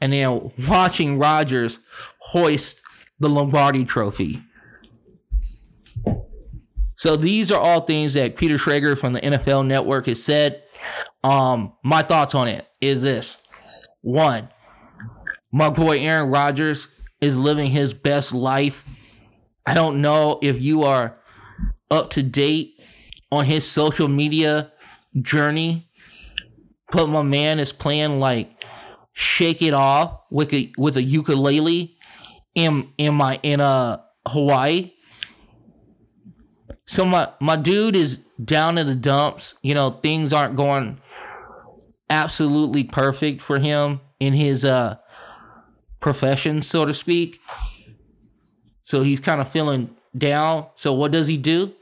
and 0.00 0.12
then 0.12 0.52
watching 0.68 1.18
Rodgers 1.18 1.80
hoist 2.18 2.80
the 3.18 3.28
Lombardi 3.28 3.84
trophy. 3.84 4.42
So 6.96 7.16
these 7.16 7.52
are 7.52 7.60
all 7.60 7.82
things 7.82 8.14
that 8.14 8.36
Peter 8.36 8.56
Schrager 8.56 8.98
from 8.98 9.12
the 9.12 9.20
NFL 9.20 9.66
Network 9.66 10.06
has 10.06 10.22
said. 10.22 10.62
Um, 11.22 11.72
my 11.84 12.02
thoughts 12.02 12.34
on 12.34 12.48
it 12.48 12.66
is 12.80 13.02
this: 13.02 13.38
one, 14.00 14.48
my 15.52 15.70
boy 15.70 16.00
Aaron 16.00 16.30
Rodgers 16.30 16.88
is 17.20 17.36
living 17.36 17.70
his 17.70 17.92
best 17.92 18.34
life. 18.34 18.84
I 19.66 19.74
don't 19.74 20.00
know 20.00 20.38
if 20.42 20.60
you 20.60 20.82
are 20.84 21.18
up 21.90 22.10
to 22.10 22.22
date 22.22 22.77
on 23.30 23.44
his 23.44 23.66
social 23.66 24.08
media 24.08 24.72
journey, 25.20 25.90
but 26.92 27.08
my 27.08 27.22
man 27.22 27.58
is 27.58 27.72
playing 27.72 28.20
like 28.20 28.50
"Shake 29.12 29.62
It 29.62 29.74
Off" 29.74 30.20
with 30.30 30.52
a 30.52 30.72
with 30.78 30.96
a 30.96 31.02
ukulele 31.02 31.96
in 32.54 32.92
in 32.98 33.14
my 33.14 33.38
in 33.42 33.60
uh, 33.60 33.98
Hawaii. 34.26 34.92
So 36.86 37.04
my 37.04 37.28
my 37.40 37.56
dude 37.56 37.96
is 37.96 38.18
down 38.42 38.78
in 38.78 38.86
the 38.86 38.94
dumps. 38.94 39.54
You 39.62 39.74
know 39.74 39.90
things 39.90 40.32
aren't 40.32 40.56
going 40.56 41.00
absolutely 42.10 42.84
perfect 42.84 43.42
for 43.42 43.58
him 43.58 44.00
in 44.18 44.32
his 44.32 44.64
uh 44.64 44.96
profession, 46.00 46.62
so 46.62 46.84
to 46.84 46.94
speak. 46.94 47.40
So 48.82 49.02
he's 49.02 49.20
kind 49.20 49.40
of 49.40 49.50
feeling 49.50 49.94
down. 50.16 50.66
So 50.74 50.94
what 50.94 51.12
does 51.12 51.26
he 51.26 51.36
do? 51.36 51.74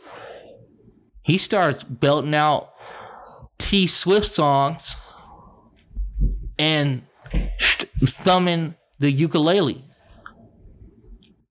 He 1.27 1.39
starts 1.39 1.83
belting 1.83 2.37
out 2.37 2.71
T 3.59 3.89
Swift 3.89 4.27
songs 4.33 4.95
and 6.57 7.03
thumbing 8.01 8.77
the 9.01 9.11
ukulele 9.11 9.85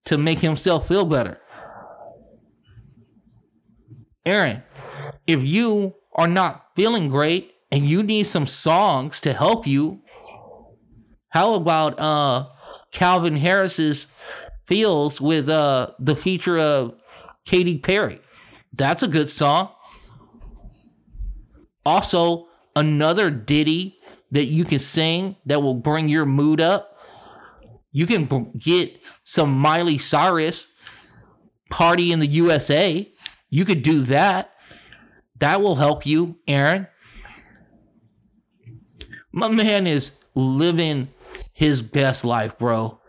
to 0.06 0.16
make 0.16 0.38
himself 0.38 0.88
feel 0.88 1.04
better. 1.04 1.38
Aaron, 4.24 4.62
if 5.26 5.44
you 5.44 5.94
are 6.14 6.26
not 6.26 6.68
feeling 6.74 7.10
great 7.10 7.52
and 7.70 7.84
you 7.84 8.02
need 8.02 8.24
some 8.24 8.46
songs 8.46 9.20
to 9.20 9.34
help 9.34 9.66
you, 9.66 10.00
how 11.28 11.52
about 11.52 12.00
uh 12.00 12.46
Calvin 12.92 13.36
Harris's 13.36 14.06
Feels 14.66 15.20
with 15.20 15.50
uh 15.50 15.90
the 15.98 16.16
feature 16.16 16.58
of 16.58 16.94
Katy 17.44 17.78
Perry? 17.78 18.20
That's 18.76 19.02
a 19.02 19.08
good 19.08 19.30
song. 19.30 19.70
Also, 21.84 22.48
another 22.74 23.30
ditty 23.30 23.98
that 24.30 24.46
you 24.46 24.64
can 24.64 24.78
sing 24.78 25.36
that 25.46 25.62
will 25.62 25.74
bring 25.74 26.08
your 26.08 26.26
mood 26.26 26.60
up. 26.60 26.98
You 27.92 28.06
can 28.06 28.52
get 28.58 29.00
some 29.24 29.56
Miley 29.56 29.98
Cyrus 29.98 30.72
party 31.70 32.12
in 32.12 32.18
the 32.18 32.26
USA. 32.26 33.10
You 33.48 33.64
could 33.64 33.82
do 33.82 34.02
that. 34.02 34.52
That 35.38 35.62
will 35.62 35.76
help 35.76 36.04
you, 36.04 36.36
Aaron. 36.46 36.88
My 39.32 39.48
man 39.48 39.86
is 39.86 40.12
living 40.34 41.08
his 41.52 41.80
best 41.80 42.24
life, 42.24 42.58
bro. 42.58 43.00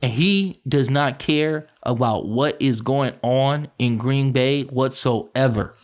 And 0.00 0.12
he 0.12 0.60
does 0.66 0.90
not 0.90 1.18
care 1.18 1.68
about 1.84 2.26
what 2.28 2.56
is 2.60 2.80
going 2.80 3.14
on 3.22 3.68
in 3.78 3.98
Green 3.98 4.32
Bay 4.32 4.62
whatsoever. 4.64 5.74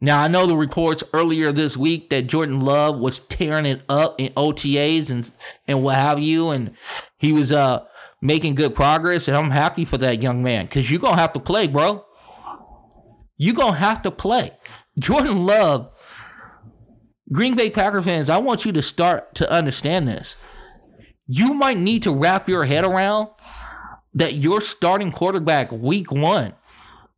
Now, 0.00 0.20
I 0.22 0.28
know 0.28 0.46
the 0.46 0.56
reports 0.56 1.04
earlier 1.12 1.52
this 1.52 1.76
week 1.76 2.10
that 2.10 2.26
Jordan 2.26 2.60
Love 2.60 2.98
was 2.98 3.20
tearing 3.20 3.66
it 3.66 3.82
up 3.88 4.20
in 4.20 4.32
OTAs 4.34 5.10
and 5.10 5.30
and 5.68 5.82
what 5.82 5.96
have 5.96 6.18
you, 6.18 6.50
and 6.50 6.72
he 7.18 7.32
was 7.32 7.52
uh 7.52 7.84
making 8.20 8.54
good 8.56 8.74
progress, 8.74 9.28
and 9.28 9.36
I'm 9.36 9.50
happy 9.50 9.84
for 9.84 9.98
that 9.98 10.22
young 10.22 10.42
man 10.42 10.66
because 10.66 10.90
you're 10.90 11.00
gonna 11.00 11.16
have 11.20 11.32
to 11.34 11.40
play, 11.40 11.68
bro. 11.68 12.04
you're 13.36 13.54
going 13.54 13.74
to 13.74 13.78
have 13.80 14.02
to 14.02 14.10
play. 14.10 14.50
Jordan 14.98 15.46
Love, 15.46 15.90
Green 17.32 17.56
Bay 17.56 17.70
Packer 17.70 18.02
fans, 18.02 18.30
I 18.30 18.38
want 18.38 18.64
you 18.64 18.72
to 18.72 18.82
start 18.82 19.34
to 19.36 19.50
understand 19.50 20.06
this. 20.06 20.36
You 21.26 21.54
might 21.54 21.78
need 21.78 22.02
to 22.04 22.12
wrap 22.14 22.48
your 22.48 22.64
head 22.64 22.84
around 22.84 23.28
that 24.14 24.34
your 24.34 24.60
starting 24.60 25.12
quarterback 25.12 25.72
week 25.72 26.12
one 26.12 26.54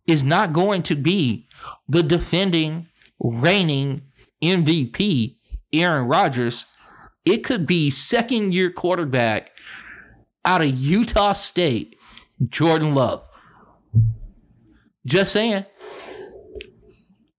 is 0.06 0.22
not 0.22 0.52
going 0.52 0.82
to 0.84 0.94
be 0.94 1.48
the 1.88 2.02
defending, 2.02 2.88
reigning 3.18 4.02
MVP, 4.42 5.36
Aaron 5.72 6.06
Rodgers. 6.06 6.66
It 7.24 7.38
could 7.38 7.66
be 7.66 7.90
second 7.90 8.52
year 8.52 8.70
quarterback 8.70 9.52
out 10.44 10.60
of 10.60 10.74
Utah 10.74 11.32
State, 11.32 11.96
Jordan 12.48 12.94
Love. 12.94 13.24
Just 15.06 15.32
saying. 15.32 15.64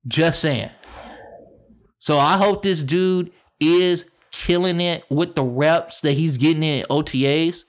Just 0.08 0.42
saying. 0.42 0.72
So 2.00 2.18
I 2.18 2.38
hope 2.38 2.62
this 2.62 2.84
dude 2.84 3.32
is 3.60 4.10
killing 4.32 4.82
it 4.82 5.04
with 5.10 5.36
the 5.36 5.44
reps 5.44 6.02
that 6.02 6.14
he's 6.14 6.38
getting 6.38 6.64
in 6.64 6.86
OTAs. 6.90 7.64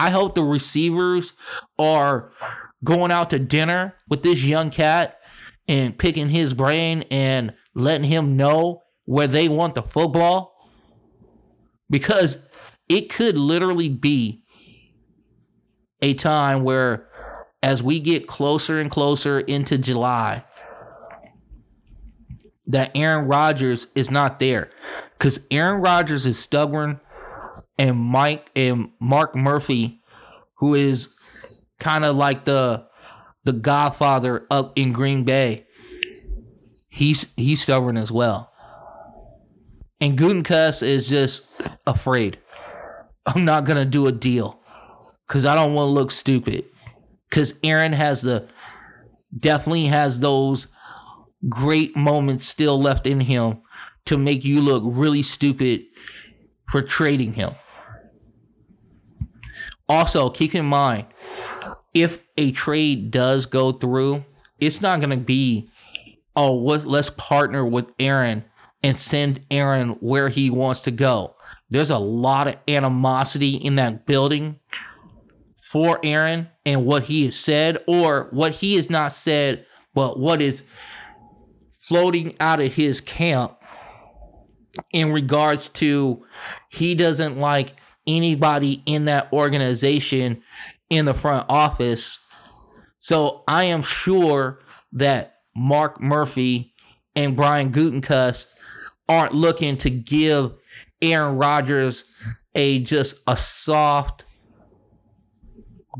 I 0.00 0.08
hope 0.08 0.34
the 0.34 0.42
receivers 0.42 1.34
are 1.78 2.32
going 2.82 3.12
out 3.12 3.28
to 3.30 3.38
dinner 3.38 3.96
with 4.08 4.22
this 4.22 4.42
young 4.42 4.70
cat 4.70 5.18
and 5.68 5.98
picking 5.98 6.30
his 6.30 6.54
brain 6.54 7.04
and 7.10 7.52
letting 7.74 8.08
him 8.08 8.34
know 8.34 8.80
where 9.04 9.26
they 9.26 9.46
want 9.46 9.74
the 9.74 9.82
football. 9.82 10.54
Because 11.90 12.38
it 12.88 13.10
could 13.10 13.36
literally 13.36 13.90
be 13.90 14.42
a 16.00 16.14
time 16.14 16.64
where, 16.64 17.06
as 17.62 17.82
we 17.82 18.00
get 18.00 18.26
closer 18.26 18.78
and 18.78 18.90
closer 18.90 19.40
into 19.40 19.76
July, 19.76 20.46
that 22.66 22.90
Aaron 22.94 23.26
Rodgers 23.26 23.88
is 23.94 24.10
not 24.10 24.38
there 24.38 24.70
because 25.18 25.40
Aaron 25.50 25.82
Rodgers 25.82 26.24
is 26.24 26.38
stubborn, 26.38 27.00
and 27.80 27.96
Mike 27.96 28.50
and 28.54 28.90
Mark 29.00 29.34
Murphy, 29.34 30.02
who 30.58 30.74
is 30.74 31.08
kind 31.78 32.04
of 32.04 32.14
like 32.14 32.44
the 32.44 32.86
the 33.44 33.54
Godfather 33.54 34.46
up 34.50 34.78
in 34.78 34.92
Green 34.92 35.24
Bay, 35.24 35.66
he's 36.90 37.24
he's 37.38 37.62
stubborn 37.62 37.96
as 37.96 38.12
well. 38.12 38.52
And 39.98 40.18
Gutekunst 40.18 40.82
is 40.82 41.08
just 41.08 41.42
afraid. 41.86 42.38
I'm 43.24 43.46
not 43.46 43.64
gonna 43.64 43.86
do 43.86 44.06
a 44.06 44.12
deal 44.12 44.60
because 45.26 45.46
I 45.46 45.54
don't 45.54 45.72
want 45.72 45.86
to 45.86 45.92
look 45.92 46.10
stupid. 46.10 46.66
Because 47.30 47.54
Aaron 47.64 47.92
has 47.92 48.20
the 48.20 48.46
definitely 49.38 49.86
has 49.86 50.20
those 50.20 50.66
great 51.48 51.96
moments 51.96 52.46
still 52.46 52.78
left 52.78 53.06
in 53.06 53.20
him 53.20 53.62
to 54.04 54.18
make 54.18 54.44
you 54.44 54.60
look 54.60 54.82
really 54.84 55.22
stupid 55.22 55.84
for 56.68 56.82
trading 56.82 57.32
him. 57.34 57.54
Also, 59.90 60.30
keep 60.30 60.54
in 60.54 60.64
mind 60.64 61.04
if 61.92 62.20
a 62.36 62.52
trade 62.52 63.10
does 63.10 63.44
go 63.44 63.72
through, 63.72 64.24
it's 64.60 64.80
not 64.80 65.00
going 65.00 65.10
to 65.10 65.16
be, 65.16 65.68
oh, 66.36 66.54
let's 66.54 67.10
partner 67.16 67.66
with 67.66 67.86
Aaron 67.98 68.44
and 68.84 68.96
send 68.96 69.44
Aaron 69.50 69.90
where 70.00 70.28
he 70.28 70.48
wants 70.48 70.82
to 70.82 70.92
go. 70.92 71.34
There's 71.70 71.90
a 71.90 71.98
lot 71.98 72.46
of 72.46 72.56
animosity 72.68 73.56
in 73.56 73.74
that 73.76 74.06
building 74.06 74.60
for 75.72 75.98
Aaron 76.04 76.48
and 76.64 76.86
what 76.86 77.04
he 77.04 77.24
has 77.24 77.38
said, 77.38 77.78
or 77.88 78.28
what 78.30 78.52
he 78.52 78.76
has 78.76 78.90
not 78.90 79.12
said, 79.12 79.66
but 79.92 80.18
what 80.18 80.40
is 80.40 80.62
floating 81.80 82.36
out 82.38 82.60
of 82.60 82.74
his 82.74 83.00
camp 83.00 83.56
in 84.92 85.10
regards 85.10 85.68
to 85.68 86.24
he 86.68 86.94
doesn't 86.94 87.38
like 87.38 87.74
anybody 88.16 88.82
in 88.86 89.06
that 89.06 89.32
organization 89.32 90.42
in 90.88 91.04
the 91.04 91.14
front 91.14 91.46
office. 91.48 92.18
So 92.98 93.44
I 93.46 93.64
am 93.64 93.82
sure 93.82 94.60
that 94.92 95.36
Mark 95.54 96.00
Murphy 96.00 96.74
and 97.14 97.36
Brian 97.36 97.72
Gutekunst 97.72 98.46
aren't 99.08 99.34
looking 99.34 99.76
to 99.78 99.90
give 99.90 100.52
Aaron 101.00 101.36
Rodgers 101.36 102.04
a 102.54 102.82
just 102.82 103.16
a 103.26 103.36
soft 103.36 104.24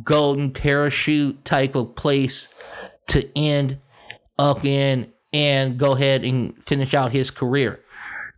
golden 0.02 0.52
parachute 0.52 1.44
type 1.44 1.74
of 1.74 1.94
place 1.94 2.48
to 3.08 3.28
end 3.36 3.78
up 4.38 4.64
in 4.64 5.12
and 5.32 5.78
go 5.78 5.92
ahead 5.92 6.24
and 6.24 6.54
finish 6.66 6.94
out 6.94 7.12
his 7.12 7.30
career. 7.30 7.80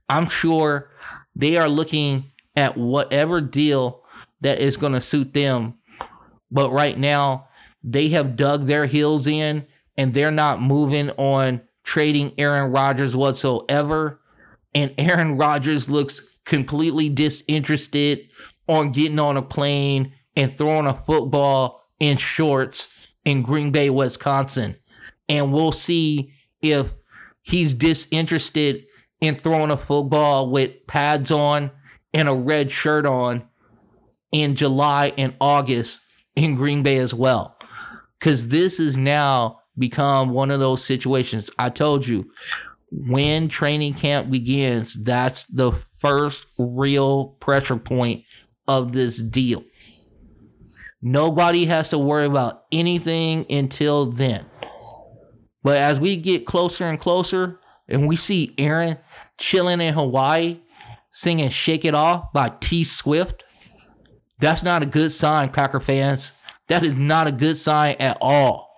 I'm 0.08 0.28
sure 0.28 0.90
they 1.34 1.56
are 1.56 1.68
looking 1.68 2.31
at 2.56 2.76
whatever 2.76 3.40
deal 3.40 4.02
that 4.40 4.60
is 4.60 4.76
going 4.76 4.92
to 4.92 5.00
suit 5.00 5.32
them. 5.32 5.74
But 6.50 6.70
right 6.70 6.98
now, 6.98 7.48
they 7.82 8.08
have 8.08 8.36
dug 8.36 8.66
their 8.66 8.86
heels 8.86 9.26
in 9.26 9.66
and 9.96 10.14
they're 10.14 10.30
not 10.30 10.60
moving 10.60 11.10
on 11.10 11.62
trading 11.84 12.32
Aaron 12.38 12.72
Rodgers 12.72 13.16
whatsoever. 13.16 14.20
And 14.74 14.94
Aaron 14.98 15.36
Rodgers 15.36 15.88
looks 15.88 16.38
completely 16.44 17.08
disinterested 17.08 18.30
on 18.68 18.92
getting 18.92 19.18
on 19.18 19.36
a 19.36 19.42
plane 19.42 20.12
and 20.36 20.56
throwing 20.56 20.86
a 20.86 21.02
football 21.04 21.82
in 22.00 22.16
shorts 22.16 22.88
in 23.24 23.42
Green 23.42 23.70
Bay, 23.70 23.90
Wisconsin. 23.90 24.76
And 25.28 25.52
we'll 25.52 25.72
see 25.72 26.32
if 26.60 26.92
he's 27.42 27.74
disinterested 27.74 28.86
in 29.20 29.34
throwing 29.36 29.70
a 29.70 29.76
football 29.76 30.50
with 30.50 30.86
pads 30.86 31.30
on 31.30 31.70
and 32.14 32.28
a 32.28 32.34
red 32.34 32.70
shirt 32.70 33.06
on 33.06 33.42
in 34.32 34.54
July 34.54 35.12
and 35.18 35.34
August 35.40 36.00
in 36.36 36.54
Green 36.54 36.82
Bay 36.82 36.98
as 36.98 37.12
well. 37.12 37.56
Because 38.18 38.48
this 38.48 38.78
has 38.78 38.96
now 38.96 39.60
become 39.76 40.30
one 40.30 40.50
of 40.50 40.60
those 40.60 40.84
situations. 40.84 41.50
I 41.58 41.70
told 41.70 42.06
you, 42.06 42.30
when 42.90 43.48
training 43.48 43.94
camp 43.94 44.30
begins, 44.30 44.94
that's 45.02 45.44
the 45.46 45.72
first 45.98 46.46
real 46.58 47.36
pressure 47.40 47.76
point 47.76 48.24
of 48.68 48.92
this 48.92 49.18
deal. 49.18 49.64
Nobody 51.00 51.64
has 51.64 51.88
to 51.88 51.98
worry 51.98 52.26
about 52.26 52.64
anything 52.70 53.46
until 53.50 54.06
then. 54.06 54.46
But 55.62 55.78
as 55.78 55.98
we 55.98 56.16
get 56.16 56.46
closer 56.46 56.86
and 56.86 56.98
closer, 56.98 57.58
and 57.88 58.06
we 58.06 58.16
see 58.16 58.54
Aaron 58.58 58.98
chilling 59.38 59.80
in 59.80 59.94
Hawaii 59.94 60.60
singing 61.12 61.50
Shake 61.50 61.84
It 61.84 61.94
Off 61.94 62.32
by 62.32 62.52
T 62.60 62.82
Swift, 62.82 63.44
that's 64.40 64.64
not 64.64 64.82
a 64.82 64.86
good 64.86 65.12
sign, 65.12 65.50
Packer 65.50 65.78
fans. 65.78 66.32
That 66.68 66.84
is 66.84 66.98
not 66.98 67.28
a 67.28 67.32
good 67.32 67.56
sign 67.56 67.94
at 68.00 68.18
all. 68.20 68.74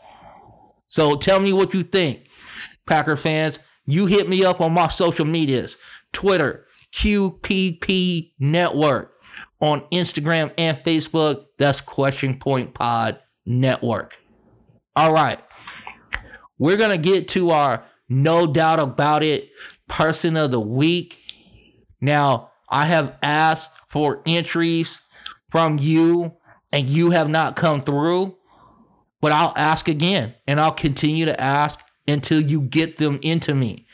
So 0.89 1.17
tell 1.17 1.41
me 1.41 1.55
what 1.55 1.73
you 1.73 1.83
think, 1.83 2.27
Packer 2.87 3.17
fans. 3.17 3.59
You 3.87 4.07
hit 4.07 4.29
me 4.29 4.45
up 4.45 4.61
on 4.61 4.73
my 4.73 4.89
social 4.89 5.25
medias 5.25 5.77
Twitter, 6.13 6.67
QPP 6.95 8.33
Network, 8.39 9.13
on 9.61 9.81
Instagram 9.93 10.53
and 10.59 10.77
Facebook. 10.79 11.47
That's 11.59 11.81
Question 11.81 12.39
Point 12.39 12.75
Pod 12.75 13.19
Network. 13.47 14.17
All 14.97 15.13
right. 15.13 15.41
We're 16.59 16.77
going 16.77 16.91
to 16.91 16.99
get 16.99 17.29
to 17.29 17.51
our 17.51 17.85
no 18.09 18.47
doubt 18.47 18.79
about 18.79 19.23
it 19.23 19.51
person 19.89 20.37
of 20.37 20.51
the 20.51 20.61
week. 20.61 21.19
Now, 22.01 22.51
I 22.69 22.87
have 22.87 23.17
asked 23.23 23.71
for 23.89 24.23
entries 24.27 25.01
from 25.51 25.79
you 25.79 26.35
and 26.73 26.91
you 26.91 27.11
have 27.11 27.29
not 27.29 27.57
come 27.57 27.83
through, 27.83 28.37
but 29.21 29.33
I'll 29.33 29.55
ask 29.57 29.89
again 29.89 30.35
and 30.47 30.61
I'll 30.61 30.73
continue 30.73 31.25
to 31.27 31.41
ask 31.41 31.79
until 32.09 32.41
you 32.41 32.61
get 32.61 32.97
them 32.97 33.19
into 33.23 33.55
me. 33.55 33.87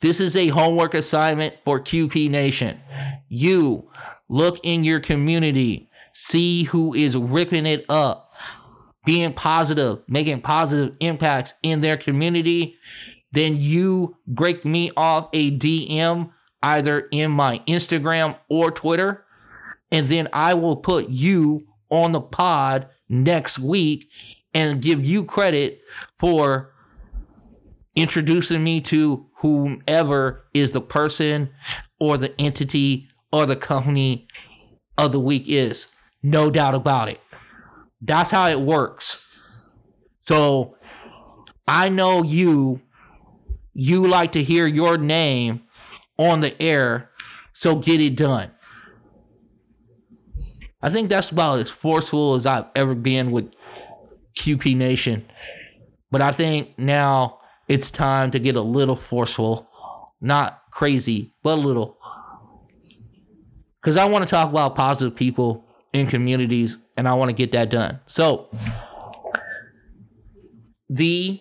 This 0.00 0.20
is 0.20 0.36
a 0.36 0.48
homework 0.48 0.94
assignment 0.94 1.56
for 1.64 1.80
QP 1.80 2.30
Nation. 2.30 2.80
You 3.28 3.90
look 4.28 4.58
in 4.62 4.84
your 4.84 5.00
community, 5.00 5.90
see 6.12 6.64
who 6.64 6.94
is 6.94 7.16
ripping 7.16 7.66
it 7.66 7.84
up, 7.88 8.30
being 9.04 9.32
positive, 9.32 10.02
making 10.08 10.40
positive 10.42 10.96
impacts 11.00 11.54
in 11.62 11.80
their 11.80 11.96
community, 11.96 12.76
then 13.32 13.56
you 13.56 14.16
break 14.26 14.64
me 14.64 14.90
off 14.96 15.28
a 15.32 15.50
DM 15.56 16.30
either 16.62 17.08
in 17.10 17.30
my 17.30 17.58
Instagram 17.66 18.36
or 18.48 18.70
Twitter. 18.70 19.24
And 19.90 20.08
then 20.08 20.28
I 20.32 20.54
will 20.54 20.76
put 20.76 21.08
you 21.08 21.66
on 21.90 22.12
the 22.12 22.20
pod 22.20 22.88
next 23.08 23.58
week 23.58 24.10
and 24.54 24.82
give 24.82 25.04
you 25.04 25.24
credit 25.24 25.80
for 26.18 26.72
introducing 27.96 28.62
me 28.62 28.80
to 28.80 29.26
whomever 29.38 30.44
is 30.54 30.70
the 30.70 30.80
person 30.80 31.50
or 31.98 32.16
the 32.16 32.38
entity 32.40 33.08
or 33.32 33.46
the 33.46 33.56
company 33.56 34.28
of 34.96 35.12
the 35.12 35.20
week 35.20 35.44
is. 35.46 35.88
No 36.22 36.50
doubt 36.50 36.74
about 36.74 37.08
it. 37.08 37.20
That's 38.00 38.30
how 38.30 38.48
it 38.48 38.60
works. 38.60 39.26
So 40.20 40.76
I 41.66 41.88
know 41.88 42.22
you 42.22 42.80
you 43.72 44.06
like 44.06 44.32
to 44.32 44.42
hear 44.42 44.66
your 44.66 44.98
name 44.98 45.62
on 46.20 46.40
the 46.40 46.60
air, 46.62 47.10
so 47.54 47.76
get 47.76 48.00
it 48.00 48.14
done. 48.14 48.50
I 50.82 50.90
think 50.90 51.08
that's 51.08 51.30
about 51.30 51.58
as 51.58 51.70
forceful 51.70 52.34
as 52.34 52.46
I've 52.46 52.66
ever 52.74 52.94
been 52.94 53.30
with 53.30 53.52
QP 54.38 54.76
Nation. 54.76 55.26
But 56.10 56.20
I 56.20 56.32
think 56.32 56.78
now 56.78 57.38
it's 57.68 57.90
time 57.90 58.30
to 58.32 58.38
get 58.38 58.54
a 58.54 58.60
little 58.60 58.96
forceful. 58.96 59.68
Not 60.20 60.62
crazy, 60.70 61.32
but 61.42 61.58
a 61.58 61.60
little. 61.60 61.96
Because 63.80 63.96
I 63.96 64.04
want 64.06 64.22
to 64.24 64.30
talk 64.30 64.50
about 64.50 64.76
positive 64.76 65.16
people 65.16 65.64
in 65.92 66.06
communities 66.06 66.76
and 66.96 67.08
I 67.08 67.14
want 67.14 67.30
to 67.30 67.32
get 67.32 67.52
that 67.52 67.70
done. 67.70 68.00
So, 68.06 68.48
the 70.90 71.40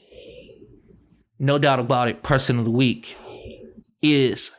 no 1.37 1.57
doubt 1.57 1.79
about 1.79 2.07
it 2.07 2.23
person 2.23 2.59
of 2.59 2.65
the 2.65 2.71
week 2.71 3.17
is 4.01 4.51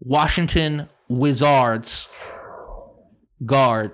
Washington 0.00 0.88
Wizards 1.08 2.08
guard 3.44 3.92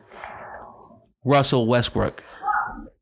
Russell 1.25 1.67
Westbrook. 1.67 2.23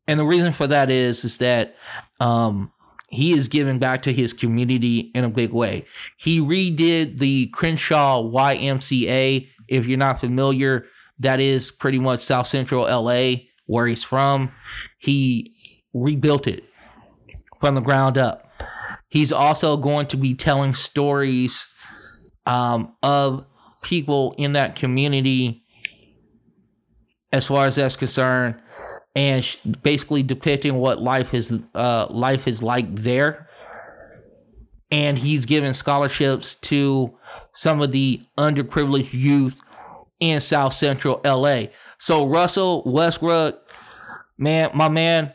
And 0.06 0.18
the 0.18 0.24
reason 0.24 0.52
for 0.52 0.66
that 0.66 0.90
is 0.90 1.24
is 1.24 1.38
that 1.38 1.76
um, 2.20 2.72
he 3.08 3.32
is 3.32 3.48
giving 3.48 3.78
back 3.78 4.02
to 4.02 4.12
his 4.12 4.32
community 4.32 5.10
in 5.14 5.24
a 5.24 5.30
big 5.30 5.52
way. 5.52 5.86
He 6.16 6.40
redid 6.40 7.18
the 7.18 7.46
Crenshaw 7.48 8.22
YMCA. 8.22 9.48
If 9.68 9.86
you're 9.86 9.98
not 9.98 10.20
familiar, 10.20 10.86
that 11.18 11.40
is 11.40 11.70
pretty 11.70 11.98
much 11.98 12.20
South 12.20 12.46
Central 12.46 12.82
LA 12.82 13.34
where 13.66 13.86
he's 13.86 14.04
from. 14.04 14.52
He 14.98 15.54
rebuilt 15.92 16.46
it 16.46 16.64
from 17.60 17.74
the 17.74 17.80
ground 17.80 18.18
up. 18.18 18.50
He's 19.08 19.32
also 19.32 19.76
going 19.76 20.06
to 20.08 20.16
be 20.16 20.34
telling 20.34 20.74
stories 20.74 21.66
um, 22.46 22.94
of 23.02 23.46
people 23.82 24.34
in 24.38 24.52
that 24.52 24.76
community 24.76 25.64
as 27.32 27.46
far 27.46 27.66
as 27.66 27.76
that's 27.76 27.96
concerned 27.96 28.54
and 29.14 29.56
basically 29.82 30.22
depicting 30.22 30.74
what 30.74 31.00
life 31.00 31.34
is 31.34 31.62
uh, 31.74 32.06
life 32.10 32.48
is 32.48 32.62
like 32.62 32.92
there 32.94 33.48
and 34.90 35.18
he's 35.18 35.46
giving 35.46 35.74
scholarships 35.74 36.54
to 36.56 37.16
some 37.52 37.80
of 37.80 37.92
the 37.92 38.22
underprivileged 38.38 39.12
youth 39.12 39.60
in 40.20 40.40
South 40.40 40.72
Central 40.72 41.20
LA. 41.24 41.64
So 41.98 42.26
Russell 42.26 42.82
Westbrook, 42.86 43.60
man, 44.38 44.70
my 44.74 44.88
man, 44.88 45.32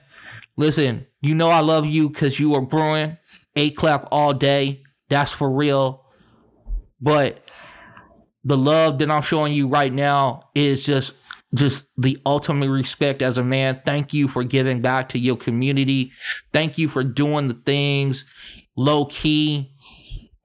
listen, 0.57 1.07
you 1.21 1.35
know 1.35 1.49
I 1.49 1.59
love 1.59 1.85
you 1.85 2.09
because 2.09 2.39
you 2.39 2.55
are 2.55 2.61
Bruin 2.61 3.17
eight 3.55 3.75
clap 3.75 4.07
all 4.11 4.33
day. 4.33 4.83
That's 5.09 5.33
for 5.33 5.49
real. 5.49 6.05
But 7.01 7.43
the 8.43 8.57
love 8.57 8.99
that 8.99 9.11
I'm 9.11 9.21
showing 9.21 9.53
you 9.53 9.67
right 9.67 9.93
now 9.93 10.49
is 10.55 10.85
just 10.85 11.13
just 11.55 11.87
the 11.97 12.19
ultimate 12.25 12.69
respect 12.69 13.21
as 13.21 13.37
a 13.37 13.43
man. 13.43 13.81
Thank 13.83 14.13
you 14.13 14.27
for 14.27 14.43
giving 14.43 14.81
back 14.81 15.09
to 15.09 15.19
your 15.19 15.35
community. 15.35 16.11
Thank 16.53 16.77
you 16.77 16.87
for 16.87 17.03
doing 17.03 17.47
the 17.47 17.55
things 17.55 18.25
low 18.75 19.05
key. 19.05 19.73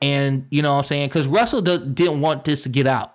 And 0.01 0.47
you 0.51 0.61
know 0.61 0.73
what 0.73 0.79
I'm 0.79 0.85
saying? 0.85 1.09
Because 1.09 1.27
Russell 1.27 1.63
does, 1.63 1.81
didn't 1.87 2.21
want 2.21 2.45
this 2.45 2.65
to 2.65 2.69
get 2.69 2.87
out. 2.87 3.15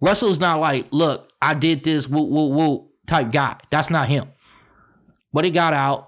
Russell's 0.00 0.38
not 0.38 0.60
like, 0.60 0.86
look, 0.90 1.30
I 1.42 1.54
did 1.54 1.84
this 1.84 2.08
woo 2.08 2.22
woo 2.22 2.48
woo 2.48 2.88
type 3.06 3.32
guy. 3.32 3.56
That's 3.70 3.90
not 3.90 4.08
him. 4.08 4.28
But 5.32 5.44
it 5.44 5.50
got 5.50 5.74
out, 5.74 6.07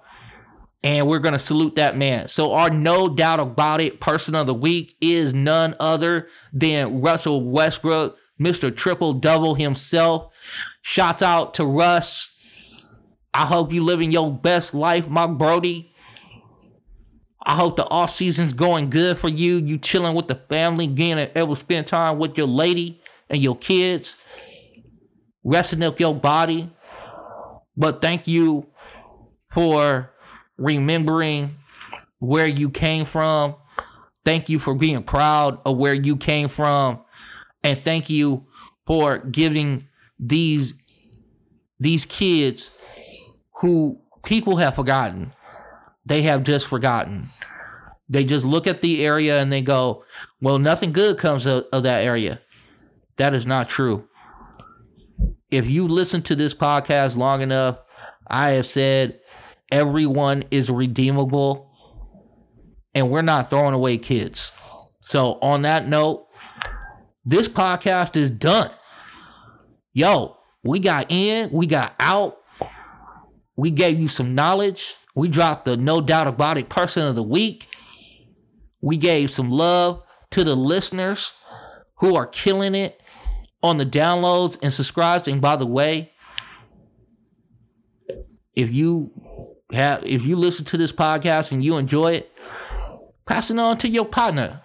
and 0.82 1.06
we're 1.06 1.18
gonna 1.18 1.38
salute 1.38 1.76
that 1.76 1.96
man. 1.96 2.28
So 2.28 2.52
our 2.52 2.70
no 2.70 3.08
doubt 3.08 3.40
about 3.40 3.80
it 3.80 4.00
person 4.00 4.34
of 4.34 4.46
the 4.46 4.54
week 4.54 4.96
is 5.00 5.34
none 5.34 5.74
other 5.78 6.28
than 6.52 7.00
Russell 7.00 7.48
Westbrook, 7.50 8.16
Mr. 8.40 8.74
Triple 8.74 9.14
Double 9.14 9.54
himself. 9.54 10.32
Shouts 10.82 11.22
out 11.22 11.54
to 11.54 11.66
Russ. 11.66 12.34
I 13.34 13.44
hope 13.44 13.72
you 13.72 13.84
living 13.84 14.10
your 14.10 14.32
best 14.32 14.74
life, 14.74 15.08
my 15.08 15.26
Brody. 15.26 15.92
I 17.42 17.54
hope 17.54 17.76
the 17.76 17.88
off 17.90 18.10
season's 18.10 18.52
going 18.52 18.90
good 18.90 19.18
for 19.18 19.28
you. 19.28 19.56
You 19.56 19.78
chilling 19.78 20.14
with 20.14 20.28
the 20.28 20.34
family, 20.34 20.86
getting 20.86 21.30
able 21.36 21.54
to 21.54 21.60
spend 21.60 21.86
time 21.86 22.18
with 22.18 22.36
your 22.36 22.46
lady 22.46 23.00
and 23.28 23.42
your 23.42 23.56
kids, 23.56 24.16
resting 25.44 25.82
up 25.82 26.00
your 26.00 26.14
body. 26.14 26.70
But 27.76 28.00
thank 28.00 28.26
you 28.26 28.66
for 29.52 30.12
remembering 30.60 31.56
where 32.18 32.46
you 32.46 32.70
came 32.70 33.04
from. 33.04 33.56
Thank 34.24 34.48
you 34.48 34.58
for 34.60 34.74
being 34.74 35.02
proud 35.02 35.58
of 35.64 35.78
where 35.78 35.94
you 35.94 36.16
came 36.16 36.48
from. 36.48 37.00
And 37.64 37.82
thank 37.82 38.08
you 38.08 38.46
for 38.86 39.18
giving 39.18 39.88
these 40.18 40.74
these 41.78 42.04
kids 42.04 42.70
who 43.60 43.98
people 44.24 44.56
have 44.58 44.76
forgotten. 44.76 45.32
They 46.04 46.22
have 46.22 46.44
just 46.44 46.66
forgotten. 46.66 47.30
They 48.08 48.24
just 48.24 48.44
look 48.44 48.66
at 48.66 48.82
the 48.82 49.04
area 49.04 49.40
and 49.40 49.50
they 49.50 49.62
go, 49.62 50.04
"Well, 50.40 50.58
nothing 50.58 50.92
good 50.92 51.16
comes 51.16 51.46
of, 51.46 51.64
of 51.72 51.82
that 51.84 52.04
area." 52.04 52.40
That 53.16 53.34
is 53.34 53.46
not 53.46 53.68
true. 53.68 54.08
If 55.50 55.68
you 55.68 55.88
listen 55.88 56.22
to 56.22 56.36
this 56.36 56.54
podcast 56.54 57.16
long 57.16 57.40
enough, 57.40 57.78
I 58.26 58.50
have 58.50 58.66
said 58.66 59.20
everyone 59.70 60.44
is 60.50 60.70
redeemable 60.70 61.70
and 62.94 63.10
we're 63.10 63.22
not 63.22 63.50
throwing 63.50 63.74
away 63.74 63.98
kids. 63.98 64.52
So, 65.00 65.38
on 65.40 65.62
that 65.62 65.88
note, 65.88 66.26
this 67.24 67.48
podcast 67.48 68.16
is 68.16 68.30
done. 68.30 68.70
Yo, 69.92 70.36
we 70.62 70.78
got 70.78 71.10
in, 71.10 71.50
we 71.50 71.66
got 71.66 71.94
out, 71.98 72.38
we 73.56 73.70
gave 73.70 74.00
you 74.00 74.08
some 74.08 74.34
knowledge. 74.34 74.94
We 75.14 75.28
dropped 75.28 75.64
the 75.64 75.76
no 75.76 76.00
doubt 76.00 76.28
about 76.28 76.58
it 76.58 76.68
person 76.68 77.06
of 77.06 77.14
the 77.14 77.22
week. 77.22 77.68
We 78.80 78.96
gave 78.96 79.30
some 79.32 79.50
love 79.50 80.02
to 80.30 80.44
the 80.44 80.54
listeners 80.54 81.32
who 81.96 82.14
are 82.14 82.26
killing 82.26 82.74
it 82.74 83.00
on 83.62 83.76
the 83.76 83.84
downloads 83.84 84.58
and 84.62 84.72
subscribes. 84.72 85.28
And 85.28 85.40
by 85.40 85.56
the 85.56 85.66
way, 85.66 86.12
if 88.54 88.72
you 88.72 89.10
have 89.72 90.04
if 90.04 90.22
you 90.22 90.36
listen 90.36 90.64
to 90.66 90.76
this 90.76 90.92
podcast 90.92 91.52
and 91.52 91.64
you 91.64 91.76
enjoy 91.76 92.14
it, 92.14 92.32
pass 93.26 93.50
it 93.50 93.58
on 93.58 93.78
to 93.78 93.88
your 93.88 94.04
partner. 94.04 94.62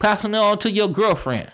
Pass 0.00 0.24
it 0.24 0.34
on 0.34 0.58
to 0.58 0.70
your 0.70 0.88
girlfriend. 0.88 1.52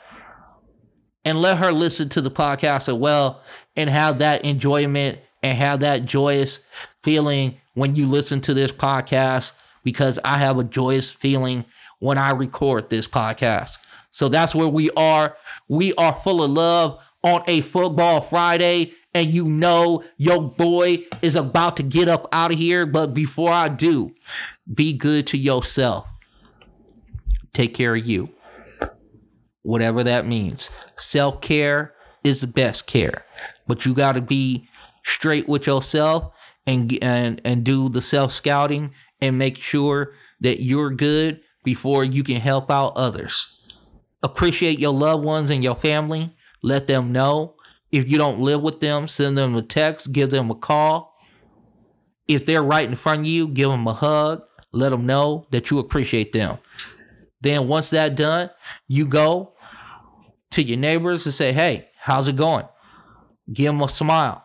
And 1.25 1.43
let 1.43 1.59
her 1.59 1.73
listen 1.73 2.09
to 2.11 2.21
the 2.21 2.31
podcast 2.31 2.89
as 2.89 2.95
well 2.95 3.43
and 3.77 3.91
have 3.91 4.19
that 4.19 4.45
enjoyment 4.45 5.19
and 5.43 5.59
have 5.59 5.81
that 5.81 6.05
joyous 6.05 6.61
feeling 7.03 7.61
when 7.75 7.95
you 7.95 8.09
listen 8.09 8.41
to 8.43 8.55
this 8.55 8.73
podcast 8.73 9.53
because 9.85 10.19
I 10.25 10.39
have 10.39 10.59
a 10.59 10.65
joyous 10.65 11.11
feeling 11.11 11.65
when 11.99 12.19
I 12.19 12.31
record 12.31 12.89
this 12.89 13.07
podcast. 13.07 13.79
So 14.11 14.29
that's 14.29 14.55
where 14.55 14.69
we 14.69 14.91
are. 14.93 15.37
We 15.69 15.93
are 15.95 16.15
full 16.15 16.43
of 16.43 16.51
love 16.51 16.99
on 17.23 17.43
a 17.47 17.61
football 17.61 18.21
Friday. 18.21 18.95
And 19.15 19.33
you 19.35 19.45
know, 19.45 20.05
your 20.17 20.41
boy 20.41 21.05
is 21.23 21.35
about 21.35 21.77
to 21.79 21.83
get 21.83 22.09
up 22.09 22.29
out 22.33 22.53
of 22.53 22.59
here. 22.59 22.87
But 22.87 23.15
before 23.15 23.51
I 23.51 23.69
do, 23.69 24.15
be 24.73 24.93
good 24.93 25.27
to 25.29 25.39
yourself. 25.39 26.07
Take 27.55 27.75
care 27.75 27.97
of 27.97 28.07
you. 28.07 28.31
Whatever 29.63 30.05
that 30.05 30.27
means. 30.27 30.71
Self 30.97 31.41
care 31.41 31.95
is 32.23 32.41
the 32.41 32.47
best 32.47 32.87
care. 32.87 33.25
But 33.67 33.85
you 33.85 33.95
got 33.95 34.13
to 34.13 34.23
be 34.23 34.69
straight 35.05 35.49
with 35.49 35.67
yourself 35.67 36.33
and, 36.67 36.97
and, 37.03 37.41
and 37.45 37.65
do 37.65 37.89
the 37.89 38.03
self 38.03 38.33
scouting 38.33 38.93
and 39.21 39.39
make 39.39 39.57
sure 39.57 40.13
that 40.41 40.63
you're 40.63 40.91
good 40.91 41.41
before 41.65 42.05
you 42.05 42.23
can 42.23 42.41
help 42.41 42.71
out 42.71 42.93
others 42.97 43.59
appreciate 44.23 44.79
your 44.79 44.93
loved 44.93 45.25
ones 45.25 45.51
and 45.51 45.63
your 45.63 45.77
family. 45.77 46.35
Let 46.63 46.87
them 46.87 47.13
know. 47.13 47.55
If 47.91 48.09
you 48.09 48.19
don't 48.19 48.41
live 48.41 48.61
with 48.63 48.81
them, 48.81 49.09
send 49.09 49.39
them 49.39 49.57
a 49.57 49.63
text, 49.63 50.13
give 50.13 50.31
them 50.31 50.51
a 50.51 50.55
call. 50.55 51.15
If 52.27 52.45
they're 52.45 52.63
right 52.63 52.89
in 52.89 52.97
front 52.97 53.21
of 53.21 53.27
you, 53.27 53.49
give 53.49 53.71
them 53.71 53.87
a 53.87 53.95
hug. 53.95 54.43
Let 54.73 54.91
them 54.91 55.07
know 55.07 55.47
that 55.51 55.71
you 55.71 55.79
appreciate 55.79 56.33
them. 56.33 56.59
Then 57.41 57.69
once 57.69 57.91
that's 57.91 58.15
done, 58.15 58.51
you 58.87 59.07
go 59.07 59.55
to 60.51 60.63
your 60.63 60.79
neighbors 60.79 61.25
and 61.25 61.35
say, 61.35 61.53
"Hey, 61.53 61.89
how's 61.99 62.29
it 62.29 62.37
going?" 62.37 62.67
Give 63.51 63.73
them 63.73 63.81
a 63.81 63.89
smile. 63.89 64.45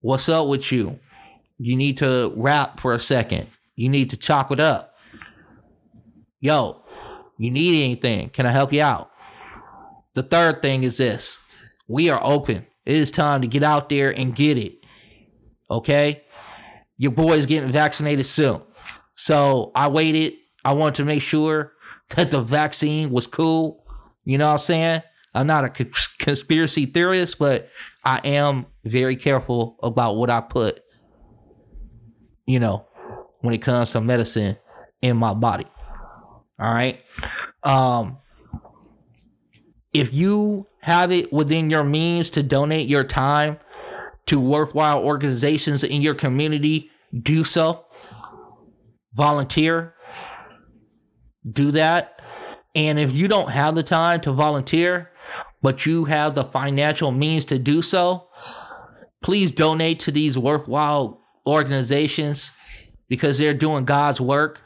What's 0.00 0.28
up 0.28 0.48
with 0.48 0.70
you? 0.70 0.98
You 1.58 1.76
need 1.76 1.96
to 1.98 2.32
rap 2.36 2.80
for 2.80 2.92
a 2.92 2.98
second. 2.98 3.46
You 3.76 3.88
need 3.88 4.10
to 4.10 4.16
chop 4.16 4.52
it 4.52 4.60
up. 4.60 4.94
Yo, 6.40 6.82
you 7.38 7.50
need 7.50 7.84
anything? 7.84 8.28
Can 8.28 8.44
I 8.44 8.50
help 8.50 8.72
you 8.72 8.82
out? 8.82 9.10
The 10.14 10.22
third 10.22 10.60
thing 10.60 10.82
is 10.82 10.98
this 10.98 11.38
we 11.88 12.10
are 12.10 12.20
open. 12.22 12.66
It 12.84 12.96
is 12.96 13.10
time 13.10 13.42
to 13.42 13.46
get 13.46 13.62
out 13.62 13.88
there 13.88 14.10
and 14.10 14.34
get 14.34 14.58
it. 14.58 14.84
Okay? 15.70 16.24
your 16.96 17.12
boy 17.12 17.32
is 17.32 17.46
getting 17.46 17.70
vaccinated 17.70 18.26
soon. 18.26 18.60
So 19.14 19.72
I 19.74 19.88
waited. 19.88 20.34
I 20.64 20.72
wanted 20.72 20.96
to 20.96 21.04
make 21.04 21.22
sure 21.22 21.72
that 22.16 22.30
the 22.30 22.40
vaccine 22.40 23.10
was 23.10 23.26
cool. 23.26 23.84
You 24.24 24.38
know 24.38 24.46
what 24.46 24.52
I'm 24.52 24.58
saying? 24.58 25.02
I'm 25.34 25.46
not 25.46 25.64
a 25.64 25.86
conspiracy 26.18 26.86
theorist, 26.86 27.38
but 27.38 27.68
I 28.04 28.20
am 28.24 28.66
very 28.84 29.16
careful 29.16 29.76
about 29.82 30.16
what 30.16 30.30
I 30.30 30.40
put, 30.40 30.80
you 32.46 32.60
know, 32.60 32.86
when 33.40 33.52
it 33.52 33.58
comes 33.58 33.90
to 33.92 34.00
medicine 34.00 34.56
in 35.02 35.16
my 35.16 35.34
body. 35.34 35.66
All 36.58 36.72
right. 36.72 37.00
Um, 37.64 38.18
if 39.94 40.12
you 40.12 40.66
have 40.80 41.12
it 41.12 41.32
within 41.32 41.70
your 41.70 41.84
means 41.84 42.28
to 42.30 42.42
donate 42.42 42.88
your 42.88 43.04
time 43.04 43.58
to 44.26 44.40
worthwhile 44.40 45.02
organizations 45.02 45.84
in 45.84 46.02
your 46.02 46.14
community, 46.14 46.90
do 47.22 47.44
so. 47.44 47.86
Volunteer. 49.14 49.94
Do 51.50 51.70
that. 51.70 52.20
And 52.74 52.98
if 52.98 53.12
you 53.12 53.28
don't 53.28 53.50
have 53.50 53.76
the 53.76 53.82
time 53.82 54.20
to 54.22 54.32
volunteer, 54.32 55.10
but 55.62 55.86
you 55.86 56.06
have 56.06 56.34
the 56.34 56.44
financial 56.44 57.12
means 57.12 57.44
to 57.46 57.58
do 57.58 57.80
so, 57.80 58.28
please 59.22 59.52
donate 59.52 60.00
to 60.00 60.10
these 60.10 60.36
worthwhile 60.36 61.22
organizations 61.46 62.50
because 63.08 63.38
they're 63.38 63.54
doing 63.54 63.84
God's 63.84 64.20
work 64.20 64.60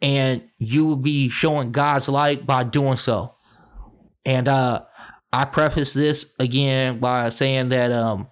and 0.00 0.42
you 0.58 0.86
will 0.86 0.96
be 0.96 1.28
showing 1.28 1.72
God's 1.72 2.08
light 2.08 2.46
by 2.46 2.64
doing 2.64 2.96
so. 2.96 3.34
And 4.24 4.48
uh 4.48 4.82
I 5.32 5.44
preface 5.44 5.92
this 5.92 6.32
again 6.38 7.00
by 7.00 7.28
saying 7.28 7.68
that 7.68 7.92
um, 7.92 8.28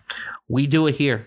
we 0.49 0.67
do 0.67 0.87
it 0.87 0.95
here. 0.95 1.27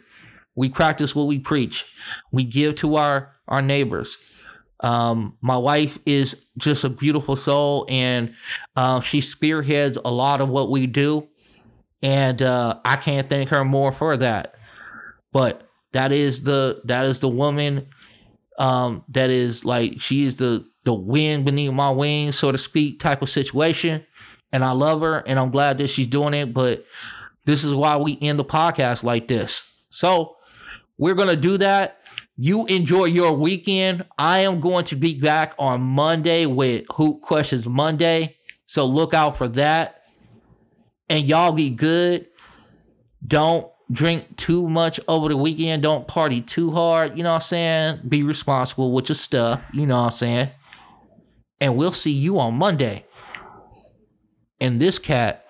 We 0.55 0.69
practice 0.69 1.15
what 1.15 1.27
we 1.27 1.39
preach. 1.39 1.85
We 2.31 2.43
give 2.43 2.75
to 2.75 2.95
our 2.95 3.35
our 3.47 3.61
neighbors. 3.61 4.17
Um, 4.81 5.37
my 5.41 5.57
wife 5.57 5.99
is 6.05 6.47
just 6.57 6.83
a 6.83 6.89
beautiful 6.89 7.35
soul, 7.35 7.85
and 7.89 8.33
uh, 8.75 9.01
she 9.01 9.21
spearheads 9.21 9.97
a 10.03 10.11
lot 10.11 10.41
of 10.41 10.49
what 10.49 10.71
we 10.71 10.87
do, 10.87 11.27
and 12.01 12.41
uh, 12.41 12.79
I 12.83 12.95
can't 12.95 13.29
thank 13.29 13.49
her 13.49 13.63
more 13.63 13.91
for 13.91 14.17
that. 14.17 14.55
But 15.31 15.67
that 15.91 16.11
is 16.11 16.43
the 16.43 16.81
that 16.85 17.05
is 17.05 17.19
the 17.19 17.29
woman 17.29 17.87
um, 18.57 19.03
that 19.09 19.29
is 19.29 19.65
like 19.65 20.01
she 20.01 20.23
is 20.23 20.37
the 20.37 20.67
the 20.83 20.93
wind 20.93 21.45
beneath 21.45 21.71
my 21.71 21.91
wings, 21.91 22.37
so 22.37 22.51
to 22.51 22.57
speak, 22.57 22.99
type 22.99 23.21
of 23.21 23.29
situation 23.29 24.03
and 24.51 24.63
I 24.63 24.71
love 24.71 25.01
her 25.01 25.17
and 25.25 25.39
I'm 25.39 25.51
glad 25.51 25.77
that 25.77 25.87
she's 25.87 26.07
doing 26.07 26.33
it. 26.33 26.53
But 26.53 26.85
this 27.45 27.63
is 27.63 27.73
why 27.73 27.97
we 27.97 28.17
end 28.21 28.39
the 28.39 28.45
podcast 28.45 29.03
like 29.03 29.27
this. 29.27 29.63
So 29.89 30.35
we're 30.97 31.15
going 31.15 31.29
to 31.29 31.35
do 31.35 31.57
that. 31.57 31.97
You 32.37 32.65
enjoy 32.67 33.05
your 33.05 33.33
weekend. 33.33 34.05
I 34.17 34.39
am 34.39 34.59
going 34.59 34.85
to 34.85 34.95
be 34.95 35.19
back 35.19 35.55
on 35.59 35.81
Monday 35.81 36.45
with 36.45 36.85
Hoop 36.91 37.21
Questions 37.21 37.67
Monday. 37.67 38.37
So 38.65 38.85
look 38.85 39.13
out 39.13 39.37
for 39.37 39.47
that. 39.49 40.03
And 41.09 41.27
y'all 41.27 41.51
be 41.51 41.69
good. 41.69 42.27
Don't 43.25 43.69
drink 43.91 44.37
too 44.37 44.69
much 44.69 44.99
over 45.07 45.27
the 45.27 45.35
weekend. 45.35 45.83
Don't 45.83 46.07
party 46.07 46.41
too 46.41 46.71
hard. 46.71 47.17
You 47.17 47.23
know 47.23 47.31
what 47.31 47.37
I'm 47.37 47.41
saying? 47.41 48.01
Be 48.07 48.23
responsible 48.23 48.93
with 48.93 49.09
your 49.09 49.15
stuff. 49.15 49.61
You 49.73 49.85
know 49.85 49.97
what 49.97 50.05
I'm 50.05 50.11
saying? 50.11 50.49
And 51.59 51.75
we'll 51.75 51.91
see 51.91 52.11
you 52.11 52.39
on 52.39 52.53
Monday. 52.53 53.05
And 54.61 54.79
this 54.79 54.99
cat 54.99 55.45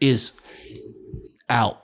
is 0.00 0.32
out. 1.48 1.82